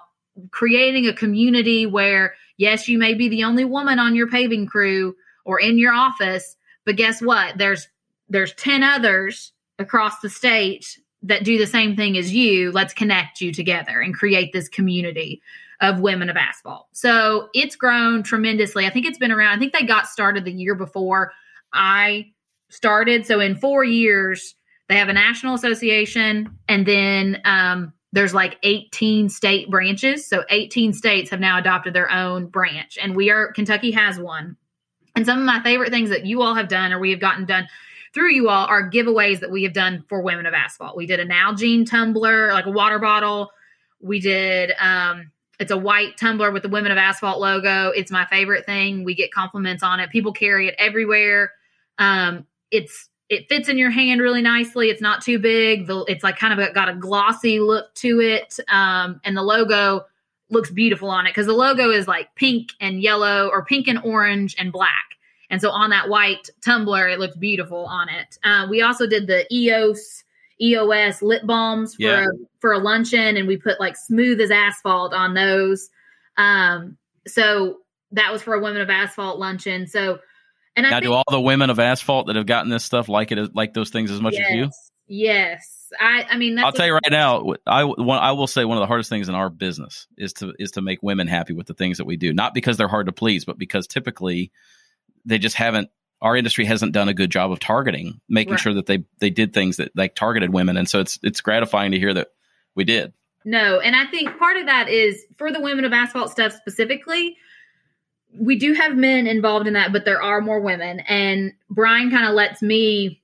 creating 0.52 1.08
a 1.08 1.14
community 1.14 1.86
where 1.86 2.34
yes, 2.58 2.88
you 2.88 2.98
may 2.98 3.14
be 3.14 3.30
the 3.30 3.44
only 3.44 3.64
woman 3.64 4.00
on 4.00 4.16
your 4.16 4.28
paving 4.28 4.66
crew 4.66 5.16
or 5.46 5.60
in 5.60 5.78
your 5.78 5.94
office, 5.94 6.58
but 6.86 6.96
guess 6.96 7.22
what? 7.22 7.58
There's 7.58 7.88
there's 8.28 8.54
10 8.56 8.82
others 8.82 9.52
across 9.78 10.20
the 10.20 10.30
state 10.30 11.00
that 11.22 11.44
do 11.44 11.58
the 11.60 11.68
same 11.68 11.96
thing 11.96 12.18
as 12.18 12.34
you. 12.34 12.72
Let's 12.72 12.94
connect 12.94 13.42
you 13.42 13.52
together 13.54 14.02
and 14.02 14.16
create 14.16 14.52
this 14.52 14.68
community 14.68 15.42
of 15.82 16.00
women 16.00 16.30
of 16.30 16.38
asphalt. 16.38 16.88
So 16.94 17.50
it's 17.54 17.76
grown 17.76 18.24
tremendously. 18.24 18.86
I 18.86 18.90
think 18.90 19.06
it's 19.06 19.18
been 19.18 19.32
around, 19.32 19.56
I 19.56 19.60
think 19.60 19.74
they 19.74 19.84
got 19.84 20.08
started 20.08 20.46
the 20.46 20.52
year 20.52 20.76
before 20.76 21.32
I 21.74 22.32
started. 22.70 23.26
So 23.26 23.40
in 23.40 23.58
four 23.58 23.84
years, 23.84 24.56
they 24.88 24.98
have 24.98 25.10
a 25.10 25.14
national 25.14 25.56
association 25.56 26.58
and 26.68 26.86
then 26.86 27.42
um, 27.44 27.94
there's 28.16 28.34
like 28.34 28.58
18 28.64 29.28
state 29.28 29.70
branches. 29.70 30.26
So 30.28 30.46
18 30.50 30.94
states 30.94 31.30
have 31.32 31.42
now 31.42 31.60
adopted 31.60 31.94
their 31.94 32.10
own 32.10 32.48
branch, 32.48 32.98
and 33.02 33.14
we 33.14 33.30
are 33.30 33.52
Kentucky 33.52 33.92
has 33.92 34.18
one. 34.18 34.56
And 35.18 35.26
some 35.26 35.38
of 35.38 35.46
my 35.46 35.62
favorite 35.64 35.92
things 35.92 36.10
that 36.10 36.26
you 36.26 36.42
all 36.42 36.56
have 36.56 36.70
done 36.70 36.94
or 36.94 37.00
we 37.00 37.12
have 37.12 37.20
gotten 37.20 37.46
done 37.46 37.68
through 38.14 38.32
you 38.32 38.48
all 38.48 38.66
are 38.68 38.90
giveaways 38.90 39.42
that 39.42 39.52
we 39.52 39.64
have 39.64 39.74
done 39.74 40.04
for 40.08 40.22
women 40.22 40.46
of 40.46 40.54
asphalt. 40.54 40.96
We 40.96 41.06
did 41.06 41.20
an 41.20 41.28
Nalgene 41.30 41.86
tumbler, 41.86 42.54
like 42.54 42.66
a 42.66 42.72
water 42.72 43.00
bottle. 43.00 43.52
We 44.00 44.22
did 44.22 44.72
um 44.80 45.32
it's 45.60 45.72
a 45.72 45.78
white 45.78 46.18
tumbler 46.18 46.52
with 46.52 46.64
the 46.64 46.70
Women 46.70 46.92
of 46.92 46.98
Asphalt 46.98 47.40
logo. 47.40 47.92
It's 47.96 48.12
my 48.12 48.26
favorite 48.26 48.66
thing. 48.66 49.04
We 49.04 49.16
get 49.16 49.32
compliments 49.32 49.84
on 49.84 50.00
it. 50.00 50.10
People 50.10 50.34
carry 50.34 50.68
it 50.68 50.76
everywhere. 50.78 51.52
Um 51.98 52.46
it's 52.72 53.10
it 53.30 53.50
fits 53.50 53.70
in 53.70 53.78
your 53.78 53.90
hand 53.90 54.22
really 54.22 54.42
nicely. 54.42 54.90
It's 54.90 55.02
not 55.02 55.22
too 55.22 55.40
big. 55.40 55.88
It's 55.90 56.24
like 56.24 56.38
kind 56.38 56.60
of 56.60 56.74
got 56.74 56.90
a 56.90 56.96
glossy 56.96 57.60
look 57.60 57.94
to 57.96 58.22
it. 58.22 58.60
Um, 58.68 59.20
and 59.24 59.36
the 59.36 59.42
logo 59.42 60.06
looks 60.50 60.70
beautiful 60.70 61.10
on 61.10 61.26
it 61.26 61.32
because 61.32 61.48
the 61.48 61.54
logo 61.54 61.90
is 61.90 62.08
like 62.08 62.36
pink 62.36 62.70
and 62.80 63.02
yellow 63.02 63.50
or 63.52 63.66
pink 63.66 63.88
and 63.88 64.00
orange 64.04 64.56
and 64.60 64.72
black. 64.72 65.06
And 65.50 65.60
so 65.62 65.72
on 65.72 65.90
that 65.90 66.10
white 66.10 66.50
tumbler, 66.62 67.08
it 67.08 67.20
looks 67.20 67.36
beautiful 67.38 67.86
on 67.86 68.10
it. 68.10 68.38
Uh, 68.44 68.68
we 68.70 68.82
also 68.82 69.08
did 69.08 69.28
the 69.28 69.46
EOS 69.54 70.24
EOS 70.62 71.22
lip 71.22 71.42
balms 71.46 71.96
for 71.96 72.04
Yeah. 72.04 72.26
a, 72.26 72.28
for 72.60 72.72
a 72.72 72.80
luncheon, 72.80 73.38
and 73.38 73.48
we 73.48 73.58
put 73.58 73.80
like 73.80 73.96
smooth 73.98 74.40
as 74.42 74.52
asphalt 74.52 75.14
on 75.14 75.34
those. 75.34 75.90
Um, 76.38 76.98
so 77.28 77.78
that 78.12 78.32
was 78.32 78.42
for 78.42 78.54
a 78.54 78.60
women 78.60 78.82
of 78.82 78.90
asphalt 78.90 79.40
luncheon. 79.40 79.88
So, 79.88 80.20
and 80.76 80.86
I 80.86 80.90
Now, 80.90 80.96
think, 80.98 81.06
do 81.06 81.14
all 81.14 81.24
the 81.30 81.42
women 81.42 81.70
of 81.70 81.80
asphalt 81.80 82.28
that 82.28 82.36
have 82.36 82.46
gotten 82.46 82.70
this 82.70 82.84
stuff 82.84 83.10
like 83.10 83.32
it, 83.32 83.56
like 83.56 83.74
those 83.74 83.90
things 83.90 84.12
as 84.12 84.22
much 84.22 84.34
yes, 84.34 84.46
as 84.50 84.56
you? 84.56 84.70
Yes, 85.08 85.92
I. 86.00 86.26
I 86.30 86.38
mean, 86.38 86.56
that's 86.56 86.66
I'll 86.66 86.72
tell 86.72 86.88
you 86.88 86.94
right 86.94 87.12
now, 87.12 87.54
I 87.68 87.84
one, 87.84 88.20
I 88.20 88.32
will 88.32 88.48
say 88.48 88.66
one 88.66 88.78
of 88.78 88.82
the 88.82 88.88
hardest 88.88 89.10
things 89.10 89.30
in 89.30 89.36
our 89.36 89.50
business 89.50 90.08
is 90.18 90.34
to 90.34 90.54
is 90.58 90.72
to 90.72 90.82
make 90.82 91.04
women 91.04 91.28
happy 91.28 91.54
with 91.54 91.68
the 91.68 91.74
things 91.74 91.98
that 91.98 92.06
we 92.06 92.18
do. 92.18 92.34
Not 92.34 92.54
because 92.54 92.78
they're 92.78 92.88
hard 92.88 93.06
to 93.06 93.12
please, 93.12 93.46
but 93.46 93.58
because 93.58 93.88
typically 93.88 94.52
they 95.26 95.38
just 95.38 95.56
haven't. 95.56 95.90
Our 96.26 96.36
industry 96.36 96.66
hasn't 96.66 96.92
done 96.92 97.08
a 97.08 97.14
good 97.14 97.30
job 97.30 97.52
of 97.52 97.60
targeting, 97.60 98.20
making 98.28 98.54
Right. 98.54 98.60
sure 98.60 98.74
that 98.74 98.88
they 98.88 99.04
they 99.20 99.30
did 99.30 99.54
things 99.54 99.78
that 99.78 99.96
like 99.96 100.16
targeted 100.16 100.52
women, 100.52 100.76
and 100.76 100.90
so 100.90 101.00
it's 101.00 101.20
it's 101.22 101.40
gratifying 101.40 101.92
to 101.92 102.00
hear 102.00 102.16
that 102.16 102.30
we 102.74 102.84
did. 102.84 103.14
No, 103.46 103.80
and 103.80 103.96
I 103.96 104.08
think 104.08 104.36
part 104.40 104.58
of 104.58 104.66
that 104.66 104.90
is 104.90 105.24
for 105.38 105.52
the 105.52 105.62
women 105.62 105.86
of 105.86 105.94
asphalt 105.94 106.32
stuff 106.32 106.52
specifically. 106.52 107.38
We 108.38 108.58
do 108.58 108.74
have 108.74 108.98
men 108.98 109.28
involved 109.28 109.68
in 109.68 109.74
that, 109.74 109.94
but 109.94 110.04
there 110.04 110.20
are 110.20 110.42
more 110.42 110.60
women, 110.60 111.02
and 111.02 111.54
Brian 111.70 112.10
kind 112.10 112.28
of 112.28 112.34
lets 112.34 112.64
me, 112.64 113.22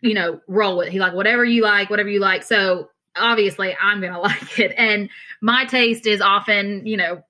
you 0.00 0.14
know, 0.14 0.40
roll 0.46 0.76
with. 0.76 0.90
He 0.90 1.00
like 1.00 1.14
whatever 1.14 1.44
you 1.44 1.62
like, 1.64 1.90
whatever 1.90 2.08
you 2.08 2.20
like. 2.20 2.44
So 2.44 2.90
obviously, 3.16 3.76
I'm 3.82 4.00
gonna 4.00 4.20
like 4.30 4.60
it, 4.60 4.72
and 4.78 5.10
my 5.40 5.64
taste 5.64 6.06
is 6.06 6.20
often, 6.20 6.86
you 6.86 6.96
know, 6.96 7.24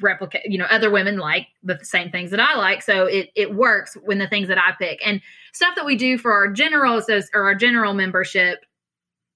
replicate. 0.00 0.42
You 0.46 0.58
know, 0.58 0.66
other 0.70 0.90
women 0.90 1.18
like 1.18 1.48
the 1.62 1.78
same 1.82 2.10
things 2.10 2.30
that 2.30 2.40
I 2.40 2.56
like, 2.56 2.82
so 2.82 3.06
it 3.06 3.30
it 3.34 3.54
works 3.54 3.96
when 4.02 4.18
the 4.18 4.28
things 4.28 4.48
that 4.48 4.58
I 4.58 4.72
pick 4.78 5.06
and 5.06 5.20
stuff 5.52 5.74
that 5.76 5.86
we 5.86 5.96
do 5.96 6.18
for 6.18 6.32
our 6.32 6.48
general 6.48 7.00
or 7.34 7.42
our 7.42 7.54
general 7.54 7.94
membership 7.94 8.64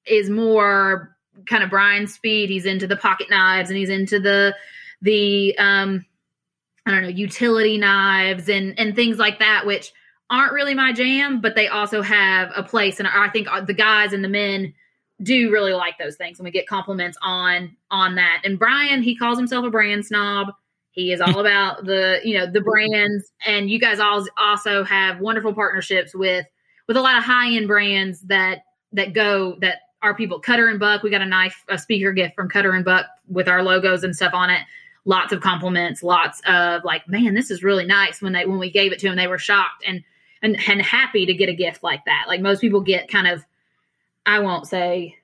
is 0.07 0.31
more 0.31 1.17
kind 1.47 1.63
of 1.63 1.71
brian 1.71 2.07
speed. 2.07 2.51
He's 2.51 2.67
into 2.67 2.87
the 2.87 2.97
pocket 2.97 3.31
knives 3.31 3.71
and 3.71 3.79
he's 3.79 3.91
into 3.91 4.19
the 4.19 4.55
the 5.01 5.57
um 5.59 6.05
I 6.87 6.91
don't 6.91 7.03
know, 7.03 7.09
utility 7.09 7.79
knives 7.79 8.49
and 8.49 8.79
and 8.79 8.97
things 8.97 9.19
like 9.19 9.39
that 9.39 9.67
which 9.67 9.93
aren't 10.31 10.53
really 10.53 10.75
my 10.75 10.93
jam, 10.93 11.41
but 11.41 11.55
they 11.55 11.69
also 11.69 12.03
have 12.03 12.53
a 12.55 12.63
place 12.63 12.99
and 12.99 13.09
I 13.09 13.29
think 13.29 13.49
the 13.67 13.75
guys 13.75 14.13
and 14.13 14.25
the 14.25 14.29
men 14.29 14.75
do 15.23 15.51
really 15.51 15.73
like 15.73 15.99
those 15.99 16.17
things 16.17 16.39
and 16.39 16.45
we 16.45 16.51
get 16.51 16.67
compliments 16.67 17.19
on 17.23 17.77
on 17.91 18.15
that. 18.15 18.43
And 18.45 18.59
Brian, 18.59 19.03
he 19.03 19.17
calls 19.17 19.39
himself 19.39 19.65
a 19.65 19.71
brand 19.71 20.07
snob. 20.07 20.49
He 20.93 21.13
is 21.13 21.21
all 21.21 21.41
about 21.41 21.85
the, 21.85 22.21
you 22.25 22.39
know, 22.39 22.47
the 22.47 22.61
brands 22.61 23.33
and 23.45 23.71
you 23.71 23.81
guys 23.81 23.99
all 23.99 24.25
also 24.37 24.85
have 24.85 25.21
wonderful 25.21 25.55
partnerships 25.55 26.15
with 26.15 26.47
with 26.87 26.97
a 26.97 27.03
lot 27.03 27.19
of 27.19 27.25
high-end 27.25 27.69
brands 27.69 28.21
that 28.23 28.63
that 28.93 29.13
go 29.13 29.57
that 29.61 29.81
our 30.03 30.15
people 30.15 30.39
Cutter 30.41 30.69
and 30.69 30.79
Buck. 30.79 31.03
We 31.03 31.11
got 31.11 31.23
a 31.23 31.27
knife, 31.27 31.65
a 31.69 31.79
speaker 31.79 32.13
gift 32.13 32.35
from 32.35 32.49
Cutter 32.49 32.73
and 32.73 32.85
Buck 32.85 33.07
with 33.27 33.49
our 33.49 33.63
logos 33.63 34.05
and 34.05 34.15
stuff 34.15 34.35
on 34.35 34.51
it. 34.51 34.63
Lots 35.05 35.33
of 35.33 35.41
compliments, 35.41 36.03
lots 36.03 36.41
of 36.47 36.85
like, 36.85 37.09
man, 37.09 37.35
this 37.35 37.51
is 37.51 37.63
really 37.63 37.87
nice. 37.87 38.21
When 38.21 38.33
they 38.33 38.47
when 38.47 38.59
we 38.59 38.71
gave 38.71 38.93
it 38.93 38.99
to 39.01 39.09
them, 39.09 39.17
they 39.17 39.27
were 39.27 39.39
shocked 39.39 39.83
and 39.87 40.03
and 40.43 40.57
and 40.69 40.83
happy 40.83 41.27
to 41.27 41.35
get 41.35 41.49
a 41.49 41.55
gift 41.55 41.83
like 41.83 42.05
that. 42.05 42.25
Like 42.29 42.41
most 42.41 42.61
people 42.61 42.81
get 42.81 43.09
kind 43.09 43.27
of, 43.27 43.45
I 44.29 44.41
won't 44.41 44.67
say, 44.67 45.17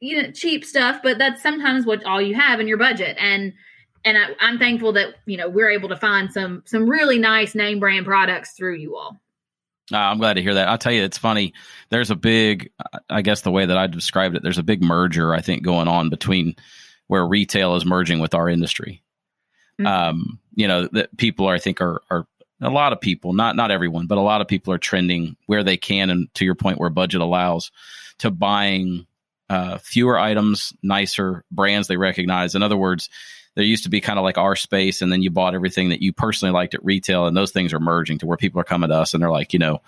you 0.00 0.20
know, 0.20 0.32
cheap 0.32 0.64
stuff, 0.64 1.00
but 1.02 1.18
that's 1.18 1.40
sometimes 1.40 1.86
what 1.86 2.04
all 2.04 2.20
you 2.20 2.34
have 2.34 2.58
in 2.58 2.68
your 2.68 2.76
budget. 2.76 3.16
And 3.18 3.54
and 4.04 4.18
I, 4.18 4.24
I'm 4.40 4.58
thankful 4.58 4.92
that 4.94 5.14
you 5.24 5.36
know 5.36 5.48
we're 5.48 5.70
able 5.70 5.88
to 5.88 5.96
find 5.96 6.30
some 6.32 6.62
some 6.66 6.90
really 6.90 7.18
nice 7.18 7.54
name 7.54 7.78
brand 7.78 8.04
products 8.04 8.52
through 8.52 8.74
you 8.74 8.96
all. 8.96 9.20
Uh, 9.92 9.98
I'm 9.98 10.18
glad 10.18 10.34
to 10.34 10.42
hear 10.42 10.54
that. 10.54 10.68
I'll 10.68 10.78
tell 10.78 10.92
you, 10.92 11.04
it's 11.04 11.18
funny. 11.18 11.52
There's 11.90 12.10
a 12.10 12.16
big, 12.16 12.70
I 13.10 13.20
guess 13.20 13.42
the 13.42 13.50
way 13.50 13.66
that 13.66 13.76
I 13.76 13.86
described 13.86 14.34
it, 14.34 14.42
there's 14.42 14.58
a 14.58 14.62
big 14.62 14.82
merger, 14.82 15.34
I 15.34 15.42
think, 15.42 15.62
going 15.62 15.88
on 15.88 16.08
between 16.08 16.56
where 17.08 17.26
retail 17.26 17.76
is 17.76 17.84
merging 17.84 18.18
with 18.18 18.34
our 18.34 18.48
industry. 18.48 19.02
Mm-hmm. 19.78 19.86
Um, 19.86 20.38
you 20.54 20.66
know, 20.66 20.88
that 20.92 21.14
people 21.18 21.46
are, 21.46 21.54
I 21.54 21.58
think, 21.58 21.82
are, 21.82 22.00
are 22.10 22.26
a 22.62 22.70
lot 22.70 22.94
of 22.94 23.00
people, 23.00 23.34
not 23.34 23.56
not 23.56 23.70
everyone, 23.70 24.06
but 24.06 24.18
a 24.18 24.22
lot 24.22 24.40
of 24.40 24.48
people 24.48 24.72
are 24.72 24.78
trending 24.78 25.36
where 25.46 25.62
they 25.62 25.76
can, 25.76 26.08
and 26.08 26.32
to 26.34 26.44
your 26.46 26.54
point, 26.54 26.78
where 26.78 26.90
budget 26.90 27.20
allows, 27.20 27.70
to 28.18 28.30
buying 28.30 29.06
uh, 29.48 29.78
fewer 29.78 30.18
items, 30.18 30.72
nicer 30.82 31.44
brands 31.50 31.88
they 31.88 31.96
recognize. 31.96 32.54
In 32.54 32.62
other 32.62 32.76
words, 32.76 33.08
there 33.54 33.64
used 33.64 33.84
to 33.84 33.90
be 33.90 34.00
kind 34.00 34.18
of 34.18 34.24
like 34.24 34.38
our 34.38 34.56
space 34.56 35.02
and 35.02 35.12
then 35.12 35.22
you 35.22 35.30
bought 35.30 35.54
everything 35.54 35.90
that 35.90 36.02
you 36.02 36.12
personally 36.12 36.52
liked 36.52 36.74
at 36.74 36.84
retail 36.84 37.26
and 37.26 37.36
those 37.36 37.52
things 37.52 37.72
are 37.72 37.80
merging 37.80 38.18
to 38.18 38.26
where 38.26 38.36
people 38.36 38.60
are 38.60 38.64
coming 38.64 38.88
to 38.88 38.96
us 38.96 39.14
and 39.14 39.22
they're 39.22 39.30
like 39.30 39.52
you 39.52 39.58
know 39.58 39.80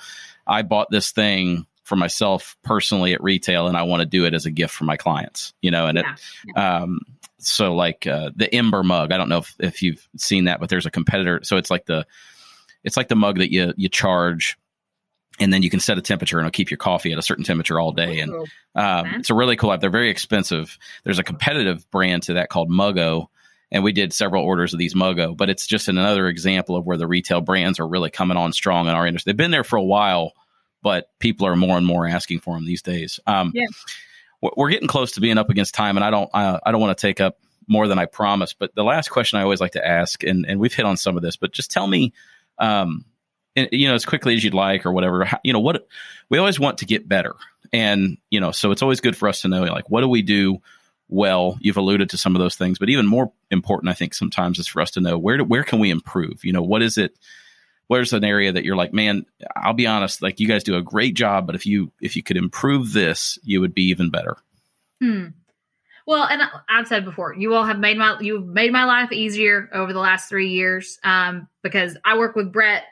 i 0.46 0.62
bought 0.62 0.90
this 0.90 1.10
thing 1.10 1.66
for 1.82 1.96
myself 1.96 2.56
personally 2.62 3.12
at 3.12 3.22
retail 3.22 3.66
and 3.66 3.76
i 3.76 3.82
want 3.82 4.00
to 4.00 4.06
do 4.06 4.24
it 4.24 4.34
as 4.34 4.46
a 4.46 4.50
gift 4.50 4.74
for 4.74 4.84
my 4.84 4.96
clients 4.96 5.52
you 5.62 5.70
know 5.70 5.86
and 5.86 5.98
yeah. 5.98 6.14
it 6.46 6.58
um 6.58 7.00
so 7.38 7.74
like 7.74 8.06
uh, 8.06 8.30
the 8.34 8.52
ember 8.54 8.82
mug 8.82 9.12
i 9.12 9.16
don't 9.16 9.28
know 9.28 9.38
if, 9.38 9.54
if 9.58 9.82
you've 9.82 10.08
seen 10.16 10.44
that 10.44 10.60
but 10.60 10.68
there's 10.68 10.86
a 10.86 10.90
competitor 10.90 11.40
so 11.42 11.56
it's 11.56 11.70
like 11.70 11.86
the 11.86 12.06
it's 12.82 12.96
like 12.96 13.08
the 13.08 13.16
mug 13.16 13.38
that 13.38 13.52
you 13.52 13.72
you 13.76 13.88
charge 13.88 14.56
and 15.38 15.52
then 15.52 15.62
you 15.62 15.70
can 15.70 15.80
set 15.80 15.98
a 15.98 16.02
temperature 16.02 16.38
and 16.38 16.46
it'll 16.46 16.54
keep 16.54 16.70
your 16.70 16.78
coffee 16.78 17.12
at 17.12 17.18
a 17.18 17.22
certain 17.22 17.44
temperature 17.44 17.78
all 17.78 17.92
day. 17.92 18.20
And 18.20 18.32
um, 18.74 19.06
it's 19.16 19.30
a 19.30 19.34
really 19.34 19.56
cool 19.56 19.72
app. 19.72 19.80
They're 19.80 19.90
very 19.90 20.10
expensive. 20.10 20.78
There's 21.04 21.18
a 21.18 21.24
competitive 21.24 21.90
brand 21.90 22.24
to 22.24 22.34
that 22.34 22.48
called 22.48 22.70
Muggo, 22.70 23.28
and 23.70 23.84
we 23.84 23.92
did 23.92 24.12
several 24.12 24.44
orders 24.44 24.72
of 24.72 24.78
these 24.78 24.94
Muggo. 24.94 25.36
But 25.36 25.50
it's 25.50 25.66
just 25.66 25.88
another 25.88 26.28
example 26.28 26.76
of 26.76 26.86
where 26.86 26.96
the 26.96 27.06
retail 27.06 27.40
brands 27.40 27.80
are 27.80 27.86
really 27.86 28.10
coming 28.10 28.36
on 28.36 28.52
strong 28.52 28.88
in 28.88 28.94
our 28.94 29.06
industry. 29.06 29.30
They've 29.30 29.36
been 29.36 29.50
there 29.50 29.64
for 29.64 29.76
a 29.76 29.84
while, 29.84 30.32
but 30.82 31.10
people 31.18 31.46
are 31.46 31.56
more 31.56 31.76
and 31.76 31.86
more 31.86 32.06
asking 32.06 32.40
for 32.40 32.54
them 32.54 32.64
these 32.64 32.82
days. 32.82 33.20
Um, 33.26 33.52
yeah. 33.54 33.66
We're 34.40 34.70
getting 34.70 34.88
close 34.88 35.12
to 35.12 35.20
being 35.20 35.38
up 35.38 35.50
against 35.50 35.74
time, 35.74 35.96
and 35.96 36.04
I 36.04 36.10
don't 36.10 36.30
I, 36.32 36.60
I 36.64 36.70
don't 36.70 36.80
want 36.80 36.96
to 36.96 37.00
take 37.00 37.20
up 37.20 37.38
more 37.66 37.88
than 37.88 37.98
I 37.98 38.04
promised. 38.04 38.58
But 38.58 38.74
the 38.74 38.84
last 38.84 39.08
question 39.08 39.38
I 39.38 39.42
always 39.42 39.60
like 39.60 39.72
to 39.72 39.86
ask, 39.86 40.22
and 40.22 40.46
and 40.46 40.60
we've 40.60 40.74
hit 40.74 40.84
on 40.84 40.96
some 40.96 41.16
of 41.16 41.22
this, 41.22 41.36
but 41.36 41.52
just 41.52 41.70
tell 41.70 41.86
me. 41.86 42.12
Um, 42.58 43.04
you 43.56 43.88
know, 43.88 43.94
as 43.94 44.04
quickly 44.04 44.34
as 44.34 44.44
you'd 44.44 44.54
like, 44.54 44.86
or 44.86 44.92
whatever. 44.92 45.28
You 45.42 45.52
know, 45.52 45.60
what 45.60 45.86
we 46.28 46.38
always 46.38 46.60
want 46.60 46.78
to 46.78 46.86
get 46.86 47.08
better, 47.08 47.34
and 47.72 48.18
you 48.30 48.40
know, 48.40 48.52
so 48.52 48.70
it's 48.70 48.82
always 48.82 49.00
good 49.00 49.16
for 49.16 49.28
us 49.28 49.42
to 49.42 49.48
know, 49.48 49.62
like, 49.64 49.90
what 49.90 50.02
do 50.02 50.08
we 50.08 50.22
do 50.22 50.60
well. 51.08 51.56
You've 51.60 51.76
alluded 51.76 52.10
to 52.10 52.18
some 52.18 52.34
of 52.34 52.40
those 52.40 52.56
things, 52.56 52.78
but 52.78 52.90
even 52.90 53.06
more 53.06 53.32
important, 53.50 53.90
I 53.90 53.94
think, 53.94 54.14
sometimes 54.14 54.58
is 54.58 54.66
for 54.66 54.80
us 54.80 54.92
to 54.92 55.00
know 55.00 55.18
where 55.18 55.38
do, 55.38 55.44
where 55.44 55.64
can 55.64 55.78
we 55.78 55.90
improve. 55.90 56.44
You 56.44 56.52
know, 56.52 56.62
what 56.62 56.82
is 56.82 56.98
it? 56.98 57.16
Where's 57.88 58.12
an 58.12 58.24
area 58.24 58.52
that 58.52 58.64
you're 58.64 58.76
like, 58.76 58.92
man? 58.92 59.26
I'll 59.54 59.72
be 59.72 59.86
honest, 59.86 60.20
like 60.20 60.40
you 60.40 60.48
guys 60.48 60.64
do 60.64 60.76
a 60.76 60.82
great 60.82 61.14
job, 61.14 61.46
but 61.46 61.54
if 61.54 61.66
you 61.66 61.92
if 62.00 62.16
you 62.16 62.22
could 62.22 62.36
improve 62.36 62.92
this, 62.92 63.38
you 63.44 63.60
would 63.60 63.74
be 63.74 63.84
even 63.84 64.10
better. 64.10 64.36
Hmm. 65.00 65.28
Well, 66.06 66.24
and 66.24 66.40
I've 66.68 66.86
said 66.86 67.04
before, 67.04 67.34
you 67.34 67.54
all 67.54 67.64
have 67.64 67.78
made 67.78 67.96
my 67.96 68.18
you've 68.20 68.46
made 68.46 68.72
my 68.72 68.84
life 68.84 69.12
easier 69.12 69.68
over 69.72 69.92
the 69.92 70.00
last 70.00 70.28
three 70.28 70.50
years 70.50 70.98
um, 71.04 71.48
because 71.62 71.96
I 72.04 72.18
work 72.18 72.34
with 72.34 72.52
Brett 72.52 72.84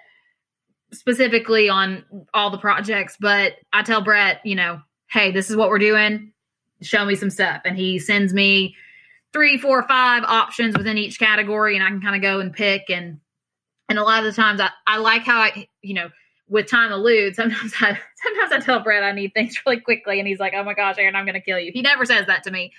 specifically 0.94 1.68
on 1.68 2.04
all 2.32 2.50
the 2.50 2.58
projects, 2.58 3.16
but 3.20 3.54
I 3.72 3.82
tell 3.82 4.02
Brett, 4.02 4.40
you 4.44 4.54
know, 4.54 4.80
hey, 5.10 5.32
this 5.32 5.50
is 5.50 5.56
what 5.56 5.68
we're 5.68 5.78
doing 5.78 6.32
show 6.84 7.04
me 7.04 7.14
some 7.14 7.30
stuff. 7.30 7.62
And 7.64 7.76
he 7.76 7.98
sends 7.98 8.32
me 8.32 8.76
three, 9.32 9.58
four, 9.58 9.86
five 9.86 10.22
options 10.22 10.76
within 10.76 10.98
each 10.98 11.18
category, 11.18 11.76
and 11.76 11.84
I 11.84 11.88
can 11.88 12.00
kind 12.00 12.16
of 12.16 12.22
go 12.22 12.40
and 12.40 12.52
pick. 12.52 12.84
And 12.88 13.20
and 13.88 13.98
a 13.98 14.02
lot 14.02 14.24
of 14.24 14.24
the 14.24 14.40
times, 14.40 14.60
I, 14.60 14.70
I 14.86 14.98
like 14.98 15.22
how 15.22 15.38
I, 15.38 15.68
you 15.82 15.94
know, 15.94 16.10
with 16.48 16.68
time 16.68 16.92
elude. 16.92 17.36
Sometimes 17.36 17.74
I 17.80 17.98
sometimes 18.22 18.52
I 18.52 18.60
tell 18.60 18.80
Brett 18.80 19.02
I 19.02 19.12
need 19.12 19.32
things 19.34 19.56
really 19.66 19.80
quickly, 19.80 20.18
and 20.18 20.28
he's 20.28 20.38
like, 20.38 20.54
"Oh 20.56 20.64
my 20.64 20.74
gosh, 20.74 20.96
Erin, 20.98 21.16
I'm 21.16 21.24
going 21.24 21.34
to 21.34 21.40
kill 21.40 21.58
you." 21.58 21.72
He 21.72 21.82
never 21.82 22.04
says 22.04 22.26
that 22.26 22.44
to 22.44 22.50
me, 22.50 22.72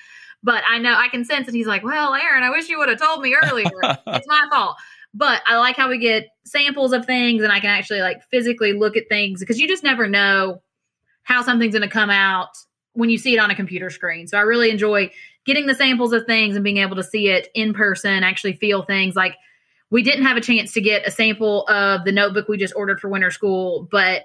but 0.43 0.63
I 0.67 0.79
know 0.79 0.93
I 0.93 1.09
can 1.09 1.25
sense 1.25 1.47
that 1.47 1.55
he's 1.55 1.67
like, 1.67 1.83
"Well, 1.83 2.13
Erin, 2.13 2.43
I 2.43 2.51
wish 2.51 2.69
you 2.69 2.77
would 2.79 2.89
have 2.89 2.99
told 2.99 3.21
me 3.21 3.35
earlier. 3.35 3.69
it's 4.07 4.27
my 4.27 4.47
fault." 4.51 4.77
But 5.17 5.41
I 5.47 5.57
like 5.57 5.77
how 5.77 5.89
we 5.89 5.97
get 5.97 6.27
samples 6.43 6.91
of 6.91 7.05
things, 7.05 7.41
and 7.41 7.51
I 7.51 7.61
can 7.61 7.69
actually 7.69 8.01
like 8.01 8.21
physically 8.29 8.73
look 8.73 8.97
at 8.97 9.05
things 9.09 9.39
because 9.39 9.59
you 9.59 9.67
just 9.67 9.83
never 9.83 10.07
know 10.07 10.61
how 11.23 11.41
something's 11.41 11.73
going 11.73 11.87
to 11.87 11.93
come 11.93 12.09
out 12.09 12.49
when 12.93 13.09
you 13.09 13.17
see 13.17 13.33
it 13.33 13.39
on 13.39 13.49
a 13.49 13.55
computer 13.55 13.89
screen. 13.89 14.27
So 14.27 14.37
I 14.37 14.41
really 14.41 14.69
enjoy 14.69 15.09
getting 15.45 15.67
the 15.67 15.75
samples 15.75 16.11
of 16.11 16.25
things 16.25 16.55
and 16.55 16.63
being 16.63 16.77
able 16.77 16.97
to 16.97 17.03
see 17.03 17.29
it 17.29 17.47
in 17.55 17.73
person, 17.73 18.23
actually 18.23 18.53
feel 18.53 18.83
things 18.83 19.15
like 19.15 19.35
we 19.89 20.03
didn't 20.03 20.25
have 20.25 20.37
a 20.37 20.41
chance 20.41 20.73
to 20.73 20.81
get 20.81 21.07
a 21.07 21.11
sample 21.11 21.65
of 21.67 22.03
the 22.03 22.11
notebook 22.11 22.47
we 22.47 22.57
just 22.57 22.75
ordered 22.75 22.99
for 22.99 23.07
winter 23.07 23.31
school, 23.31 23.87
but 23.91 24.23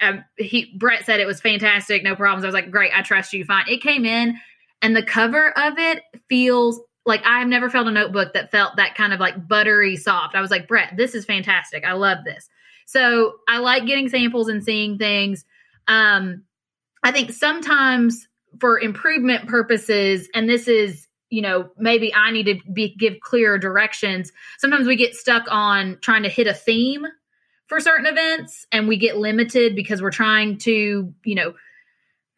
um, 0.00 0.24
he 0.36 0.74
Brett 0.78 1.06
said 1.06 1.20
it 1.20 1.26
was 1.26 1.40
fantastic, 1.40 2.02
no 2.02 2.14
problems. 2.14 2.44
I 2.44 2.48
was 2.48 2.54
like, 2.54 2.70
great, 2.70 2.92
I 2.94 3.02
trust 3.02 3.32
you. 3.32 3.44
Fine. 3.44 3.64
It 3.68 3.82
came 3.82 4.04
in, 4.04 4.38
and 4.82 4.94
the 4.94 5.02
cover 5.02 5.50
of 5.58 5.78
it 5.78 6.02
feels 6.28 6.80
like 7.08 7.22
I've 7.24 7.48
never 7.48 7.70
felt 7.70 7.88
a 7.88 7.90
notebook 7.90 8.34
that 8.34 8.50
felt 8.50 8.76
that 8.76 8.94
kind 8.94 9.14
of 9.14 9.18
like 9.18 9.48
buttery 9.48 9.96
soft. 9.96 10.34
I 10.34 10.42
was 10.42 10.50
like, 10.50 10.68
Brett, 10.68 10.94
this 10.96 11.14
is 11.14 11.24
fantastic. 11.24 11.84
I 11.84 11.94
love 11.94 12.18
this. 12.24 12.48
So 12.84 13.36
I 13.48 13.58
like 13.58 13.86
getting 13.86 14.10
samples 14.10 14.48
and 14.48 14.62
seeing 14.62 14.98
things. 14.98 15.44
Um, 15.88 16.44
I 17.02 17.10
think 17.10 17.32
sometimes 17.32 18.28
for 18.60 18.78
improvement 18.78 19.48
purposes, 19.48 20.28
and 20.34 20.48
this 20.48 20.68
is, 20.68 21.08
you 21.30 21.40
know, 21.40 21.70
maybe 21.78 22.14
I 22.14 22.30
need 22.30 22.44
to 22.44 22.60
be, 22.72 22.94
give 22.94 23.20
clearer 23.20 23.58
directions. 23.58 24.30
Sometimes 24.58 24.86
we 24.86 24.94
get 24.94 25.14
stuck 25.14 25.44
on 25.48 25.98
trying 26.02 26.24
to 26.24 26.28
hit 26.28 26.46
a 26.46 26.54
theme 26.54 27.06
for 27.68 27.80
certain 27.80 28.06
events 28.06 28.66
and 28.70 28.86
we 28.86 28.98
get 28.98 29.16
limited 29.16 29.74
because 29.74 30.02
we're 30.02 30.10
trying 30.10 30.58
to, 30.58 31.12
you 31.24 31.34
know, 31.34 31.54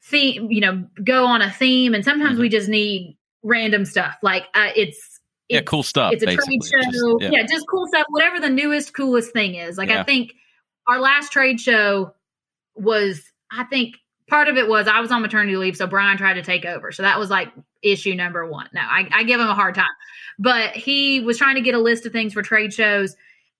theme, 0.04 0.50
you 0.50 0.60
know, 0.60 0.84
go 1.02 1.26
on 1.26 1.42
a 1.42 1.50
theme. 1.50 1.92
And 1.92 2.04
sometimes 2.04 2.34
mm-hmm. 2.34 2.42
we 2.42 2.48
just 2.48 2.68
need 2.68 3.16
random 3.42 3.84
stuff. 3.84 4.16
Like 4.22 4.44
uh, 4.54 4.70
it's, 4.76 4.96
it's, 4.96 5.20
yeah, 5.48 5.60
cool 5.62 5.82
stuff. 5.82 6.12
It's 6.12 6.22
a 6.22 6.26
basically. 6.26 6.58
trade 6.58 6.84
show. 6.84 7.18
Just, 7.18 7.32
yeah. 7.32 7.40
yeah. 7.40 7.46
just 7.46 7.66
cool 7.68 7.86
stuff. 7.88 8.06
Whatever 8.08 8.40
the 8.40 8.50
newest, 8.50 8.94
coolest 8.94 9.32
thing 9.32 9.54
is. 9.54 9.76
Like 9.76 9.88
yeah. 9.88 10.00
I 10.00 10.04
think 10.04 10.34
our 10.86 11.00
last 11.00 11.32
trade 11.32 11.60
show 11.60 12.14
was, 12.74 13.22
I 13.50 13.64
think 13.64 13.96
part 14.28 14.48
of 14.48 14.56
it 14.56 14.68
was 14.68 14.88
I 14.88 15.00
was 15.00 15.10
on 15.10 15.22
maternity 15.22 15.56
leave, 15.56 15.76
so 15.76 15.86
Brian 15.86 16.16
tried 16.16 16.34
to 16.34 16.42
take 16.42 16.64
over. 16.64 16.92
So 16.92 17.02
that 17.02 17.18
was 17.18 17.28
like 17.28 17.48
issue 17.82 18.14
number 18.14 18.46
one. 18.46 18.68
No, 18.72 18.80
I, 18.80 19.08
I 19.12 19.24
give 19.24 19.40
him 19.40 19.48
a 19.48 19.54
hard 19.54 19.74
time, 19.74 19.86
but 20.38 20.70
he 20.70 21.20
was 21.20 21.36
trying 21.36 21.56
to 21.56 21.60
get 21.60 21.74
a 21.74 21.78
list 21.78 22.06
of 22.06 22.12
things 22.12 22.32
for 22.32 22.42
trade 22.42 22.72
shows, 22.72 23.16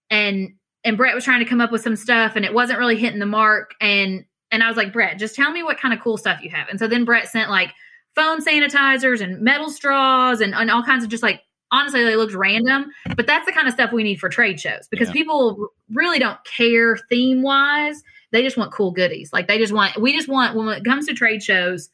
and 0.09 0.55
and 0.85 0.97
Brett 0.97 1.15
was 1.15 1.25
trying 1.25 1.41
to 1.41 1.45
come 1.45 1.61
up 1.61 1.73
with 1.73 1.83
some 1.83 1.97
stuff, 1.97 2.37
and 2.37 2.45
it 2.45 2.55
wasn't 2.55 2.79
really 2.79 2.97
hitting 2.97 3.19
the 3.19 3.27
mark. 3.27 3.75
And 3.81 4.25
and 4.51 4.63
I 4.63 4.69
was 4.69 4.77
like, 4.77 4.93
Brett, 4.93 5.19
just 5.19 5.35
tell 5.35 5.51
me 5.51 5.63
what 5.63 5.79
kind 5.79 5.93
of 5.93 6.01
cool 6.01 6.17
stuff 6.17 6.43
you 6.43 6.51
have. 6.51 6.69
And 6.69 6.79
so 6.79 6.87
then 6.87 7.05
Brett 7.05 7.29
sent 7.29 7.51
like 7.51 7.75
phone 8.21 8.45
sanitizers 8.45 9.21
and 9.23 9.41
metal 9.41 9.71
straws 9.71 10.41
and, 10.41 10.55
and 10.55 10.71
all 10.71 10.83
kinds 10.83 11.03
of 11.05 11.09
just 11.11 11.23
like 11.23 11.41
honestly 11.73 12.05
they 12.05 12.17
looked 12.17 12.35
random 12.35 12.87
but 13.17 13.27
that's 13.27 13.47
the 13.47 13.53
kind 13.53 13.67
of 13.67 13.73
stuff 13.73 13.93
we 13.93 14.03
need 14.03 14.19
for 14.21 14.29
trade 14.29 14.61
shows 14.61 14.87
because 14.91 15.09
Yeah. 15.09 15.15
people 15.15 15.69
really 15.93 16.19
don't 16.19 16.39
care 16.45 16.97
theme 17.09 17.43
wise 17.43 18.03
they 18.33 18.43
just 18.43 18.57
want 18.59 18.73
cool 18.73 18.91
goodies 18.91 19.33
like 19.33 19.49
they 19.49 19.57
just 19.59 19.73
want 19.73 19.99
we 20.01 20.13
just 20.15 20.29
want 20.29 20.55
when 20.57 20.69
it 20.69 20.85
comes 20.85 21.07
to 21.07 21.15
trade 21.15 21.43
shows 21.43 21.89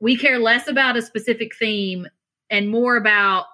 we 0.00 0.16
care 0.16 0.38
less 0.38 0.66
about 0.68 0.96
a 0.96 1.02
specific 1.02 1.54
theme 1.56 2.06
and 2.50 2.70
more 2.70 2.96
about 2.96 3.46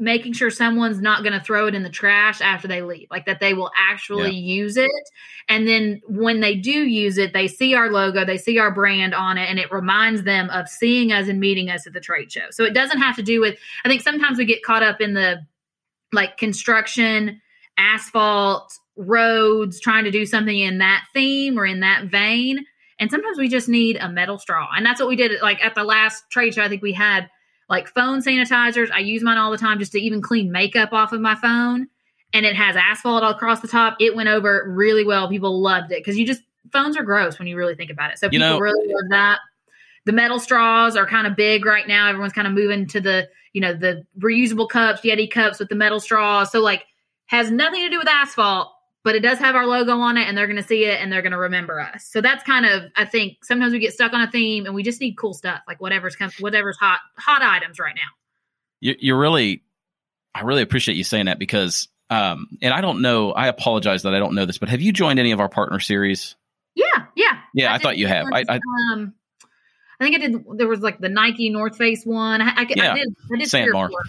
making 0.00 0.32
sure 0.32 0.50
someone's 0.50 1.00
not 1.00 1.22
going 1.22 1.38
to 1.38 1.44
throw 1.44 1.66
it 1.66 1.74
in 1.74 1.82
the 1.82 1.90
trash 1.90 2.40
after 2.40 2.66
they 2.66 2.80
leave 2.82 3.06
like 3.10 3.26
that 3.26 3.38
they 3.38 3.52
will 3.52 3.70
actually 3.76 4.34
use 4.34 4.76
it. 4.76 4.90
And 5.48 5.68
then 5.68 6.00
when 6.08 6.40
they 6.40 6.56
do 6.56 6.70
use 6.70 7.18
it 7.18 7.32
they 7.34 7.46
see 7.46 7.74
our 7.74 7.90
logo 7.90 8.24
they 8.24 8.38
see 8.38 8.58
our 8.58 8.72
brand 8.72 9.14
on 9.14 9.36
it 9.36 9.48
and 9.48 9.58
it 9.58 9.70
reminds 9.70 10.22
them 10.22 10.48
of 10.50 10.68
seeing 10.68 11.12
us 11.12 11.28
and 11.28 11.38
meeting 11.38 11.68
us 11.68 11.86
at 11.86 11.92
the 11.92 12.00
trade 12.00 12.32
show. 12.32 12.46
So 12.50 12.64
it 12.64 12.72
doesn't 12.72 12.98
have 12.98 13.16
to 13.16 13.22
do 13.22 13.40
with 13.40 13.58
i 13.84 13.88
think 13.88 14.00
sometimes 14.00 14.38
we 14.38 14.46
get 14.46 14.62
caught 14.62 14.82
up 14.82 15.00
in 15.00 15.14
the 15.14 15.46
like 16.12 16.38
construction 16.38 17.40
asphalt 17.76 18.72
roads 18.96 19.80
trying 19.80 20.04
to 20.04 20.10
do 20.10 20.24
something 20.24 20.58
in 20.58 20.78
that 20.78 21.04
theme 21.12 21.58
or 21.58 21.66
in 21.66 21.80
that 21.80 22.06
vein. 22.06 22.64
And 22.98 23.10
sometimes 23.10 23.38
we 23.38 23.48
just 23.48 23.68
need 23.68 23.96
a 23.96 24.10
metal 24.10 24.38
straw. 24.38 24.68
And 24.76 24.84
that's 24.84 25.00
what 25.00 25.08
we 25.08 25.16
did 25.16 25.40
like 25.42 25.64
at 25.64 25.74
the 25.74 25.84
last 25.84 26.24
trade 26.30 26.54
show 26.54 26.62
i 26.62 26.68
think 26.68 26.80
we 26.80 26.94
had 26.94 27.28
like 27.70 27.88
phone 27.88 28.20
sanitizers 28.20 28.90
i 28.92 28.98
use 28.98 29.22
mine 29.22 29.38
all 29.38 29.50
the 29.50 29.56
time 29.56 29.78
just 29.78 29.92
to 29.92 29.98
even 30.00 30.20
clean 30.20 30.52
makeup 30.52 30.92
off 30.92 31.12
of 31.12 31.20
my 31.20 31.34
phone. 31.36 31.86
And 32.32 32.46
it 32.46 32.54
has 32.54 32.76
asphalt 32.76 33.24
all 33.24 33.32
across 33.32 33.58
the 33.60 33.66
top. 33.66 33.96
It 33.98 34.14
went 34.14 34.28
over 34.28 34.64
really 34.68 35.04
well. 35.04 35.28
People 35.28 35.60
loved 35.60 35.90
it 35.90 35.98
because 35.98 36.16
you 36.16 36.24
just 36.24 36.42
phones 36.72 36.96
are 36.96 37.02
gross 37.02 37.40
when 37.40 37.48
you 37.48 37.56
really 37.56 37.74
think 37.74 37.90
about 37.90 38.12
it. 38.12 38.18
So 38.20 38.26
You 38.26 38.30
people 38.30 38.48
know- 38.50 38.58
really 38.60 38.86
love 38.86 39.08
that. 39.10 39.38
The 40.04 40.12
metal 40.12 40.38
straws 40.38 40.96
are 40.96 41.06
kind 41.06 41.26
of 41.26 41.34
big 41.34 41.64
right 41.64 41.88
now. 41.88 42.08
Everyone's 42.08 42.32
kind 42.32 42.46
of 42.46 42.54
moving 42.54 42.86
to 42.88 43.00
the 43.00 43.28
you 43.52 43.60
know 43.60 43.72
the 43.74 44.04
reusable 44.20 44.68
cups 44.68 45.00
yeti 45.00 45.28
cups 45.28 45.58
with 45.58 45.68
the 45.70 45.74
metal 45.74 45.98
straws. 45.98 46.52
So 46.52 46.60
like 46.60 46.84
has 47.26 47.50
nothing 47.50 47.82
to 47.82 47.90
do 47.90 47.98
with 47.98 48.08
asphalt 48.08 48.72
but 49.02 49.14
it 49.14 49.20
does 49.20 49.38
have 49.38 49.54
our 49.54 49.66
logo 49.66 49.98
on 49.98 50.16
it 50.16 50.28
and 50.28 50.36
they're 50.36 50.46
going 50.46 50.56
to 50.60 50.62
see 50.62 50.84
it 50.84 51.00
and 51.00 51.10
they're 51.10 51.22
going 51.22 51.32
to 51.32 51.38
remember 51.38 51.80
us. 51.80 52.04
So 52.06 52.20
that's 52.20 52.44
kind 52.44 52.66
of 52.66 52.84
i 52.96 53.04
think 53.04 53.44
sometimes 53.44 53.72
we 53.72 53.78
get 53.78 53.92
stuck 53.94 54.12
on 54.12 54.20
a 54.20 54.30
theme 54.30 54.66
and 54.66 54.74
we 54.74 54.82
just 54.82 55.00
need 55.00 55.16
cool 55.16 55.32
stuff 55.34 55.60
like 55.66 55.80
whatever's 55.80 56.16
come, 56.16 56.30
whatever's 56.40 56.76
hot 56.76 57.00
hot 57.16 57.42
items 57.42 57.78
right 57.78 57.94
now. 57.94 58.10
You, 58.80 58.96
you're 58.98 59.18
really 59.18 59.62
i 60.34 60.42
really 60.42 60.62
appreciate 60.62 60.96
you 60.96 61.04
saying 61.04 61.26
that 61.26 61.38
because 61.38 61.88
um 62.10 62.48
and 62.62 62.72
i 62.74 62.80
don't 62.80 63.02
know 63.02 63.32
i 63.32 63.48
apologize 63.48 64.02
that 64.02 64.14
i 64.14 64.18
don't 64.18 64.34
know 64.34 64.46
this 64.46 64.58
but 64.58 64.68
have 64.68 64.80
you 64.80 64.92
joined 64.92 65.18
any 65.18 65.32
of 65.32 65.40
our 65.40 65.48
partner 65.48 65.80
series? 65.80 66.36
Yeah 66.74 66.84
yeah. 67.16 67.38
Yeah 67.54 67.72
i, 67.72 67.78
did 67.78 67.82
thought 67.82 67.96
you 67.98 68.06
have. 68.06 68.26
I, 68.32 68.44
I 68.48 68.60
um 68.92 69.14
i 70.00 70.04
think 70.04 70.16
i 70.16 70.18
did 70.18 70.44
there 70.56 70.68
was 70.68 70.80
like 70.80 70.98
the 70.98 71.08
nike 71.08 71.50
north 71.50 71.76
face 71.76 72.04
one. 72.04 72.40
I, 72.42 72.48
I, 72.48 72.66
Yeah, 72.68 72.92
I 72.92 72.94
did 72.96 73.08
i 73.32 73.36
did 73.38 73.48
SanMar. 73.48 73.88
four. 73.88 74.02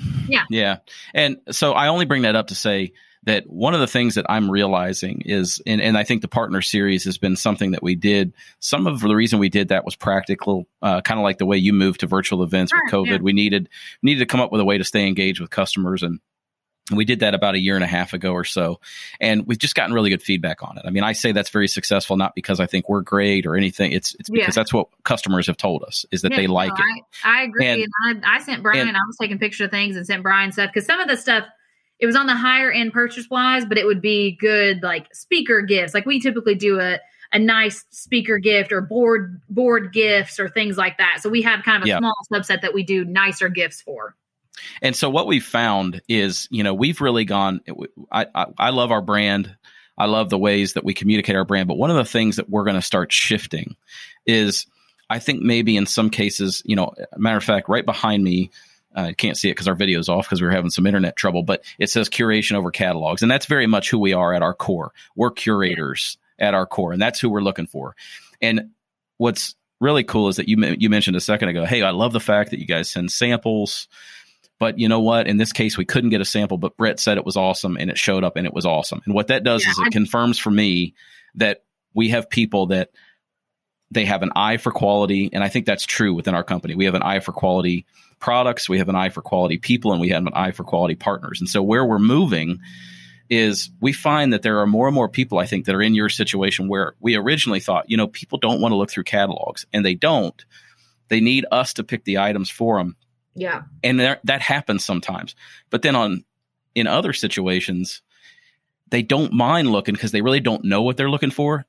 yeah 0.49 0.77
and 1.13 1.37
so 1.51 1.73
i 1.73 1.87
only 1.87 2.05
bring 2.05 2.21
that 2.23 2.35
up 2.35 2.47
to 2.47 2.55
say 2.55 2.93
that 3.23 3.47
one 3.47 3.73
of 3.73 3.79
the 3.79 3.87
things 3.87 4.15
that 4.15 4.25
i'm 4.29 4.49
realizing 4.49 5.21
is 5.25 5.61
and, 5.65 5.81
and 5.81 5.97
i 5.97 6.03
think 6.03 6.21
the 6.21 6.27
partner 6.27 6.61
series 6.61 7.03
has 7.03 7.17
been 7.17 7.35
something 7.35 7.71
that 7.71 7.83
we 7.83 7.95
did 7.95 8.33
some 8.59 8.87
of 8.87 8.99
the 8.99 9.15
reason 9.15 9.39
we 9.39 9.49
did 9.49 9.67
that 9.69 9.85
was 9.85 9.95
practical 9.95 10.65
uh, 10.81 11.01
kind 11.01 11.19
of 11.19 11.23
like 11.23 11.37
the 11.37 11.45
way 11.45 11.57
you 11.57 11.73
moved 11.73 11.99
to 11.99 12.07
virtual 12.07 12.43
events 12.43 12.71
with 12.73 12.91
covid 12.91 13.07
yeah. 13.07 13.17
we 13.21 13.33
needed 13.33 13.69
needed 14.01 14.19
to 14.19 14.25
come 14.25 14.41
up 14.41 14.51
with 14.51 14.61
a 14.61 14.65
way 14.65 14.77
to 14.77 14.83
stay 14.83 15.07
engaged 15.07 15.39
with 15.39 15.49
customers 15.49 16.03
and 16.03 16.19
we 16.91 17.05
did 17.05 17.19
that 17.19 17.33
about 17.35 17.53
a 17.55 17.59
year 17.59 17.75
and 17.75 17.83
a 17.83 17.87
half 17.87 18.11
ago 18.13 18.33
or 18.33 18.43
so 18.43 18.79
and 19.21 19.45
we've 19.45 19.59
just 19.59 19.75
gotten 19.75 19.93
really 19.93 20.09
good 20.09 20.21
feedback 20.21 20.63
on 20.63 20.77
it 20.77 20.83
i 20.85 20.89
mean 20.89 21.03
i 21.03 21.13
say 21.13 21.31
that's 21.31 21.49
very 21.49 21.67
successful 21.67 22.17
not 22.17 22.33
because 22.35 22.59
i 22.59 22.65
think 22.65 22.89
we're 22.89 23.01
great 23.01 23.45
or 23.45 23.55
anything 23.55 23.91
it's 23.91 24.15
it's 24.15 24.29
because 24.29 24.47
Yeah. 24.47 24.61
that's 24.61 24.73
what 24.73 24.87
customers 25.03 25.47
have 25.47 25.57
told 25.57 25.83
us 25.83 26.05
is 26.11 26.23
that 26.23 26.31
Yeah, 26.31 26.37
they 26.37 26.47
no, 26.47 26.53
like 26.53 26.71
it 26.71 27.03
I, 27.23 27.41
I 27.41 27.43
agree. 27.43 27.67
And- 27.67 27.87
And, 28.07 28.25
I, 28.25 28.35
I 28.35 28.39
sent 28.39 28.63
Brian, 28.63 28.87
and- 28.87 28.97
I 28.97 29.01
was 29.05 29.15
taking 29.21 29.37
pictures 29.37 29.65
of 29.65 29.71
things 29.71 29.95
and 29.95 30.05
sent 30.05 30.23
Brian 30.23 30.51
stuff 30.51 30.71
because 30.73 30.85
some 30.87 30.99
of 30.99 31.07
the 31.07 31.15
stuff, 31.17 31.45
it 32.01 32.05
was 32.07 32.15
on 32.15 32.25
the 32.25 32.35
higher 32.35 32.71
end 32.71 32.91
purchase 32.91 33.29
wise, 33.29 33.63
but 33.63 33.77
it 33.77 33.85
would 33.85 34.01
be 34.01 34.35
good 34.35 34.81
like 34.83 35.13
speaker 35.13 35.61
gifts. 35.61 35.93
Like 35.93 36.05
we 36.05 36.19
typically 36.19 36.55
do 36.55 36.79
a, 36.79 36.99
a 37.31 37.39
nice 37.39 37.85
speaker 37.91 38.39
gift 38.39 38.71
or 38.73 38.81
board 38.81 39.39
board 39.47 39.93
gifts 39.93 40.39
or 40.39 40.49
things 40.49 40.77
like 40.77 40.97
that. 40.97 41.19
So 41.21 41.29
we 41.29 41.43
have 41.43 41.63
kind 41.63 41.77
of 41.77 41.83
a 41.85 41.87
Yeah. 41.87 41.99
small 41.99 42.15
subset 42.33 42.61
that 42.61 42.73
we 42.73 42.83
do 42.83 43.05
nicer 43.05 43.47
gifts 43.47 43.81
for. 43.81 44.15
And 44.81 44.95
so 44.95 45.09
what 45.09 45.27
we've 45.27 45.45
found 45.45 46.01
is, 46.09 46.47
you 46.51 46.63
know, 46.63 46.73
we've 46.73 46.99
really 46.99 47.23
gone. 47.23 47.61
I, 48.11 48.25
I 48.35 48.45
I 48.57 48.69
love 48.71 48.91
our 48.91 49.01
brand. 49.01 49.55
I 49.97 50.05
love 50.05 50.29
the 50.29 50.37
ways 50.37 50.73
that 50.73 50.83
we 50.83 50.93
communicate 50.93 51.35
our 51.35 51.45
brand. 51.45 51.67
But 51.67 51.77
one 51.77 51.91
of 51.91 51.95
the 51.95 52.05
things 52.05 52.37
that 52.37 52.49
we're 52.49 52.63
going 52.63 52.75
to 52.75 52.81
start 52.81 53.11
shifting 53.11 53.75
is, 54.25 54.65
I 55.09 55.19
think 55.19 55.41
maybe 55.41 55.77
in 55.77 55.85
some 55.85 56.09
cases, 56.09 56.63
you 56.65 56.75
know, 56.75 56.93
matter 57.15 57.37
of 57.37 57.43
fact, 57.43 57.69
right 57.69 57.85
behind 57.85 58.23
me. 58.23 58.49
Uh, 58.95 59.01
I 59.01 59.13
can't 59.13 59.37
see 59.37 59.49
it 59.49 59.53
because 59.53 59.67
our 59.67 59.75
video's 59.75 60.09
off 60.09 60.25
because 60.25 60.41
we 60.41 60.47
were 60.47 60.53
having 60.53 60.69
some 60.71 60.85
internet 60.87 61.15
trouble, 61.15 61.43
but 61.43 61.63
it 61.79 61.89
says 61.89 62.09
curation 62.09 62.53
over 62.55 62.71
catalogs. 62.71 63.21
And 63.21 63.31
that's 63.31 63.45
very 63.45 63.67
much 63.67 63.89
who 63.89 63.99
we 63.99 64.13
are 64.13 64.33
at 64.33 64.41
our 64.43 64.53
core. 64.53 64.91
We're 65.15 65.31
curators 65.31 66.17
at 66.39 66.53
our 66.53 66.65
core, 66.65 66.91
and 66.93 67.01
that's 67.01 67.19
who 67.19 67.29
we're 67.29 67.41
looking 67.41 67.67
for. 67.67 67.95
And 68.41 68.71
what's 69.17 69.55
really 69.79 70.03
cool 70.03 70.27
is 70.27 70.35
that 70.37 70.47
you 70.49 70.57
you 70.79 70.89
mentioned 70.89 71.15
a 71.15 71.21
second 71.21 71.49
ago. 71.49 71.65
Hey, 71.65 71.81
I 71.81 71.91
love 71.91 72.13
the 72.13 72.19
fact 72.19 72.51
that 72.51 72.59
you 72.59 72.65
guys 72.65 72.89
send 72.89 73.11
samples, 73.11 73.87
but 74.59 74.77
you 74.79 74.89
know 74.89 74.99
what? 74.99 75.27
In 75.27 75.37
this 75.37 75.53
case, 75.53 75.77
we 75.77 75.85
couldn't 75.85 76.09
get 76.09 76.21
a 76.21 76.25
sample, 76.25 76.57
but 76.57 76.77
Brett 76.77 76.99
said 76.99 77.17
it 77.17 77.25
was 77.25 77.37
awesome, 77.37 77.77
and 77.77 77.89
it 77.89 77.97
showed 77.97 78.23
up, 78.23 78.35
and 78.35 78.45
it 78.45 78.53
was 78.53 78.65
awesome. 78.65 79.01
And 79.05 79.13
what 79.13 79.27
that 79.27 79.43
does 79.43 79.63
Yeah, 79.63 79.71
is 79.71 79.79
it 79.79 79.87
I- 79.87 79.89
confirms 79.89 80.37
for 80.37 80.51
me 80.51 80.93
that 81.35 81.63
we 81.93 82.09
have 82.09 82.29
people 82.29 82.67
that 82.67 82.89
they 83.89 84.05
have 84.05 84.23
an 84.23 84.31
eye 84.35 84.57
for 84.57 84.71
quality, 84.71 85.29
and 85.33 85.43
I 85.43 85.49
think 85.49 85.65
that's 85.65 85.85
true 85.85 86.13
within 86.13 86.33
our 86.35 86.43
company. 86.43 86.75
We 86.75 86.85
have 86.85 86.95
an 86.95 87.03
eye 87.03 87.19
for 87.19 87.31
quality 87.33 87.85
products, 88.21 88.69
we 88.69 88.77
have 88.77 88.87
an 88.87 88.95
eye 88.95 89.09
for 89.09 89.21
quality 89.21 89.57
people, 89.57 89.91
and 89.91 89.99
we 89.99 90.09
have 90.09 90.25
an 90.25 90.33
eye 90.33 90.51
for 90.51 90.63
quality 90.63 90.95
partners. 90.95 91.41
And 91.41 91.49
so 91.49 91.61
where 91.61 91.85
we're 91.85 91.99
moving 91.99 92.59
is 93.29 93.69
we 93.81 93.93
find 93.93 94.33
that 94.33 94.41
there 94.41 94.59
are 94.59 94.67
more 94.67 94.87
and 94.87 94.95
more 94.95 95.09
people 95.09 95.39
I 95.39 95.45
think 95.45 95.65
that 95.65 95.75
are 95.75 95.81
in 95.81 95.95
your 95.95 96.09
situation 96.09 96.67
where 96.67 96.95
we 96.99 97.15
originally 97.15 97.61
thought, 97.61 97.89
you 97.89 97.97
know, 97.97 98.07
people 98.07 98.37
don't 98.37 98.61
want 98.61 98.73
to 98.73 98.75
look 98.75 98.91
through 98.91 99.05
catalogs 99.05 99.65
and 99.73 99.85
they 99.85 99.95
don't. 99.95 100.45
They 101.07 101.21
need 101.21 101.45
us 101.51 101.73
to 101.73 101.83
pick 101.83 102.03
the 102.03 102.19
items 102.19 102.49
for 102.49 102.77
them. 102.77 102.95
Yeah. 103.33 103.63
And 103.83 103.99
there, 103.99 104.19
that 104.25 104.41
happens 104.41 104.83
sometimes. 104.83 105.35
But 105.69 105.81
then 105.81 105.95
on 105.95 106.25
in 106.75 106.87
other 106.87 107.13
situations, 107.13 108.01
they 108.89 109.01
don't 109.01 109.33
mind 109.33 109.71
looking 109.71 109.93
because 109.93 110.11
they 110.11 110.21
really 110.21 110.41
don't 110.41 110.65
know 110.65 110.81
what 110.81 110.97
they're 110.97 111.09
looking 111.09 111.31
for. 111.31 111.65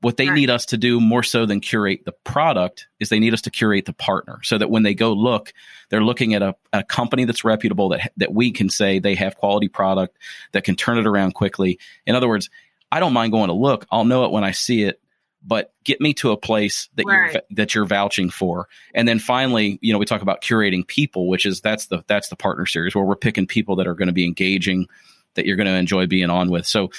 What 0.00 0.16
they 0.18 0.28
Right. 0.28 0.34
need 0.34 0.50
us 0.50 0.66
to 0.66 0.76
do 0.76 1.00
more 1.00 1.22
so 1.22 1.46
than 1.46 1.60
curate 1.60 2.04
the 2.04 2.12
product 2.12 2.86
is 3.00 3.08
they 3.08 3.18
need 3.18 3.32
us 3.32 3.42
to 3.42 3.50
curate 3.50 3.86
the 3.86 3.92
partner 3.92 4.40
so 4.42 4.58
that 4.58 4.70
when 4.70 4.82
they 4.82 4.94
go 4.94 5.12
look, 5.12 5.52
they're 5.88 6.04
looking 6.04 6.34
at 6.34 6.42
a, 6.42 6.54
a 6.72 6.82
company 6.82 7.24
that's 7.24 7.44
reputable 7.44 7.88
that 7.90 8.12
that 8.16 8.34
we 8.34 8.50
can 8.50 8.68
say 8.68 8.98
they 8.98 9.14
have 9.14 9.36
quality 9.36 9.68
product 9.68 10.18
that 10.52 10.64
can 10.64 10.76
turn 10.76 10.98
it 10.98 11.06
around 11.06 11.32
quickly. 11.32 11.78
In 12.06 12.14
other 12.14 12.28
words, 12.28 12.50
I 12.92 13.00
don't 13.00 13.12
mind 13.12 13.32
going 13.32 13.48
to 13.48 13.54
look. 13.54 13.86
I'll 13.90 14.04
know 14.04 14.24
it 14.24 14.30
when 14.30 14.44
I 14.44 14.52
see 14.52 14.82
it, 14.82 15.00
but 15.42 15.72
get 15.84 16.00
me 16.00 16.12
to 16.14 16.30
a 16.30 16.36
place 16.36 16.88
that 16.96 17.06
Right. 17.06 17.32
you're 17.32 17.42
that 17.50 17.74
you're 17.74 17.86
vouching 17.86 18.30
for. 18.30 18.68
And 18.94 19.08
then 19.08 19.18
finally, 19.18 19.78
you 19.80 19.92
know, 19.92 19.98
we 19.98 20.04
talk 20.06 20.22
about 20.22 20.42
curating 20.42 20.86
people, 20.86 21.28
which 21.28 21.46
is 21.46 21.60
that's 21.60 21.86
the 21.86 22.04
that's 22.06 22.28
the 22.28 22.36
partner 22.36 22.66
series 22.66 22.94
where 22.94 23.04
we're 23.04 23.16
picking 23.16 23.46
people 23.46 23.76
that 23.76 23.86
are 23.86 23.94
going 23.94 24.08
to 24.08 24.12
be 24.12 24.24
engaging 24.24 24.86
that 25.34 25.46
you're 25.46 25.56
going 25.56 25.66
to 25.66 25.74
enjoy 25.74 26.06
being 26.06 26.30
on 26.30 26.50
with. 26.50 26.66
So 26.66 26.90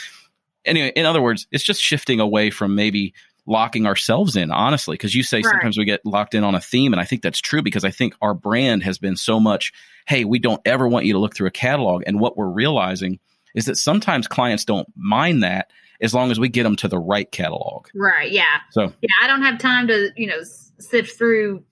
anyway, 0.68 0.92
in 0.96 1.06
other 1.06 1.22
words, 1.22 1.48
it's 1.52 1.64
just 1.64 1.82
shifting 1.82 2.20
away 2.20 2.50
from 2.50 2.76
maybe 2.76 3.14
locking 3.46 3.86
ourselves 3.86 4.36
in, 4.36 4.52
honestly, 4.52 4.96
because 4.96 5.16
you 5.16 5.24
say 5.24 5.38
Right. 5.38 5.46
sometimes 5.46 5.78
we 5.78 5.86
get 5.86 6.06
locked 6.06 6.36
in 6.36 6.44
on 6.44 6.54
a 6.54 6.60
theme. 6.60 6.94
And 6.94 7.00
I 7.00 7.06
think 7.06 7.22
that's 7.22 7.40
true 7.40 7.62
because 7.62 7.86
I 7.86 7.92
think 7.92 8.14
our 8.22 8.34
brand 8.34 8.84
has 8.84 8.98
been 8.98 9.16
so 9.16 9.40
much, 9.40 9.72
hey, 10.06 10.26
we 10.26 10.38
don't 10.38 10.62
ever 10.66 10.88
want 10.88 11.06
you 11.06 11.14
to 11.14 11.20
look 11.20 11.34
through 11.36 11.48
a 11.48 11.52
catalog. 11.52 12.04
And 12.06 12.20
what 12.20 12.36
we're 12.38 12.50
realizing 12.50 13.20
is 13.56 13.66
that 13.66 13.78
sometimes 13.78 14.28
clients 14.28 14.66
don't 14.66 14.88
mind 14.98 15.44
that 15.44 15.72
as 16.02 16.14
long 16.14 16.30
as 16.30 16.40
we 16.40 16.50
get 16.50 16.64
them 16.64 16.76
to 16.76 16.88
the 16.90 17.00
right 17.00 17.32
catalog. 17.32 17.88
Right. 17.96 18.32
Yeah. 18.32 18.44
So 18.72 18.92
Yeah. 19.02 19.10
I 19.24 19.28
don't 19.28 19.42
have 19.42 19.58
time 19.60 19.88
to, 19.88 20.12
you 20.18 20.28
know, 20.28 20.42
sift 20.80 21.18
through 21.18 21.64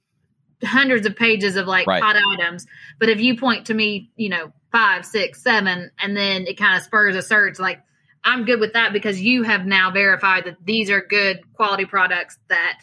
hundreds 0.63 1.05
of 1.05 1.15
pages 1.15 1.57
of 1.57 1.67
like 1.67 1.85
Right. 1.87 2.01
hot 2.01 2.15
items. 2.39 2.65
But 2.99 3.09
if 3.09 3.19
you 3.19 3.35
point 3.37 3.65
to 3.65 3.73
me, 3.73 4.09
you 4.15 4.29
know, 4.29 4.53
five, 4.71 5.05
six, 5.05 5.43
seven, 5.43 5.91
and 6.01 6.15
then 6.17 6.47
it 6.47 6.57
kind 6.57 6.77
of 6.77 6.83
spurs 6.83 7.15
a 7.15 7.21
search, 7.21 7.59
like 7.59 7.81
I'm 8.25 8.43
good 8.43 8.59
with 8.59 8.73
that 8.73 8.91
because 8.91 9.21
you 9.21 9.43
have 9.43 9.65
now 9.65 9.91
verified 9.91 10.45
that 10.45 10.57
these 10.65 10.89
are 10.89 11.01
good 11.01 11.41
quality 11.53 11.85
products 11.85 12.37
that 12.49 12.79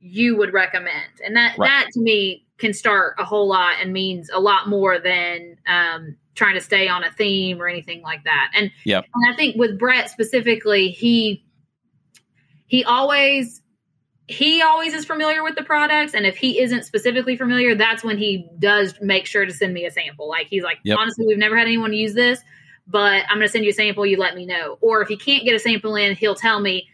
you 0.00 0.36
would 0.36 0.52
recommend. 0.52 1.08
And 1.24 1.36
that 1.36 1.56
Right. 1.58 1.68
that 1.68 1.88
to 1.92 2.00
me 2.00 2.44
can 2.58 2.74
start 2.74 3.14
a 3.18 3.24
whole 3.24 3.48
lot 3.48 3.74
and 3.80 3.92
means 3.92 4.28
a 4.30 4.40
lot 4.40 4.68
more 4.68 4.98
than 4.98 5.56
um 5.66 6.16
trying 6.34 6.54
to 6.54 6.60
stay 6.60 6.88
on 6.88 7.04
a 7.04 7.12
theme 7.12 7.60
or 7.62 7.68
anything 7.68 8.02
like 8.02 8.24
that. 8.24 8.50
And 8.54 8.70
Yep. 8.84 9.06
and 9.14 9.32
I 9.32 9.36
think 9.36 9.56
with 9.56 9.78
Brett 9.78 10.10
specifically, 10.10 10.90
he 10.90 11.44
he 12.66 12.84
always 12.84 13.62
he 14.26 14.62
always 14.62 14.94
is 14.94 15.04
familiar 15.04 15.42
with 15.42 15.56
the 15.56 15.64
products 15.64 16.14
and 16.14 16.24
if 16.24 16.36
he 16.36 16.60
isn't 16.60 16.84
specifically 16.84 17.36
familiar 17.36 17.74
that's 17.74 18.04
when 18.04 18.16
he 18.16 18.48
does 18.60 18.94
make 19.00 19.26
sure 19.26 19.44
to 19.44 19.52
send 19.52 19.74
me 19.74 19.84
a 19.84 19.90
sample 19.90 20.28
like 20.28 20.46
he's 20.46 20.62
like 20.62 20.78
Yep. 20.84 20.98
honestly 21.00 21.26
we've 21.26 21.36
never 21.36 21.58
had 21.58 21.66
anyone 21.66 21.92
use 21.92 22.14
this 22.14 22.40
but 22.90 23.22
i'm 23.28 23.38
going 23.38 23.46
to 23.46 23.48
send 23.48 23.64
you 23.64 23.70
a 23.70 23.74
sample 23.74 24.04
you 24.04 24.16
let 24.16 24.34
me 24.34 24.44
know 24.44 24.78
or 24.80 25.00
if 25.02 25.08
he 25.08 25.16
can't 25.16 25.44
get 25.44 25.54
a 25.54 25.58
sample 25.58 25.96
in 25.96 26.14
he'll 26.14 26.34
tell 26.34 26.60
me 26.60 26.88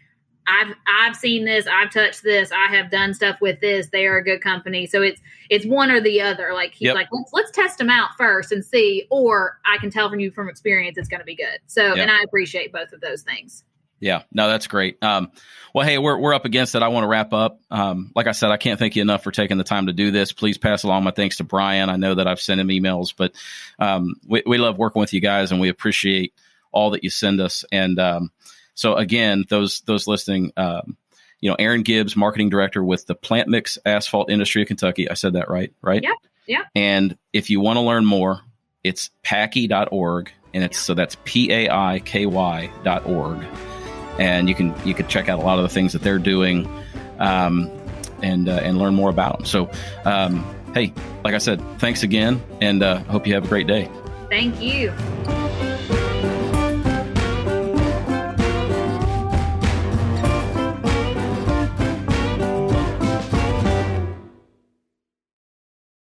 I've 0.47 0.73
I've 0.87 1.15
seen 1.15 1.43
this, 1.43 1.67
I've 1.67 1.91
touched 1.91 2.23
this, 2.23 2.51
I 2.51 2.67
have 2.67 2.89
done 2.89 3.13
stuff 3.13 3.41
with 3.41 3.59
this. 3.59 3.89
They 3.91 4.07
are 4.07 4.17
a 4.17 4.23
good 4.23 4.41
company. 4.41 4.85
So 4.87 5.01
it's 5.01 5.21
it's 5.49 5.65
one 5.65 5.91
or 5.91 5.99
the 5.99 6.21
other. 6.21 6.53
Like 6.53 6.73
he's 6.73 6.85
Yep. 6.87 6.95
like, 6.95 7.07
let's 7.11 7.33
let's 7.33 7.51
test 7.51 7.77
them 7.77 7.89
out 7.89 8.11
first 8.17 8.51
and 8.51 8.63
see, 8.63 9.07
or 9.11 9.59
I 9.65 9.77
can 9.77 9.91
tell 9.91 10.09
from 10.09 10.19
you 10.21 10.31
from 10.31 10.47
experience 10.47 10.97
it's 10.97 11.09
going 11.09 11.19
to 11.19 11.25
be 11.25 11.35
good. 11.35 11.59
So 11.67 11.83
Yep. 11.83 11.97
and 11.97 12.11
I 12.11 12.21
appreciate 12.23 12.71
both 12.71 12.93
of 12.93 13.01
those 13.01 13.23
things. 13.23 13.63
Yeah, 13.99 14.23
no, 14.31 14.47
that's 14.47 14.67
great. 14.67 15.01
Um, 15.03 15.31
well, 15.73 15.85
hey, 15.85 15.97
we're 15.97 16.17
we're 16.17 16.33
up 16.33 16.45
against 16.45 16.75
it. 16.75 16.83
I 16.83 16.87
want 16.89 17.03
to 17.03 17.07
wrap 17.07 17.33
up. 17.33 17.59
Um, 17.71 18.11
like 18.15 18.27
I 18.27 18.31
said, 18.31 18.51
I 18.51 18.57
can't 18.57 18.79
thank 18.79 18.95
you 18.95 19.01
enough 19.01 19.23
for 19.23 19.31
taking 19.31 19.57
the 19.57 19.63
time 19.63 19.87
to 19.87 19.93
do 19.93 20.11
this. 20.11 20.31
Please 20.33 20.57
pass 20.57 20.83
along 20.83 21.03
my 21.03 21.11
thanks 21.11 21.37
to 21.37 21.43
Brian. 21.43 21.89
I 21.89 21.95
know 21.97 22.15
that 22.15 22.27
I've 22.27 22.39
sent 22.39 22.61
him 22.61 22.67
emails, 22.67 23.13
but 23.15 23.33
um, 23.79 24.15
we 24.27 24.43
we 24.45 24.57
love 24.57 24.77
working 24.77 24.99
with 24.99 25.13
you 25.13 25.21
guys, 25.21 25.51
and 25.51 25.59
we 25.59 25.69
appreciate 25.69 26.33
all 26.71 26.91
that 26.91 27.03
you 27.03 27.09
send 27.09 27.39
us. 27.41 27.65
And 27.71 27.99
um, 27.99 28.31
so 28.75 28.95
again, 28.95 29.45
those 29.49 29.81
those 29.81 30.07
listening, 30.07 30.51
um, 30.57 30.95
you 31.39 31.49
know, 31.49 31.55
Erin 31.57 31.81
Gibbs, 31.83 32.15
marketing 32.15 32.49
director 32.49 32.83
with 32.83 33.05
the 33.07 33.15
Plantmix 33.15 33.77
Asphalt 33.85 34.29
Industry 34.29 34.61
of 34.61 34.67
Kentucky. 34.67 35.09
I 35.09 35.15
said 35.15 35.33
that 35.33 35.49
right, 35.49 35.73
right? 35.81 36.03
Yeah, 36.03 36.13
yeah. 36.47 36.63
And 36.75 37.17
if 37.33 37.49
you 37.49 37.61
want 37.61 37.77
to 37.77 37.81
learn 37.81 38.05
more, 38.05 38.41
it's 38.83 39.09
paiky.org, 39.23 40.31
and 40.53 40.63
it's 40.63 40.77
Yeah. 40.77 40.81
so 40.81 40.93
that's 40.93 41.17
p 41.23 41.51
a 41.51 41.69
i 41.69 41.99
k 41.99 42.25
y 42.25 42.71
dot 42.83 43.05
org 43.07 43.43
and 44.19 44.49
you 44.49 44.55
can 44.55 44.73
you 44.85 44.93
can 44.93 45.07
check 45.07 45.29
out 45.29 45.39
a 45.39 45.41
lot 45.41 45.57
of 45.57 45.63
the 45.63 45.69
things 45.69 45.93
that 45.93 46.01
they're 46.01 46.19
doing 46.19 46.67
um, 47.19 47.71
and 48.21 48.49
uh, 48.49 48.53
and 48.63 48.77
learn 48.77 48.95
more 48.95 49.09
about 49.09 49.37
them. 49.37 49.45
So, 49.45 49.69
um, 50.05 50.45
hey, 50.73 50.93
like 51.23 51.33
I 51.33 51.39
said, 51.39 51.61
thanks 51.79 52.03
again, 52.03 52.41
and 52.61 52.83
uh, 52.83 52.99
hope 53.03 53.27
you 53.27 53.33
have 53.33 53.45
a 53.45 53.49
great 53.49 53.67
day. 53.67 53.89
Thank 54.29 54.61
you. 54.61 54.93